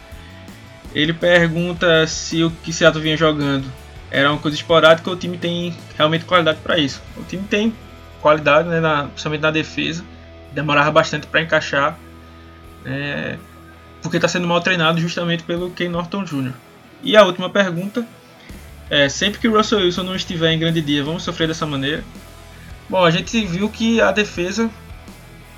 Ele 0.93 1.13
pergunta 1.13 2.05
se 2.05 2.43
o 2.43 2.51
que 2.51 2.71
Seattle 2.71 3.01
vinha 3.01 3.17
jogando 3.17 3.65
era 4.13 4.31
uma 4.31 4.37
coisa 4.37 4.55
esporádica 4.55 5.09
o 5.09 5.15
time 5.15 5.39
tem 5.39 5.75
realmente 5.97 6.23
qualidade 6.23 6.59
para 6.59 6.77
isso. 6.77 7.01
O 7.17 7.23
time 7.23 7.43
tem 7.49 7.73
qualidade, 8.21 8.69
né, 8.69 8.79
na, 8.79 9.07
principalmente 9.07 9.41
na 9.41 9.49
defesa. 9.49 10.05
Demorava 10.51 10.91
bastante 10.91 11.25
para 11.25 11.41
encaixar, 11.41 11.97
é, 12.85 13.37
porque 14.03 14.17
está 14.17 14.27
sendo 14.27 14.47
mal 14.47 14.61
treinado 14.61 15.01
justamente 15.01 15.41
pelo 15.41 15.71
Ken 15.71 15.89
Norton 15.89 16.23
Jr. 16.23 16.53
E 17.01 17.17
a 17.17 17.23
última 17.23 17.49
pergunta 17.49 18.05
é: 18.87 19.09
sempre 19.09 19.39
que 19.39 19.47
o 19.47 19.57
Russell 19.57 19.79
Wilson 19.79 20.03
não 20.03 20.15
estiver 20.15 20.51
em 20.51 20.59
grande 20.59 20.79
dia, 20.79 21.03
vamos 21.03 21.23
sofrer 21.23 21.47
dessa 21.47 21.65
maneira? 21.65 22.03
Bom, 22.87 23.03
a 23.03 23.09
gente 23.09 23.43
viu 23.47 23.67
que 23.67 23.99
a 23.99 24.11
defesa, 24.11 24.69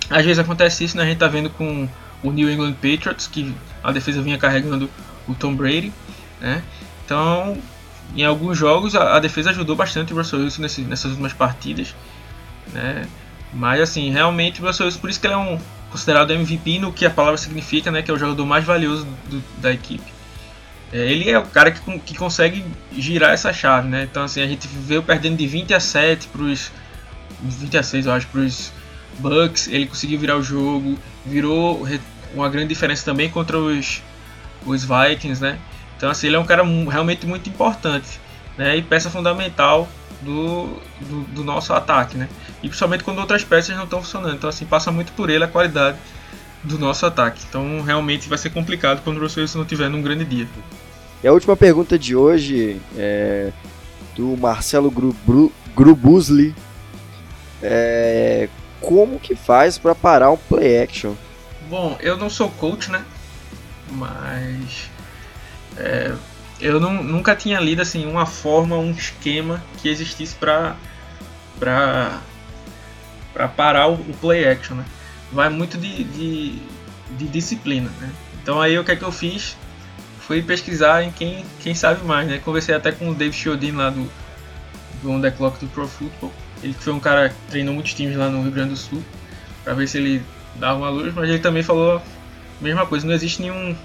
às 0.10 0.24
vezes 0.24 0.40
acontece 0.40 0.86
isso, 0.86 0.96
né? 0.96 1.04
A 1.04 1.06
gente 1.06 1.16
está 1.16 1.28
vendo 1.28 1.50
com 1.50 1.90
o 2.24 2.32
New 2.32 2.50
England 2.50 2.76
Patriots, 2.76 3.28
que 3.28 3.54
a 3.84 3.92
defesa 3.92 4.22
vinha 4.22 4.38
carregando 4.38 4.90
o 5.28 5.36
Tom 5.36 5.54
Brady, 5.54 5.92
né? 6.40 6.64
Então, 7.04 7.58
em 8.16 8.24
alguns 8.24 8.58
jogos 8.58 8.96
a, 8.96 9.16
a 9.16 9.20
defesa 9.20 9.50
ajudou 9.52 9.76
bastante 9.76 10.14
o 10.14 10.18
Russell 10.18 10.40
Wilson 10.40 10.62
nesse, 10.62 10.82
nessas 10.82 11.12
últimas 11.12 11.34
partidas, 11.34 11.96
né? 12.74 13.08
Mas 13.54 13.80
assim, 13.82 14.12
realmente 14.12 14.62
o 14.62 14.66
Russell 14.66 14.86
Wilson, 14.86 15.00
por 15.00 15.10
isso 15.10 15.20
que 15.20 15.28
ele 15.28 15.34
é 15.34 15.38
um 15.38 15.60
considerado 15.90 16.32
MVP 16.32 16.80
no 16.80 16.92
que 16.92 17.06
a 17.06 17.10
palavra 17.10 17.38
significa, 17.38 17.90
né? 17.90 18.02
Que 18.02 18.12
é 18.12 18.14
o 18.14 18.18
jogador 18.18 18.46
mais 18.46 18.66
valioso 18.66 19.08
do, 19.30 19.42
da 19.62 19.72
equipe. 19.72 20.14
É, 20.92 20.98
ele 20.98 21.30
é 21.30 21.40
o 21.40 21.46
cara 21.46 21.72
que, 21.72 22.00
que 22.00 22.16
consegue 22.16 22.66
girar 22.92 23.32
essa 23.32 23.52
chave, 23.54 23.88
né? 23.88 24.04
Então 24.04 24.24
assim, 24.24 24.42
a 24.42 24.48
gente 24.48 24.68
veio 24.68 25.02
perdendo 25.02 25.38
de 25.38 25.48
20 25.48 25.74
a 25.74 25.80
7 25.80 26.28
para 26.28 26.42
os 26.42 26.72
20 27.42 27.78
a 27.78 27.84
6, 27.84 28.06
eu 28.06 28.12
acho, 28.12 28.28
para 28.28 28.42
os 28.42 28.72
Bucks, 29.20 29.68
ele 29.68 29.86
conseguiu 29.88 30.20
virar 30.20 30.38
o 30.38 30.44
jogo, 30.44 30.98
virou 31.26 31.88
uma 32.34 32.50
grande 32.50 32.70
diferença 32.70 33.06
também 33.06 33.30
contra 33.30 33.58
os, 33.58 34.02
os 34.66 34.84
Vikings, 34.84 35.42
né? 35.42 35.58
Então 35.98 36.10
assim, 36.10 36.28
ele 36.28 36.36
é 36.36 36.40
um 36.40 36.46
cara 36.46 36.64
realmente 36.90 37.26
muito 37.26 37.50
importante, 37.50 38.20
né? 38.58 38.76
E 38.78 38.82
peça 38.82 39.10
fundamental 39.10 39.88
do, 40.22 40.82
do, 41.02 41.22
do, 41.34 41.44
nosso 41.44 41.74
ataque, 41.74 42.18
né? 42.18 42.30
E 42.64 42.68
principalmente 42.68 43.04
quando 43.04 43.20
outras 43.20 43.44
peças 43.44 43.76
não 43.76 43.84
estão 43.84 44.02
funcionando. 44.02 44.36
Então 44.36 44.50
assim, 44.50 44.66
passa 44.66 44.92
muito 44.92 45.12
por 45.14 45.30
ele 45.30 45.44
a 45.44 45.48
qualidade 45.48 45.98
do 46.64 46.78
nosso 46.78 47.06
ataque. 47.06 47.44
Então 47.48 47.82
realmente 47.82 48.28
vai 48.28 48.38
ser 48.38 48.50
complicado 48.50 49.02
quando 49.04 49.18
o 49.18 49.22
Russell 49.22 49.44
Wilson 49.44 49.60
não 49.60 49.66
tiver 49.66 49.90
num 49.90 50.02
grande 50.02 50.26
dia. 50.26 50.48
E 51.24 51.28
a 51.28 51.32
última 51.32 51.56
pergunta 51.56 51.98
de 51.98 52.16
hoje 52.16 52.80
é 52.98 53.52
do 54.16 54.38
Marcelo 54.38 54.92
Grubusli. 55.76 56.56
É, 57.62 58.48
como 58.80 59.20
que 59.20 59.36
faz 59.36 59.78
para 59.78 59.94
parar 59.94 60.32
um 60.32 60.38
play 60.38 60.82
action? 60.82 61.14
Bom, 61.70 61.98
eu 62.00 62.18
não 62.18 62.30
sou 62.30 62.50
coach, 62.50 62.92
né? 62.92 63.04
Mas 63.92 64.90
é, 65.78 66.14
eu 66.60 66.80
não, 66.80 67.04
nunca 67.04 67.36
tinha 67.36 67.60
lido 67.60 67.82
assim 67.82 68.06
uma 68.06 68.26
forma, 68.26 68.78
um 68.78 68.92
esquema 68.92 69.64
que 69.82 69.90
existisse 69.90 70.36
para 70.36 70.76
para 71.60 72.20
para 73.34 73.48
parar 73.50 73.88
o, 73.88 73.96
o, 73.96 74.18
play 74.22 74.48
action, 74.48 74.78
né? 74.78 74.86
Vai 75.32 75.50
muito 75.50 75.78
de, 75.78 76.06
de, 76.06 76.60
de, 77.18 77.28
disciplina, 77.28 77.90
né? 78.00 78.10
Então 78.42 78.62
aí 78.62 78.80
o 78.80 78.84
que 78.84 78.92
é 78.92 78.96
que 78.96 79.04
eu 79.04 79.12
fiz? 79.12 79.58
Fui 80.20 80.42
pesquisar 80.42 81.04
em 81.04 81.12
quem, 81.12 81.46
quem 81.60 81.76
sabe 81.76 82.04
mais, 82.06 82.28
né? 82.28 82.40
Conversei 82.40 82.74
até 82.74 82.94
com 82.94 83.10
o 83.10 83.14
Dave 83.14 83.34
Chiodin 83.34 83.74
lá 83.74 83.90
do, 83.90 84.10
do 85.02 85.12
On 85.12 85.20
The 85.20 85.32
Clock 85.32 85.60
do 85.60 85.68
Pro 85.68 85.86
Football. 85.86 86.32
Ele 86.64 86.74
foi 86.74 86.94
um 86.94 87.00
cara 87.00 87.28
que 87.30 87.36
treinou 87.50 87.74
muitos 87.74 87.94
times 87.94 88.16
lá 88.16 88.30
no 88.30 88.42
Rio 88.42 88.52
Grande 88.52 88.70
do 88.70 88.78
Sul, 88.78 89.04
para 89.66 89.74
ver 89.74 89.88
se 89.88 89.98
ele 89.98 90.24
dava 90.56 90.78
uma 90.80 90.90
luz, 90.90 91.14
mas 91.14 91.30
ele 91.30 91.40
também 91.40 91.62
falou 91.62 91.98
a 91.98 92.64
mesma 92.64 92.86
coisa, 92.86 93.06
não 93.06 93.14
existe 93.14 93.42
nenhum 93.42 93.76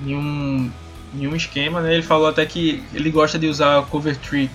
nenhum 0.00 0.70
nenhum 1.12 1.34
esquema, 1.34 1.80
né? 1.80 1.94
Ele 1.94 2.02
falou 2.02 2.28
até 2.28 2.44
que 2.44 2.82
ele 2.92 3.10
gosta 3.10 3.38
de 3.38 3.46
usar 3.46 3.82
cover 3.86 4.16
tree 4.16 4.50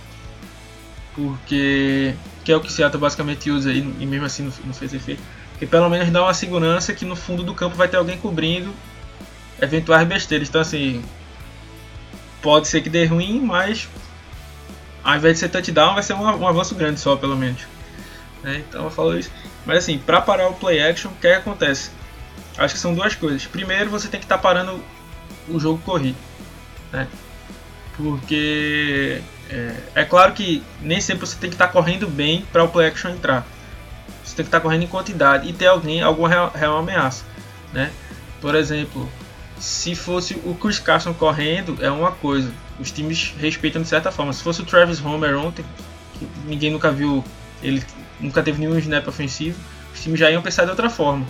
porque 1.16 2.16
que 2.44 2.52
é 2.52 2.58
o 2.58 2.60
que 2.60 2.72
Seattle 2.72 3.00
basicamente 3.00 3.50
usa 3.50 3.72
e, 3.72 3.80
e 3.80 4.06
mesmo 4.06 4.26
assim 4.26 4.44
não, 4.44 4.54
não 4.66 4.74
fez 4.74 4.94
efeito. 4.94 5.22
Porque 5.52 5.66
pelo 5.66 5.90
menos 5.90 6.10
dá 6.10 6.22
uma 6.22 6.34
segurança 6.34 6.94
que 6.94 7.06
no 7.06 7.16
fundo 7.16 7.44
do 7.44 7.54
campo 7.54 7.76
vai 7.76 7.88
ter 7.88 7.98
alguém 7.98 8.18
cobrindo 8.18 8.74
eventuais 9.62 10.08
besteiras. 10.08 10.50
Então 10.50 10.62
assim, 10.62 11.04
pode 12.42 12.68
ser 12.68 12.82
que 12.82 12.90
dê 12.90 13.06
ruim, 13.06 13.40
mas 13.40 13.88
ao 15.04 15.16
invés 15.16 15.36
de 15.36 15.40
ser 15.42 15.50
touchdown, 15.50 15.94
vai 15.94 16.04
ser 16.04 16.14
um, 16.14 16.24
um 16.24 16.48
avanço 16.48 16.76
grande 16.76 17.00
só, 17.00 17.16
pelo 17.16 17.36
menos. 17.36 17.62
Né? 18.42 18.64
Então 18.68 18.84
eu 18.84 18.92
falo 18.92 19.18
isso. 19.18 19.32
Mas 19.66 19.80
assim, 19.80 19.98
para 19.98 20.20
parar 20.22 20.50
o 20.50 20.54
play 20.54 20.82
action, 20.82 21.12
o 21.12 21.16
que, 21.16 21.28
é 21.28 21.32
que 21.32 21.38
acontece? 21.38 21.92
Acho 22.58 22.74
que 22.74 22.80
são 22.80 22.94
duas 22.94 23.16
coisas. 23.16 23.46
Primeiro, 23.46 23.90
você 23.90 24.08
tem 24.08 24.20
que 24.20 24.26
estar 24.26 24.38
tá 24.38 24.42
parando 24.42 24.84
o 25.48 25.60
jogo 25.60 25.82
corrido. 25.84 26.18
Né? 26.94 27.08
Porque 27.98 29.22
é, 29.50 29.76
é, 29.96 30.06
claro 30.06 30.32
que 30.34 30.64
nem 30.82 31.02
sempre 31.02 31.28
você 31.28 31.36
tem 31.36 31.50
que 31.50 31.56
estar 31.56 31.68
tá 31.68 31.74
correndo 31.74 32.08
bem 32.08 32.46
para 32.52 32.64
o 32.64 32.70
play 32.70 32.88
action 32.88 33.12
entrar. 33.12 33.46
Você 34.24 34.36
tem 34.36 34.46
que 34.46 34.48
estar 34.48 34.60
tá 34.60 34.62
correndo 34.62 34.84
em 34.84 34.88
quantidade 34.88 35.50
e 35.50 35.54
ter 35.54 35.68
alguém, 35.68 36.02
alguma 36.02 36.30
real, 36.30 36.52
real 36.56 36.78
ameaça. 36.78 37.26
Né? 37.74 37.92
Por 38.40 38.56
exemplo, 38.56 39.10
se 39.60 39.96
fosse 39.96 40.36
o 40.46 40.56
Chris 40.56 40.80
Carson 40.80 41.14
correndo, 41.14 41.78
é 41.82 41.90
uma 41.90 42.12
coisa. 42.12 42.52
Os 42.80 42.92
times 42.92 43.34
respeitam 43.40 43.82
de 43.82 43.88
certa 43.88 44.12
forma. 44.12 44.32
Se 44.32 44.44
fosse 44.44 44.62
o 44.62 44.66
Travis 44.66 45.04
Homer 45.04 45.38
ontem, 45.38 45.66
que 46.18 46.28
ninguém 46.46 46.72
nunca 46.72 46.92
viu, 46.92 47.24
ele 47.62 47.84
nunca 48.20 48.42
teve 48.42 48.60
nenhum 48.60 48.78
snap 48.78 49.08
ofensivo, 49.08 49.60
os 49.94 50.02
times 50.02 50.20
já 50.20 50.32
iam 50.32 50.42
pensar 50.42 50.64
de 50.64 50.72
outra 50.72 50.90
forma. 50.90 51.26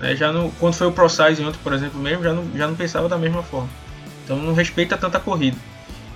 É, 0.00 0.14
já 0.14 0.30
no, 0.30 0.50
quando 0.52 0.74
foi 0.74 0.86
o 0.86 0.92
Pro 0.92 1.08
Size 1.08 1.42
ontem, 1.42 1.58
por 1.62 1.72
exemplo, 1.72 1.98
mesmo, 1.98 2.22
já 2.22 2.32
não, 2.32 2.50
já 2.54 2.66
não 2.66 2.74
pensava 2.74 3.08
da 3.08 3.16
mesma 3.16 3.42
forma. 3.42 3.68
Então 4.26 4.36
não 4.36 4.52
respeita 4.52 4.98
tanta 4.98 5.20
corrida. 5.20 5.56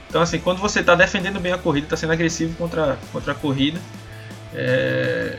Então 0.08 0.20
assim, 0.20 0.40
quando 0.40 0.58
você 0.58 0.80
está 0.80 0.96
defendendo 0.96 1.38
bem 1.38 1.52
a 1.52 1.58
corrida, 1.58 1.86
está 1.86 1.96
sendo 1.96 2.12
agressivo 2.12 2.54
contra, 2.56 2.98
contra 3.12 3.30
a 3.30 3.34
corrida, 3.34 3.80
é, 4.52 5.38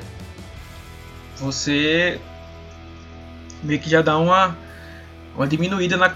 você 1.36 2.20
meio 3.62 3.80
que 3.80 3.90
já 3.90 4.02
dá 4.02 4.18
uma 4.18 4.58
uma 5.36 5.46
diminuída 5.46 5.98
na, 5.98 6.14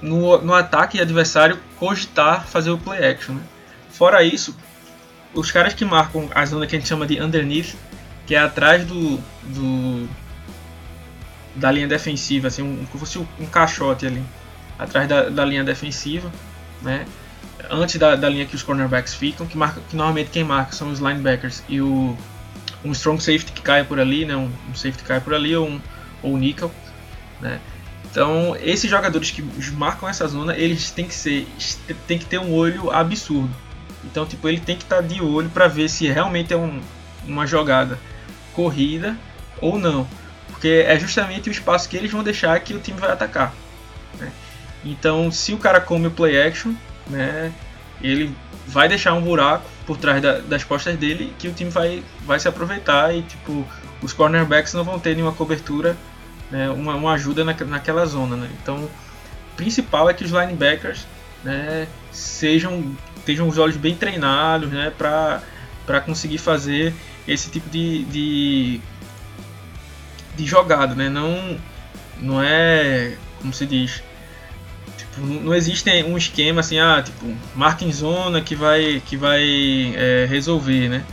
no, 0.00 0.40
no 0.42 0.54
ataque 0.54 1.00
adversário 1.00 1.58
cogitar 1.76 2.46
fazer 2.46 2.70
o 2.70 2.78
play 2.78 3.04
action. 3.04 3.34
Né? 3.34 3.42
Fora 3.90 4.22
isso, 4.22 4.56
os 5.34 5.50
caras 5.50 5.74
que 5.74 5.84
marcam 5.84 6.28
a 6.34 6.44
zona 6.46 6.66
que 6.66 6.74
a 6.74 6.78
gente 6.78 6.88
chama 6.88 7.06
de 7.06 7.20
underneath, 7.20 7.74
que 8.26 8.34
é 8.34 8.38
atrás 8.38 8.84
do, 8.86 9.18
do 9.42 10.08
da 11.54 11.70
linha 11.72 11.88
defensiva, 11.88 12.48
assim, 12.48 12.62
um, 12.62 12.86
como 12.86 13.04
fosse 13.04 13.18
um 13.18 13.46
caixote 13.46 14.06
ali, 14.06 14.22
atrás 14.78 15.08
da, 15.08 15.28
da 15.28 15.44
linha 15.44 15.64
defensiva, 15.64 16.30
né? 16.82 17.06
antes 17.70 17.96
da, 17.96 18.14
da 18.14 18.28
linha 18.28 18.46
que 18.46 18.54
os 18.54 18.62
cornerbacks 18.62 19.14
ficam, 19.14 19.46
que, 19.46 19.56
marca, 19.56 19.80
que 19.88 19.96
normalmente 19.96 20.30
quem 20.30 20.44
marca 20.44 20.72
são 20.72 20.90
os 20.90 21.00
linebackers 21.00 21.62
e 21.68 21.80
o 21.80 22.16
um 22.84 22.92
strong 22.92 23.20
safety 23.20 23.52
que 23.52 23.60
cai 23.60 23.82
por 23.82 23.98
ali, 23.98 24.24
né? 24.24 24.36
um, 24.36 24.50
um 24.70 24.74
safety 24.74 24.98
que 24.98 25.08
cai 25.08 25.20
por 25.20 25.34
ali 25.34 25.54
ou 25.56 25.66
um, 25.68 25.80
ou 26.22 26.34
um 26.34 26.38
nickel, 26.38 26.70
né? 27.40 27.60
Então, 28.10 28.56
esses 28.62 28.88
jogadores 28.88 29.30
que 29.30 29.42
marcam 29.72 30.08
essa 30.08 30.26
zona, 30.26 30.56
eles 30.56 30.90
têm 30.90 31.06
que 31.06 31.14
ser 31.14 31.46
tem 32.06 32.18
que 32.18 32.24
ter 32.24 32.38
um 32.38 32.54
olho 32.54 32.90
absurdo. 32.90 33.54
Então, 34.04 34.24
tipo, 34.24 34.48
ele 34.48 34.60
tem 34.60 34.76
que 34.76 34.84
estar 34.84 34.96
tá 34.96 35.02
de 35.02 35.20
olho 35.20 35.50
para 35.50 35.68
ver 35.68 35.90
se 35.90 36.08
realmente 36.08 36.52
é 36.52 36.56
um, 36.56 36.80
uma 37.26 37.46
jogada 37.46 37.98
corrida 38.54 39.16
ou 39.60 39.78
não. 39.78 40.08
Porque 40.48 40.84
é 40.86 40.98
justamente 40.98 41.50
o 41.50 41.52
espaço 41.52 41.88
que 41.88 41.96
eles 41.96 42.10
vão 42.10 42.22
deixar 42.22 42.58
que 42.60 42.74
o 42.74 42.80
time 42.80 42.98
vai 42.98 43.10
atacar. 43.10 43.52
Então, 44.84 45.30
se 45.30 45.52
o 45.52 45.58
cara 45.58 45.80
come 45.80 46.06
o 46.06 46.10
play 46.10 46.40
action, 46.40 46.72
né, 47.06 47.52
ele 48.00 48.34
vai 48.66 48.88
deixar 48.88 49.14
um 49.14 49.22
buraco 49.22 49.64
por 49.86 49.96
trás 49.96 50.22
da, 50.22 50.38
das 50.38 50.62
costas 50.62 50.96
dele 50.96 51.32
que 51.38 51.48
o 51.48 51.52
time 51.52 51.70
vai, 51.70 52.02
vai 52.24 52.38
se 52.38 52.46
aproveitar 52.46 53.14
e 53.14 53.22
tipo 53.22 53.66
os 54.02 54.12
cornerbacks 54.12 54.74
não 54.74 54.84
vão 54.84 54.98
ter 54.98 55.14
nenhuma 55.14 55.32
cobertura 55.32 55.96
né, 56.50 56.70
uma, 56.70 56.94
uma, 56.94 57.12
ajuda 57.14 57.44
na, 57.44 57.54
naquela 57.54 58.04
zona. 58.06 58.36
Né? 58.36 58.48
Então, 58.62 58.76
o 58.84 59.56
principal 59.56 60.08
é 60.08 60.14
que 60.14 60.24
os 60.24 60.30
linebackers 60.30 61.06
né, 61.42 61.86
sejam 62.12 62.94
tenham 63.24 63.46
os 63.46 63.58
olhos 63.58 63.76
bem 63.76 63.94
treinados 63.94 64.70
né, 64.70 64.90
para 64.96 66.00
conseguir 66.06 66.38
fazer 66.38 66.94
esse 67.26 67.50
tipo 67.50 67.68
de, 67.68 68.04
de, 68.04 68.80
de 70.34 70.46
jogada. 70.46 70.94
Né? 70.94 71.10
Não, 71.10 71.58
não 72.20 72.42
é, 72.42 73.16
como 73.40 73.52
se 73.52 73.66
diz, 73.66 74.02
não 75.26 75.54
existe 75.54 75.90
um 76.04 76.16
esquema 76.16 76.60
assim, 76.60 76.78
ah, 76.78 77.02
tipo, 77.04 77.26
marca 77.54 77.84
em 77.84 77.92
zona 77.92 78.40
que 78.40 78.54
vai, 78.54 79.02
que 79.04 79.16
vai 79.16 79.42
é, 79.96 80.26
resolver. 80.28 80.88
Né? 80.88 81.04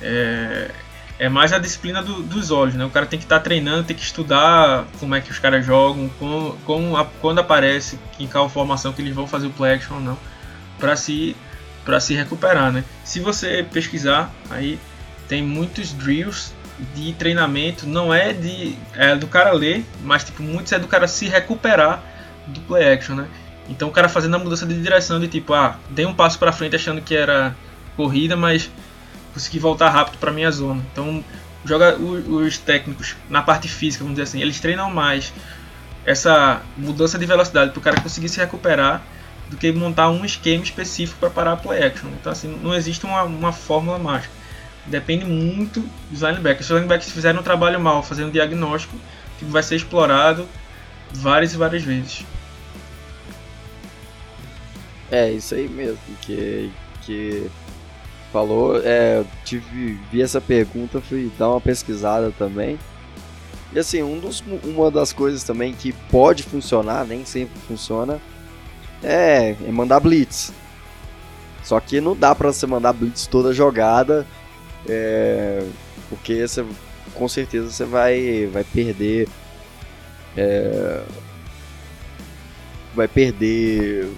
É, 0.00 0.70
é 1.18 1.28
mais 1.28 1.52
a 1.52 1.58
disciplina 1.58 2.02
do, 2.02 2.22
dos 2.22 2.50
olhos, 2.50 2.74
né? 2.74 2.84
O 2.84 2.90
cara 2.90 3.06
tem 3.06 3.18
que 3.18 3.24
estar 3.24 3.38
tá 3.38 3.44
treinando, 3.44 3.84
tem 3.84 3.96
que 3.96 4.02
estudar 4.02 4.86
como 4.98 5.14
é 5.14 5.20
que 5.20 5.30
os 5.30 5.38
caras 5.38 5.64
jogam, 5.64 6.08
como, 6.18 6.58
como 6.64 6.96
a, 6.96 7.04
quando 7.04 7.38
aparece 7.38 7.98
em 8.18 8.26
qual 8.26 8.48
formação 8.48 8.92
que 8.92 9.00
eles 9.00 9.14
vão 9.14 9.26
fazer 9.26 9.46
o 9.46 9.50
play 9.50 9.74
action 9.74 9.96
ou 9.96 10.02
não, 10.02 10.18
para 10.78 10.96
se 10.96 11.36
para 11.84 12.00
se 12.00 12.14
recuperar, 12.14 12.72
né? 12.72 12.82
Se 13.04 13.20
você 13.20 13.64
pesquisar, 13.70 14.32
aí 14.50 14.78
tem 15.28 15.42
muitos 15.42 15.92
drills 15.92 16.54
de 16.94 17.12
treinamento, 17.12 17.86
não 17.86 18.12
é 18.12 18.32
de 18.32 18.76
é 18.94 19.14
do 19.14 19.26
cara 19.26 19.52
ler, 19.52 19.84
mas 20.02 20.24
tipo 20.24 20.42
muitos 20.42 20.72
é 20.72 20.78
do 20.78 20.88
cara 20.88 21.06
se 21.06 21.28
recuperar 21.28 22.02
do 22.46 22.60
play 22.60 22.92
action, 22.92 23.14
né? 23.14 23.28
Então 23.68 23.88
o 23.88 23.90
cara 23.90 24.08
fazendo 24.08 24.36
a 24.36 24.38
mudança 24.38 24.66
de 24.66 24.80
direção 24.80 25.18
de 25.18 25.28
tipo, 25.28 25.54
ah, 25.54 25.76
dei 25.90 26.04
um 26.04 26.14
passo 26.14 26.38
para 26.38 26.52
frente 26.52 26.76
achando 26.76 27.00
que 27.00 27.14
era 27.14 27.56
corrida, 27.96 28.36
mas 28.36 28.70
conseguir 29.32 29.58
voltar 29.58 29.90
rápido 29.90 30.18
para 30.18 30.32
minha 30.32 30.50
zona. 30.50 30.82
Então, 30.92 31.24
joga 31.64 31.96
os 31.96 32.58
técnicos 32.58 33.16
na 33.28 33.42
parte 33.42 33.68
física, 33.68 34.04
vamos 34.04 34.16
dizer 34.16 34.28
assim, 34.28 34.40
eles 34.40 34.60
treinam 34.60 34.90
mais 34.90 35.32
essa 36.04 36.60
mudança 36.76 37.18
de 37.18 37.26
velocidade 37.26 37.70
para 37.70 37.78
o 37.78 37.82
cara 37.82 38.00
conseguir 38.00 38.28
se 38.28 38.38
recuperar 38.38 39.02
do 39.48 39.56
que 39.56 39.72
montar 39.72 40.10
um 40.10 40.24
esquema 40.24 40.62
específico 40.62 41.18
para 41.18 41.30
parar 41.30 41.52
a 41.52 41.56
play 41.56 41.82
action. 41.82 42.08
Então, 42.20 42.30
assim, 42.30 42.48
não 42.62 42.74
existe 42.74 43.04
uma, 43.04 43.22
uma 43.22 43.52
fórmula 43.52 43.98
mágica. 43.98 44.32
Depende 44.86 45.24
muito 45.24 45.80
dos 46.10 46.20
linebackers. 46.20 46.66
Se 46.66 46.72
os 46.72 46.76
linebackers 46.76 47.10
fizerem 47.10 47.40
um 47.40 47.42
trabalho 47.42 47.80
mal, 47.80 48.02
fazendo 48.02 48.28
um 48.28 48.32
diagnóstico, 48.32 48.96
que 49.38 49.44
vai 49.44 49.62
ser 49.62 49.76
explorado 49.76 50.46
várias 51.12 51.54
e 51.54 51.56
várias 51.56 51.82
vezes. 51.82 52.24
É, 55.10 55.30
isso 55.30 55.54
aí 55.54 55.68
mesmo, 55.68 55.98
que, 56.22 56.72
que 57.02 57.50
falou, 58.32 58.80
é, 58.82 59.24
tive, 59.44 59.98
vi 60.10 60.22
essa 60.22 60.40
pergunta, 60.40 61.00
fui 61.00 61.30
dar 61.38 61.50
uma 61.50 61.60
pesquisada 61.60 62.32
também. 62.36 62.78
E 63.72 63.78
assim, 63.78 64.02
um 64.02 64.18
dos, 64.18 64.42
uma 64.64 64.90
das 64.90 65.12
coisas 65.12 65.44
também 65.44 65.72
que 65.72 65.92
pode 66.10 66.42
funcionar, 66.42 67.04
nem 67.04 67.24
sempre 67.24 67.58
funciona, 67.60 68.20
é, 69.02 69.56
é 69.66 69.70
mandar 69.70 70.00
blitz. 70.00 70.52
Só 71.62 71.78
que 71.80 72.00
não 72.00 72.16
dá 72.16 72.34
para 72.34 72.52
você 72.52 72.66
mandar 72.66 72.92
blitz 72.92 73.26
toda 73.26 73.52
jogada, 73.52 74.26
é, 74.88 75.64
porque 76.08 76.46
você 76.46 76.64
com 77.14 77.28
certeza 77.28 77.70
você 77.70 77.84
vai, 77.84 78.48
vai 78.52 78.64
perder. 78.64 79.28
É, 80.36 81.02
vai 82.94 83.08
perder 83.08 84.08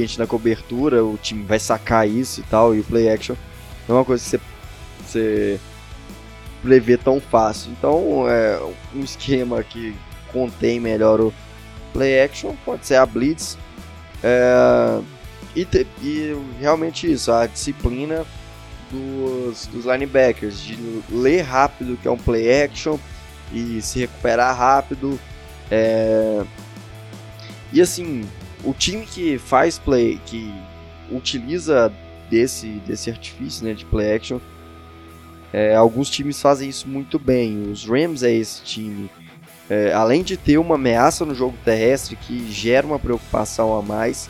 gente 0.00 0.18
na 0.18 0.26
cobertura, 0.26 1.04
o 1.04 1.16
time 1.16 1.44
vai 1.44 1.58
sacar 1.58 2.08
isso 2.08 2.40
e 2.40 2.42
tal, 2.44 2.74
e 2.74 2.80
o 2.80 2.84
play 2.84 3.08
action 3.08 3.36
é 3.88 3.92
uma 3.92 4.04
coisa 4.04 4.38
que 4.38 4.40
você, 5.04 5.60
prevê 6.62 6.96
tão 6.96 7.20
fácil. 7.20 7.70
Então, 7.72 8.28
é 8.28 8.58
um 8.94 9.00
esquema 9.00 9.62
que 9.62 9.94
contém 10.32 10.80
melhor 10.80 11.20
o 11.20 11.32
play 11.92 12.20
action 12.20 12.54
pode 12.64 12.86
ser 12.86 12.96
a 12.96 13.06
blitz. 13.06 13.56
É, 14.22 15.00
e, 15.54 15.64
te, 15.64 15.86
e 16.02 16.36
realmente 16.58 17.10
isso, 17.10 17.30
a 17.30 17.46
disciplina 17.46 18.26
dos, 18.90 19.66
dos 19.66 19.84
linebackers, 19.84 20.60
de 20.60 20.76
ler 21.10 21.42
rápido 21.42 21.98
que 22.00 22.08
é 22.08 22.10
um 22.10 22.18
play 22.18 22.62
action 22.62 22.98
e 23.52 23.80
se 23.80 24.00
recuperar 24.00 24.56
rápido. 24.56 25.18
É... 25.70 26.42
E 27.72 27.80
assim, 27.80 28.24
o 28.66 28.74
time 28.74 29.06
que 29.06 29.38
faz 29.38 29.78
play, 29.78 30.20
que 30.26 30.52
utiliza 31.10 31.92
desse, 32.28 32.66
desse 32.86 33.08
artifício 33.10 33.64
né, 33.64 33.72
de 33.72 33.84
play 33.84 34.14
action, 34.14 34.40
é, 35.52 35.74
alguns 35.74 36.10
times 36.10 36.42
fazem 36.42 36.68
isso 36.68 36.88
muito 36.88 37.18
bem. 37.18 37.70
Os 37.70 37.86
Rams 37.86 38.22
é 38.24 38.32
esse 38.32 38.62
time. 38.62 39.08
É, 39.70 39.92
além 39.92 40.22
de 40.22 40.36
ter 40.36 40.58
uma 40.58 40.74
ameaça 40.74 41.24
no 41.24 41.34
jogo 41.34 41.56
terrestre 41.64 42.16
que 42.16 42.50
gera 42.52 42.86
uma 42.86 42.98
preocupação 42.98 43.76
a 43.78 43.82
mais, 43.82 44.28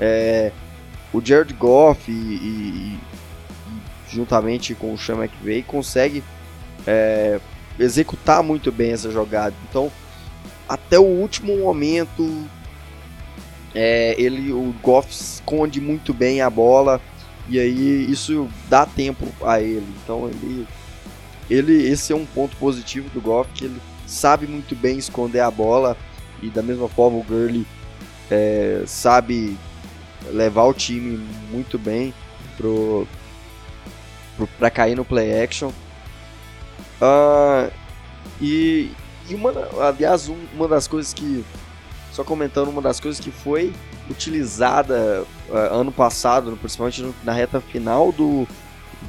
é, 0.00 0.50
o 1.12 1.24
Jared 1.24 1.54
Goff 1.54 2.10
e, 2.10 2.14
e, 2.14 2.98
juntamente 4.10 4.74
com 4.74 4.92
o 4.92 4.98
Sean 4.98 5.16
McVay, 5.16 5.62
consegue 5.62 6.22
é, 6.86 7.40
executar 7.78 8.42
muito 8.42 8.72
bem 8.72 8.92
essa 8.92 9.10
jogada. 9.10 9.54
Então, 9.70 9.90
até 10.68 10.98
o 10.98 11.04
último 11.04 11.56
momento, 11.58 12.44
é, 13.74 14.14
ele, 14.18 14.52
o 14.52 14.74
Goff 14.82 15.10
esconde 15.10 15.80
muito 15.80 16.14
bem 16.14 16.40
a 16.40 16.48
bola 16.48 17.00
e 17.48 17.58
aí 17.58 18.10
isso 18.10 18.48
dá 18.68 18.86
tempo 18.86 19.26
a 19.42 19.60
ele. 19.60 19.86
Então, 20.02 20.28
ele, 20.28 20.66
ele, 21.50 21.88
esse 21.88 22.12
é 22.12 22.16
um 22.16 22.24
ponto 22.24 22.56
positivo 22.56 23.08
do 23.10 23.20
Goff 23.20 23.50
que 23.52 23.64
ele 23.64 23.80
sabe 24.06 24.46
muito 24.46 24.76
bem 24.76 24.98
esconder 24.98 25.40
a 25.40 25.50
bola 25.50 25.96
e 26.42 26.48
da 26.48 26.62
mesma 26.62 26.88
forma 26.88 27.18
o 27.18 27.22
Gurley 27.22 27.66
é, 28.30 28.82
sabe 28.86 29.56
levar 30.30 30.64
o 30.64 30.74
time 30.74 31.18
muito 31.50 31.78
bem 31.78 32.14
pro 32.56 33.06
para 34.58 34.70
cair 34.70 34.96
no 34.96 35.04
play 35.04 35.42
action. 35.42 35.70
Uh, 37.00 37.70
e, 38.40 38.90
e 39.28 39.34
uma, 39.34 39.52
aliás, 39.80 40.28
um, 40.28 40.36
uma 40.54 40.66
das 40.66 40.88
coisas 40.88 41.12
que, 41.12 41.44
só 42.14 42.22
comentando, 42.22 42.68
uma 42.68 42.80
das 42.80 43.00
coisas 43.00 43.20
que 43.20 43.32
foi 43.32 43.72
utilizada 44.08 45.24
uh, 45.50 45.56
ano 45.72 45.90
passado, 45.90 46.56
principalmente 46.60 47.12
na 47.24 47.32
reta 47.32 47.60
final 47.60 48.12
do, 48.12 48.46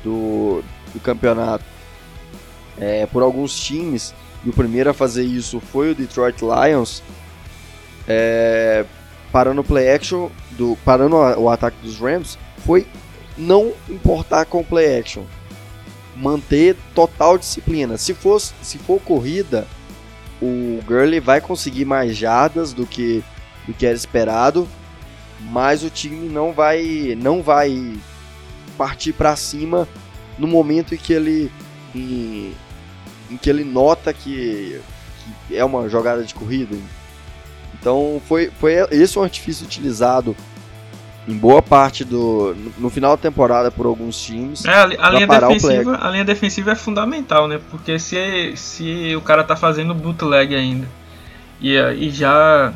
do, 0.04 0.64
do 0.92 1.00
campeonato, 1.00 1.64
é, 2.80 3.06
por 3.06 3.22
alguns 3.22 3.60
times, 3.60 4.12
e 4.44 4.50
o 4.50 4.54
primeiro 4.54 4.90
a 4.90 4.94
fazer 4.94 5.24
isso 5.24 5.60
foi 5.60 5.92
o 5.92 5.96
Detroit 5.96 6.42
Lions, 6.42 7.04
é, 8.08 8.84
parando 9.32 9.62
o 9.62 9.64
play 9.64 9.88
action, 9.94 10.30
do, 10.52 10.76
parando 10.84 11.16
o 11.16 11.48
ataque 11.48 11.78
dos 11.84 12.00
Rams, 12.00 12.40
foi 12.66 12.88
não 13.38 13.72
importar 13.88 14.46
com 14.46 14.64
play 14.64 15.00
action. 15.00 15.26
Manter 16.16 16.76
total 16.96 17.38
disciplina. 17.38 17.98
Se 17.98 18.16
for, 18.16 18.40
se 18.40 18.78
for 18.80 19.00
corrida, 19.02 19.68
o 20.46 20.84
Gurley 20.86 21.20
vai 21.20 21.42
conseguir 21.42 21.86
mais 21.86 22.16
jardas 22.16 22.74
do 22.74 22.86
que, 22.86 23.24
do 23.68 23.74
que 23.74 23.86
era 23.86 23.96
esperado, 23.96 24.68
mas 25.40 25.84
o 25.84 25.90
time 25.90 26.30
não 26.30 26.54
vai 26.54 27.18
não 27.20 27.42
vai 27.42 27.94
partir 28.78 29.14
para 29.14 29.36
cima 29.36 29.88
no 30.38 30.48
momento 30.48 30.94
em 30.94 30.98
que 30.98 31.14
ele 31.14 31.52
em, 31.94 32.54
em 33.30 33.38
que 33.38 33.50
ele 33.50 33.64
nota 33.64 34.14
que, 34.14 34.80
que, 35.48 35.56
é 35.56 35.64
uma 35.64 35.90
jogada 35.90 36.24
de 36.24 36.34
corrida. 36.34 36.76
Então 37.74 38.22
foi, 38.28 38.52
foi 38.60 38.74
esse 38.92 39.18
o 39.18 39.24
artifício 39.24 39.66
utilizado 39.66 40.36
em 41.28 41.38
boa 41.38 41.62
parte 41.62 42.04
do. 42.04 42.56
no 42.78 42.90
final 42.90 43.16
da 43.16 43.22
temporada 43.22 43.72
por 43.72 43.86
alguns 43.86 44.22
times. 44.22 44.64
É, 44.66 44.72
a, 44.72 44.84
a 44.84 45.10
linha 45.10 45.28
defensiva, 45.28 46.00
a 46.02 46.10
linha 46.10 46.26
defensiva 46.26 46.72
é 46.72 46.76
fundamental, 46.76 47.48
né? 47.48 47.60
Porque 47.72 47.98
se, 47.98 48.54
se 48.56 49.16
o 49.16 49.22
cara 49.22 49.44
tá 49.44 49.56
fazendo 49.56 49.94
bootleg 49.94 50.56
ainda 50.56 50.88
e, 51.60 51.76
e 51.76 52.10
já 52.12 52.74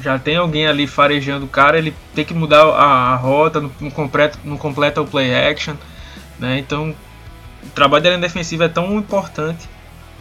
já 0.00 0.18
tem 0.18 0.36
alguém 0.36 0.66
ali 0.66 0.86
farejando 0.86 1.44
o 1.44 1.48
cara, 1.48 1.76
ele 1.76 1.94
tem 2.14 2.24
que 2.24 2.32
mudar 2.32 2.62
a, 2.62 3.12
a 3.12 3.16
rota, 3.16 3.60
não, 3.60 3.70
não, 3.78 3.90
completa, 3.90 4.38
não 4.42 4.56
completa 4.56 5.02
o 5.02 5.06
play 5.06 5.34
action, 5.34 5.74
né? 6.38 6.58
Então 6.58 6.94
o 7.62 7.70
trabalho 7.74 8.02
da 8.02 8.10
linha 8.10 8.22
defensiva 8.22 8.64
é 8.64 8.68
tão 8.68 8.96
importante 8.96 9.68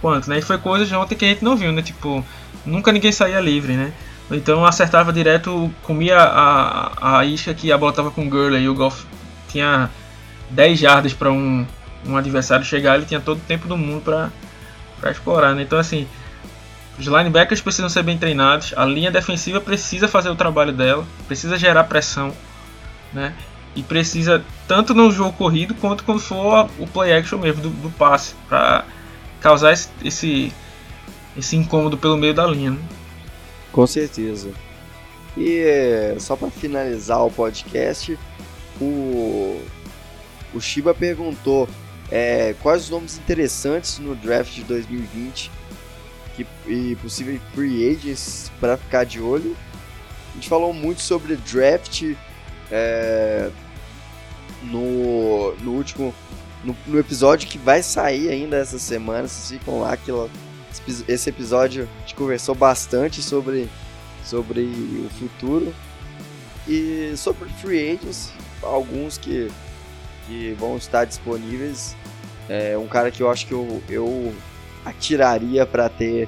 quanto, 0.02 0.30
né? 0.30 0.40
E 0.40 0.42
foi 0.42 0.58
coisa 0.58 0.86
de 0.86 0.94
ontem 0.94 1.16
que 1.16 1.24
a 1.24 1.30
gente 1.30 1.44
não 1.44 1.56
viu, 1.56 1.72
né? 1.72 1.82
Tipo, 1.82 2.26
nunca 2.66 2.92
ninguém 2.92 3.14
saía 3.14 3.40
livre, 3.40 3.74
né? 3.74 3.94
Então 4.32 4.66
acertava 4.66 5.12
direto, 5.12 5.72
comia 5.84 6.18
a, 6.18 7.20
a 7.20 7.26
isca 7.26 7.54
que 7.54 7.72
a 7.72 7.78
bola 7.78 7.92
tava 7.92 8.12
com 8.12 8.26
o 8.26 8.30
Gurley 8.30 8.64
e 8.64 8.70
o 8.70 8.74
Golf 8.74 9.04
tinha 9.50 9.90
10 10.50 10.80
jardas 10.80 11.14
para 11.14 11.32
um, 11.32 11.66
um 12.06 12.16
adversário 12.16 12.66
chegar, 12.66 12.96
ele 12.96 13.06
tinha 13.06 13.20
todo 13.20 13.38
o 13.38 13.42
tempo 13.42 13.68
do 13.68 13.78
mundo 13.78 14.04
para 14.04 15.12
explorar. 15.12 15.54
Né? 15.54 15.64
Então, 15.64 15.78
assim, 15.78 16.08
os 16.98 17.06
linebackers 17.06 17.62
precisam 17.62 17.90
ser 17.90 18.04
bem 18.04 18.18
treinados, 18.18 18.74
a 18.76 18.86
linha 18.86 19.12
defensiva 19.12 19.60
precisa 19.60 20.08
fazer 20.08 20.30
o 20.30 20.36
trabalho 20.36 20.72
dela, 20.72 21.06
precisa 21.28 21.58
gerar 21.58 21.86
pressão, 21.86 22.34
né? 23.12 23.34
E 23.74 23.82
precisa, 23.82 24.44
tanto 24.68 24.94
no 24.94 25.10
jogo 25.12 25.32
corrido 25.32 25.74
quanto 25.76 26.04
quando 26.04 26.20
for 26.20 26.70
o 26.78 26.86
play 26.86 27.14
action 27.14 27.40
mesmo, 27.40 27.62
do, 27.62 27.70
do 27.70 27.90
passe, 27.90 28.36
para 28.48 28.84
causar 29.40 29.72
esse, 29.72 29.90
esse, 30.04 30.54
esse 31.38 31.56
incômodo 31.56 31.98
pelo 31.98 32.18
meio 32.18 32.34
da 32.34 32.46
linha. 32.46 32.72
Né? 32.72 32.80
Com 33.72 33.88
certeza. 33.88 34.52
E 35.38 36.16
só 36.20 36.36
para 36.36 36.50
finalizar 36.50 37.26
o 37.26 37.32
podcast, 37.32 38.18
o, 38.80 39.62
o 40.54 40.60
Shiba 40.60 40.94
perguntou 40.94 41.68
é, 42.12 42.54
quais 42.62 42.84
os 42.84 42.90
nomes 42.90 43.18
interessantes 43.18 43.98
no 44.00 44.16
draft 44.16 44.54
de 44.54 44.64
2020 44.64 45.50
que, 46.36 46.46
e 46.68 46.96
possíveis 46.98 47.42
free 47.54 47.90
agents 47.90 48.52
para 48.60 48.78
ficar 48.78 49.06
de 49.06 49.22
olho. 49.22 49.56
A 50.32 50.34
gente 50.36 50.50
falou 50.50 50.74
muito 50.74 51.02
sobre 51.02 51.36
draft 51.36 52.14
é, 52.70 53.50
no, 54.64 55.54
no 55.56 55.72
último 55.72 56.14
no, 56.64 56.76
no, 56.86 57.00
episódio 57.00 57.50
que 57.50 57.58
vai 57.58 57.82
sair 57.82 58.30
ainda 58.30 58.58
essa 58.58 58.80
semana. 58.80 59.28
Vocês 59.28 59.60
ficam 59.60 59.82
lá 59.82 59.96
que 59.98 60.12
esse 61.08 61.30
episódio 61.30 61.88
a 61.98 62.00
gente 62.02 62.16
conversou 62.16 62.56
bastante 62.56 63.22
sobre, 63.22 63.70
sobre 64.24 64.62
o 64.62 65.10
futuro 65.20 65.74
e 66.68 67.14
sobre 67.18 67.50
free 67.50 67.92
agents, 67.92 68.32
alguns 68.62 69.18
que, 69.18 69.50
que 70.28 70.56
vão 70.60 70.78
estar 70.78 71.06
disponíveis. 71.06 71.96
É 72.50 72.78
um 72.78 72.88
cara 72.88 73.12
que 73.12 73.22
eu 73.22 73.30
acho 73.30 73.46
que 73.48 73.54
eu, 73.54 73.82
eu 73.90 74.34
atiraria 74.86 75.66
para 75.66 75.90
ter 75.90 76.28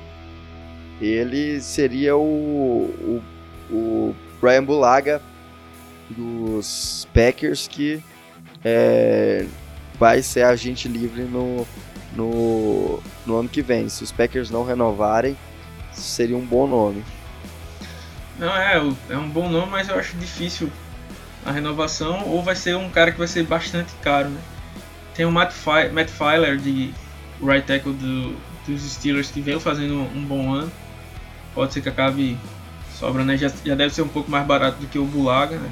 ele 1.02 1.60
seria 1.60 2.16
o, 2.16 3.22
o, 3.72 3.74
o 3.74 4.16
Brian 4.39 4.64
Bulaga 4.64 5.22
dos 6.10 7.08
Packers 7.14 7.68
que 7.68 8.02
é, 8.64 9.46
vai 10.00 10.22
ser 10.22 10.44
agente 10.44 10.88
livre 10.88 11.24
no, 11.24 11.68
no, 12.16 13.02
no 13.26 13.38
ano 13.38 13.50
que 13.50 13.62
vem. 13.62 13.90
Se 13.90 14.04
os 14.04 14.12
Packers 14.12 14.50
não 14.50 14.66
renovarem, 14.66 15.38
seria 15.92 16.38
um 16.38 16.46
bom 16.46 16.68
nome. 16.68 17.04
Não, 18.38 18.56
é, 18.56 18.82
é 19.10 19.18
um 19.18 19.30
bom 19.30 19.50
nome, 19.50 19.72
mas 19.72 19.90
eu 19.90 19.98
acho 19.98 20.18
difícil 20.18 20.70
a 21.46 21.52
renovação, 21.52 22.28
ou 22.28 22.42
vai 22.42 22.56
ser 22.56 22.76
um 22.76 22.90
cara 22.90 23.12
que 23.12 23.18
vai 23.18 23.28
ser 23.28 23.44
bastante 23.44 23.94
caro, 24.02 24.30
né? 24.30 24.42
Tem 25.14 25.26
o 25.26 25.32
Matt, 25.32 25.52
Fi 25.52 25.90
Matt 25.92 26.10
Filer 26.10 26.58
de 26.58 26.94
right 27.42 27.66
tackle 27.68 27.94
do, 27.94 28.36
dos 28.68 28.82
Steelers 28.82 29.30
que 29.30 29.42
veio 29.42 29.60
fazendo 29.60 29.96
um 29.96 30.26
bom 30.26 30.54
ano. 30.54 30.72
Pode 31.54 31.74
ser 31.74 31.82
que 31.82 31.90
acabe 31.90 32.38
sobrando, 32.98 33.28
né? 33.28 33.38
Já, 33.38 33.52
já 33.64 33.76
deve 33.76 33.94
ser 33.94 34.02
um 34.02 34.08
pouco 34.08 34.32
mais 34.32 34.46
barato 34.46 34.80
do 34.80 34.88
que 34.88 34.98
o 34.98 35.06
Bulaga, 35.06 35.58
né? 35.58 35.72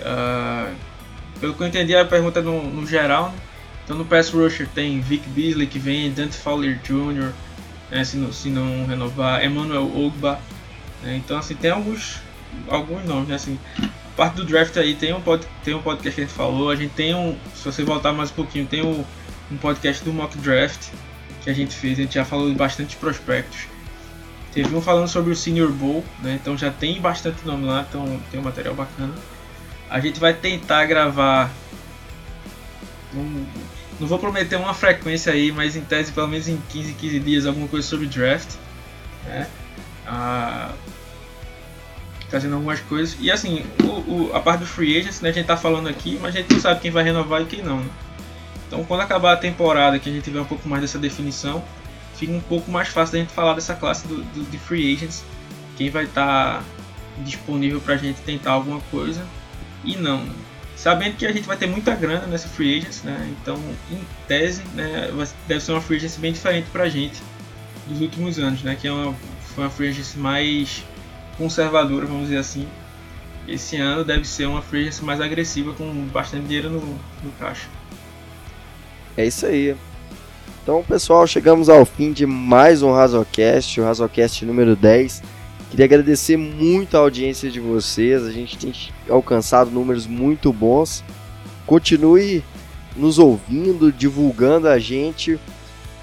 Uh, 0.00 0.74
pelo 1.40 1.54
que 1.54 1.62
eu 1.62 1.66
entendi, 1.66 1.94
a 1.94 2.04
pergunta 2.04 2.38
é 2.38 2.42
no, 2.42 2.62
no 2.62 2.86
geral, 2.86 3.30
né? 3.30 3.38
Então 3.86 3.96
no 3.96 4.04
pass 4.04 4.30
rusher 4.30 4.68
tem 4.74 5.00
Vic 5.00 5.26
Beasley 5.28 5.66
que 5.66 5.78
vem, 5.78 6.12
Dante 6.12 6.36
Fowler 6.36 6.78
Jr., 6.82 7.32
né, 7.88 8.04
se, 8.04 8.16
não, 8.16 8.32
se 8.32 8.50
não 8.50 8.84
renovar, 8.84 9.44
Emmanuel 9.44 9.84
Ogba. 9.96 10.40
Né, 11.02 11.16
então 11.16 11.38
assim, 11.38 11.54
tem 11.54 11.70
alguns, 11.70 12.20
alguns 12.68 13.04
nomes, 13.04 13.28
né, 13.28 13.36
assim, 13.36 13.58
parte 14.16 14.34
do 14.34 14.44
draft 14.44 14.76
aí 14.76 14.94
tem 14.94 15.14
um, 15.14 15.20
pod, 15.20 15.46
tem 15.62 15.72
um 15.72 15.80
podcast 15.80 16.16
que 16.16 16.20
a 16.20 16.24
gente 16.24 16.36
falou, 16.36 16.68
a 16.68 16.76
gente 16.76 16.92
tem 16.94 17.14
um, 17.14 17.38
se 17.54 17.64
você 17.64 17.84
voltar 17.84 18.12
mais 18.12 18.30
um 18.30 18.34
pouquinho, 18.34 18.66
tem 18.66 18.84
um, 18.84 19.04
um 19.52 19.56
podcast 19.56 20.04
do 20.04 20.12
mock 20.12 20.36
draft, 20.38 20.88
que 21.46 21.50
a 21.50 21.54
gente 21.54 21.76
fez. 21.76 21.96
A 21.96 22.02
gente 22.02 22.14
já 22.14 22.24
falou 22.24 22.50
de 22.50 22.56
bastante 22.56 22.96
prospectos. 22.96 23.68
Teve 24.52 24.74
um 24.74 24.82
falando 24.82 25.06
sobre 25.06 25.30
o 25.30 25.36
Senior 25.36 25.70
Bowl, 25.70 26.04
né? 26.20 26.38
Então 26.40 26.58
já 26.58 26.72
tem 26.72 27.00
bastante 27.00 27.46
nome 27.46 27.64
lá, 27.66 27.86
então 27.88 28.20
tem 28.32 28.40
um 28.40 28.42
material 28.42 28.74
bacana. 28.74 29.14
A 29.88 30.00
gente 30.00 30.18
vai 30.18 30.34
tentar 30.34 30.84
gravar. 30.86 31.52
Um, 33.14 33.46
não 33.98 34.06
vou 34.06 34.18
prometer 34.18 34.56
uma 34.56 34.74
frequência 34.74 35.32
aí, 35.32 35.50
mas 35.50 35.76
em 35.76 35.80
tese 35.80 36.12
pelo 36.12 36.28
menos 36.28 36.48
em 36.48 36.60
15, 36.68 36.94
15 36.94 37.20
dias 37.20 37.46
alguma 37.46 37.68
coisa 37.68 37.86
sobre 37.86 38.06
draft. 38.06 38.54
Né? 39.24 39.48
Ah, 40.06 40.72
trazendo 42.28 42.54
algumas 42.54 42.80
coisas. 42.80 43.16
E 43.20 43.30
assim, 43.30 43.64
o, 43.82 43.86
o, 43.86 44.30
a 44.34 44.40
parte 44.40 44.60
do 44.60 44.66
free 44.66 44.98
agents, 44.98 45.20
né, 45.20 45.30
a 45.30 45.32
gente 45.32 45.46
tá 45.46 45.56
falando 45.56 45.88
aqui, 45.88 46.18
mas 46.20 46.34
a 46.34 46.38
gente 46.38 46.52
não 46.52 46.60
sabe 46.60 46.80
quem 46.80 46.90
vai 46.90 47.04
renovar 47.04 47.42
e 47.42 47.46
quem 47.46 47.62
não. 47.62 47.78
Né? 47.80 47.90
Então 48.66 48.84
quando 48.84 49.00
acabar 49.00 49.32
a 49.32 49.36
temporada, 49.36 49.98
que 49.98 50.08
a 50.08 50.12
gente 50.12 50.24
tiver 50.24 50.40
um 50.40 50.44
pouco 50.44 50.68
mais 50.68 50.82
dessa 50.82 50.98
definição, 50.98 51.62
fica 52.14 52.32
um 52.32 52.40
pouco 52.40 52.70
mais 52.70 52.88
fácil 52.88 53.14
da 53.14 53.18
gente 53.20 53.32
falar 53.32 53.54
dessa 53.54 53.74
classe 53.74 54.06
do, 54.06 54.16
do 54.16 54.50
de 54.50 54.58
free 54.58 54.94
agents, 54.94 55.24
quem 55.76 55.90
vai 55.90 56.04
estar 56.04 56.58
tá 56.58 56.64
disponível 57.18 57.80
para 57.80 57.94
a 57.94 57.96
gente 57.96 58.20
tentar 58.22 58.52
alguma 58.52 58.80
coisa 58.90 59.24
e 59.84 59.96
não. 59.96 60.26
Sabendo 60.76 61.16
que 61.16 61.26
a 61.26 61.32
gente 61.32 61.46
vai 61.46 61.56
ter 61.56 61.66
muita 61.66 61.94
grana 61.94 62.26
nessa 62.26 62.46
free 62.48 62.78
agents, 62.78 63.02
né? 63.02 63.34
Então, 63.40 63.56
em 63.90 63.98
tese, 64.28 64.62
né, 64.74 65.10
deve 65.48 65.60
ser 65.60 65.72
uma 65.72 65.80
free 65.80 65.96
agency 65.96 66.20
bem 66.20 66.32
diferente 66.32 66.68
para 66.70 66.84
a 66.84 66.88
gente 66.88 67.22
dos 67.86 68.02
últimos 68.02 68.38
anos, 68.38 68.62
né? 68.62 68.76
Que 68.78 68.86
é 68.86 68.92
uma, 68.92 69.14
foi 69.54 69.64
uma 69.64 69.70
free 69.70 69.88
agency 69.88 70.18
mais 70.18 70.84
conservadora, 71.38 72.04
vamos 72.04 72.24
dizer 72.24 72.38
assim. 72.38 72.68
Esse 73.48 73.76
ano 73.76 74.04
deve 74.04 74.26
ser 74.26 74.46
uma 74.46 74.60
free 74.60 74.82
agency 74.82 75.02
mais 75.02 75.20
agressiva, 75.20 75.72
com 75.72 75.90
bastante 76.12 76.44
dinheiro 76.44 76.68
no, 76.68 76.80
no 76.80 77.32
caixa. 77.38 77.68
É 79.16 79.24
isso 79.24 79.46
aí. 79.46 79.74
Então, 80.62 80.82
pessoal, 80.82 81.26
chegamos 81.26 81.68
ao 81.68 81.86
fim 81.86 82.12
de 82.12 82.26
mais 82.26 82.82
um 82.82 82.92
Razocast, 82.92 83.80
o 83.80 83.84
Razocast 83.84 84.44
número 84.44 84.76
10. 84.76 85.22
Queria 85.70 85.84
agradecer 85.84 86.36
muito 86.36 86.96
a 86.96 87.00
audiência 87.00 87.50
de 87.50 87.60
vocês, 87.60 88.24
a 88.24 88.30
gente 88.30 88.56
tem 88.56 88.72
alcançado 89.08 89.70
números 89.70 90.06
muito 90.06 90.52
bons. 90.52 91.04
Continue 91.66 92.44
nos 92.96 93.18
ouvindo, 93.18 93.92
divulgando 93.92 94.68
a 94.68 94.78
gente. 94.78 95.38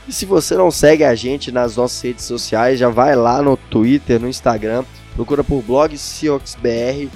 E 0.08 0.12
se 0.12 0.26
você 0.26 0.56
não 0.56 0.70
segue 0.70 1.04
a 1.04 1.16
gente 1.16 1.52
nas 1.52 1.78
nossas 1.78 2.02
redes 2.02 2.26
sociais, 2.26 2.78
já 2.78 2.90
vai 2.90 3.16
lá 3.16 3.42
no 3.42 3.56
Twitter, 3.56 4.20
no 4.20 4.28
Instagram, 4.28 4.84
procura 5.16 5.44
por 5.44 5.62
blog 5.62 5.98
CeoxBR. 5.98 7.10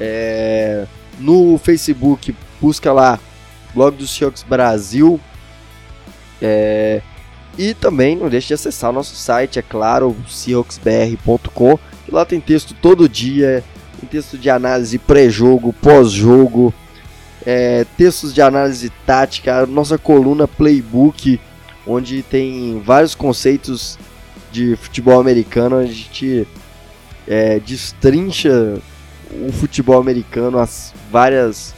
É, 0.00 0.84
no 1.18 1.56
Facebook, 1.58 2.34
busca 2.60 2.92
lá 2.92 3.20
blog 3.74 3.96
do 3.96 4.06
Seahawks 4.06 4.42
Brasil. 4.42 5.20
É, 6.40 7.00
e 7.58 7.74
também 7.74 8.16
não 8.16 8.28
deixe 8.28 8.48
de 8.48 8.54
acessar 8.54 8.90
o 8.90 8.94
nosso 8.94 9.14
site, 9.14 9.58
é 9.58 9.62
claro, 9.62 10.16
seahawksbr.com. 10.28 11.78
Lá 12.08 12.24
tem 12.24 12.40
texto 12.40 12.74
todo 12.74 13.08
dia, 13.08 13.62
tem 14.00 14.08
texto 14.08 14.38
de 14.38 14.48
análise 14.50 14.98
pré-jogo, 14.98 15.72
pós-jogo, 15.72 16.72
é, 17.44 17.84
textos 17.96 18.32
de 18.32 18.40
análise 18.40 18.90
tática, 19.06 19.66
nossa 19.66 19.98
coluna 19.98 20.46
Playbook, 20.48 21.40
onde 21.86 22.22
tem 22.22 22.80
vários 22.84 23.14
conceitos 23.14 23.98
de 24.50 24.76
futebol 24.76 25.20
americano, 25.20 25.76
a 25.76 25.86
gente 25.86 26.46
é, 27.26 27.58
destrincha 27.60 28.78
o 29.30 29.52
futebol 29.52 29.98
americano, 29.98 30.58
as 30.58 30.92
várias 31.10 31.74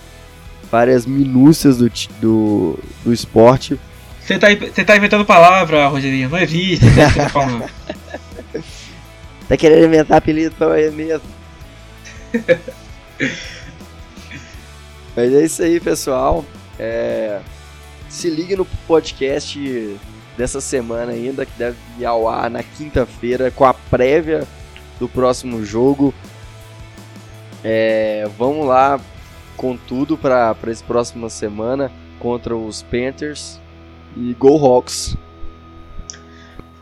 várias 0.70 1.06
minúcias 1.06 1.76
do, 1.76 1.88
do, 2.20 2.78
do 3.04 3.12
esporte. 3.12 3.78
Você 4.24 4.38
tá, 4.38 4.46
você 4.48 4.82
tá 4.82 4.96
inventando 4.96 5.22
palavra, 5.22 5.86
Rogerinho, 5.86 6.30
não 6.30 6.38
existe, 6.38 6.86
tá 7.14 7.28
falando. 7.28 7.68
tá 9.46 9.54
querendo 9.54 9.84
inventar 9.84 10.16
apelido 10.16 10.54
pra 10.54 10.80
ele 10.80 10.96
mesmo. 10.96 11.28
Mas 15.14 15.30
é 15.30 15.44
isso 15.44 15.62
aí, 15.62 15.78
pessoal. 15.78 16.42
É... 16.78 17.40
Se 18.08 18.30
ligue 18.30 18.56
no 18.56 18.64
podcast 18.86 20.00
dessa 20.38 20.58
semana 20.58 21.12
ainda, 21.12 21.44
que 21.44 21.52
deve 21.58 21.76
ir 21.98 22.06
ao 22.06 22.26
ar 22.26 22.48
na 22.48 22.62
quinta-feira, 22.62 23.50
com 23.50 23.66
a 23.66 23.74
prévia 23.74 24.48
do 24.98 25.06
próximo 25.06 25.62
jogo. 25.66 26.14
É... 27.62 28.26
Vamos 28.38 28.66
lá 28.66 28.98
com 29.54 29.76
tudo 29.76 30.16
para 30.16 30.56
essa 30.66 30.82
próxima 30.82 31.28
semana 31.28 31.92
contra 32.18 32.56
os 32.56 32.82
Panthers 32.82 33.62
e 34.16 34.34
Go 34.34 34.56
Hawks. 34.64 35.16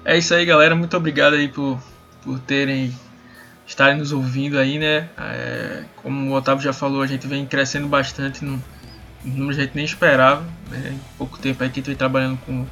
É 0.05 0.19
isso 0.19 0.35
aí, 0.35 0.45
galera. 0.45 0.75
Muito 0.75 0.97
obrigado 0.97 1.35
aí 1.35 1.49
por, 1.49 1.81
por 2.23 2.39
terem 2.41 2.93
estarem 3.67 3.99
nos 3.99 4.13
ouvindo 4.13 4.59
aí, 4.59 4.79
né? 4.79 5.09
É, 5.19 5.85
como 5.97 6.31
o 6.31 6.35
Otávio 6.35 6.63
já 6.63 6.73
falou, 6.73 7.03
a 7.03 7.07
gente 7.07 7.27
vem 7.27 7.47
crescendo 7.47 7.87
bastante 7.89 8.45
no 8.45 8.63
número 9.25 9.55
que 9.55 9.61
a 9.61 9.65
gente 9.65 9.77
nem 9.77 9.85
esperava. 9.85 10.45
Né? 10.71 10.93
Em 10.95 11.01
pouco 11.17 11.39
tempo 11.39 11.63
aí 11.63 11.71
que 11.71 11.75
a 11.75 11.81
gente 11.81 11.87
vem 11.87 11.97
trabalhando 11.97 12.39
com 12.45 12.67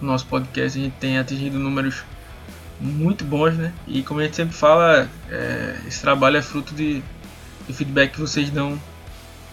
o 0.00 0.04
nosso 0.04 0.26
podcast, 0.26 0.78
a 0.78 0.82
gente 0.82 0.94
tem 0.94 1.18
atingido 1.18 1.58
números 1.58 2.02
muito 2.80 3.24
bons, 3.24 3.56
né? 3.56 3.72
E 3.86 4.02
como 4.02 4.20
a 4.20 4.24
gente 4.24 4.34
sempre 4.34 4.54
fala, 4.54 5.08
é, 5.30 5.76
esse 5.86 6.00
trabalho 6.00 6.36
é 6.36 6.42
fruto 6.42 6.74
de, 6.74 7.02
do 7.68 7.72
feedback 7.72 8.12
que 8.12 8.20
vocês 8.20 8.50
dão 8.50 8.80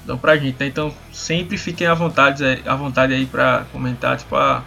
dão 0.06 0.18
pra 0.18 0.38
gente, 0.38 0.58
né? 0.60 0.68
Então 0.68 0.94
sempre 1.12 1.58
fiquem 1.58 1.88
à 1.88 1.94
vontade, 1.94 2.44
à 2.66 2.76
vontade 2.76 3.14
aí 3.14 3.26
pra 3.26 3.66
comentar, 3.72 4.18
tipo, 4.18 4.36
ah, 4.36 4.64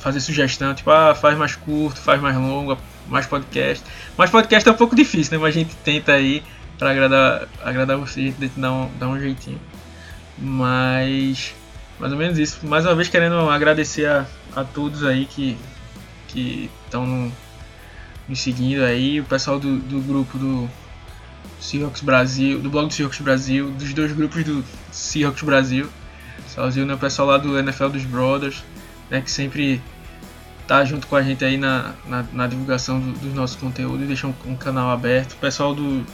fazer 0.00 0.20
sugestão, 0.20 0.74
tipo, 0.74 0.90
ah, 0.90 1.14
faz 1.14 1.36
mais 1.36 1.56
curto, 1.56 2.00
faz 2.00 2.20
mais 2.20 2.36
longo, 2.36 2.78
mais 3.08 3.26
podcast. 3.26 3.84
Mais 4.16 4.30
podcast 4.30 4.68
é 4.68 4.72
um 4.72 4.76
pouco 4.76 4.94
difícil, 4.94 5.36
né? 5.36 5.42
Mas 5.42 5.56
a 5.56 5.58
gente 5.58 5.74
tenta 5.76 6.12
aí 6.12 6.42
pra 6.78 6.90
agradar, 6.90 7.48
agradar 7.62 7.96
vocês, 7.96 8.34
a 8.36 8.40
gente 8.40 8.58
dar 8.58 8.72
um, 8.72 8.90
dar 8.98 9.08
um 9.08 9.18
jeitinho. 9.18 9.60
Mas 10.38 11.54
mais 11.98 12.12
ou 12.12 12.18
menos 12.18 12.38
isso. 12.38 12.66
Mais 12.66 12.84
uma 12.84 12.94
vez 12.94 13.08
querendo 13.08 13.48
agradecer 13.48 14.06
a, 14.06 14.26
a 14.54 14.64
todos 14.64 15.04
aí 15.04 15.26
que 15.26 15.56
que 16.28 16.70
estão 16.84 17.32
me 18.28 18.36
seguindo 18.36 18.82
aí, 18.82 19.20
o 19.20 19.24
pessoal 19.24 19.58
do, 19.58 19.78
do 19.78 20.00
grupo 20.00 20.36
do 20.36 20.68
Seahawks 21.66 22.00
Brasil, 22.00 22.60
do 22.60 22.70
blog 22.70 22.86
do 22.86 22.94
Seahawks 22.94 23.20
Brasil, 23.20 23.70
dos 23.72 23.92
dois 23.92 24.12
grupos 24.12 24.44
do 24.44 24.64
Seahawks 24.92 25.42
Brasil. 25.42 25.88
Sozinho, 26.46 26.86
né, 26.86 26.94
o 26.94 26.98
pessoal 26.98 27.28
lá 27.28 27.38
do 27.38 27.58
NFL 27.58 27.88
dos 27.88 28.04
Brothers, 28.04 28.62
né, 29.10 29.20
que 29.20 29.30
sempre 29.30 29.82
tá 30.68 30.84
junto 30.84 31.08
com 31.08 31.16
a 31.16 31.22
gente 31.22 31.44
aí 31.44 31.56
na, 31.58 31.94
na, 32.06 32.24
na 32.32 32.46
divulgação 32.46 33.00
do, 33.00 33.12
do 33.12 33.34
nosso 33.34 33.58
conteúdo 33.58 34.04
e 34.04 34.06
deixa 34.06 34.28
um, 34.28 34.34
um, 34.46 34.56
canal 34.56 34.90
aberto. 34.90 35.32
O 35.32 35.36
pessoal 35.36 35.74
do, 35.74 36.06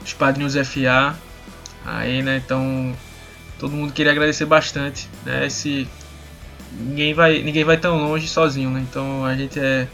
dos 0.00 0.12
Padrinhos 0.12 0.54
FA, 0.54 1.16
aí, 1.84 2.22
né, 2.22 2.40
então 2.44 2.94
todo 3.58 3.72
mundo 3.72 3.92
queria 3.92 4.12
agradecer 4.12 4.44
bastante, 4.44 5.08
né, 5.24 5.46
esse 5.46 5.88
ninguém 6.72 7.12
vai 7.12 7.42
ninguém 7.42 7.64
vai 7.64 7.76
tão 7.76 7.98
longe 8.06 8.28
sozinho, 8.28 8.70
né, 8.70 8.84
então 8.88 9.24
a 9.24 9.34
gente 9.34 9.58
é, 9.58 9.88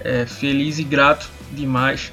é 0.00 0.26
feliz 0.26 0.78
e 0.80 0.84
grato 0.84 1.28
demais 1.52 2.12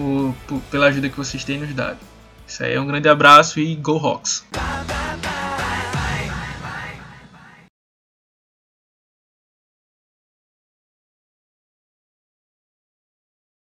por, 0.00 0.34
por, 0.46 0.60
pela 0.70 0.86
ajuda 0.86 1.10
que 1.10 1.16
vocês 1.16 1.44
têm 1.44 1.58
nos 1.58 1.74
dado. 1.74 1.98
Isso 2.46 2.64
aí 2.64 2.74
é 2.74 2.80
um 2.80 2.86
grande 2.86 3.08
abraço 3.08 3.60
e 3.60 3.76
Go 3.76 3.98
Hawks! 3.98 4.44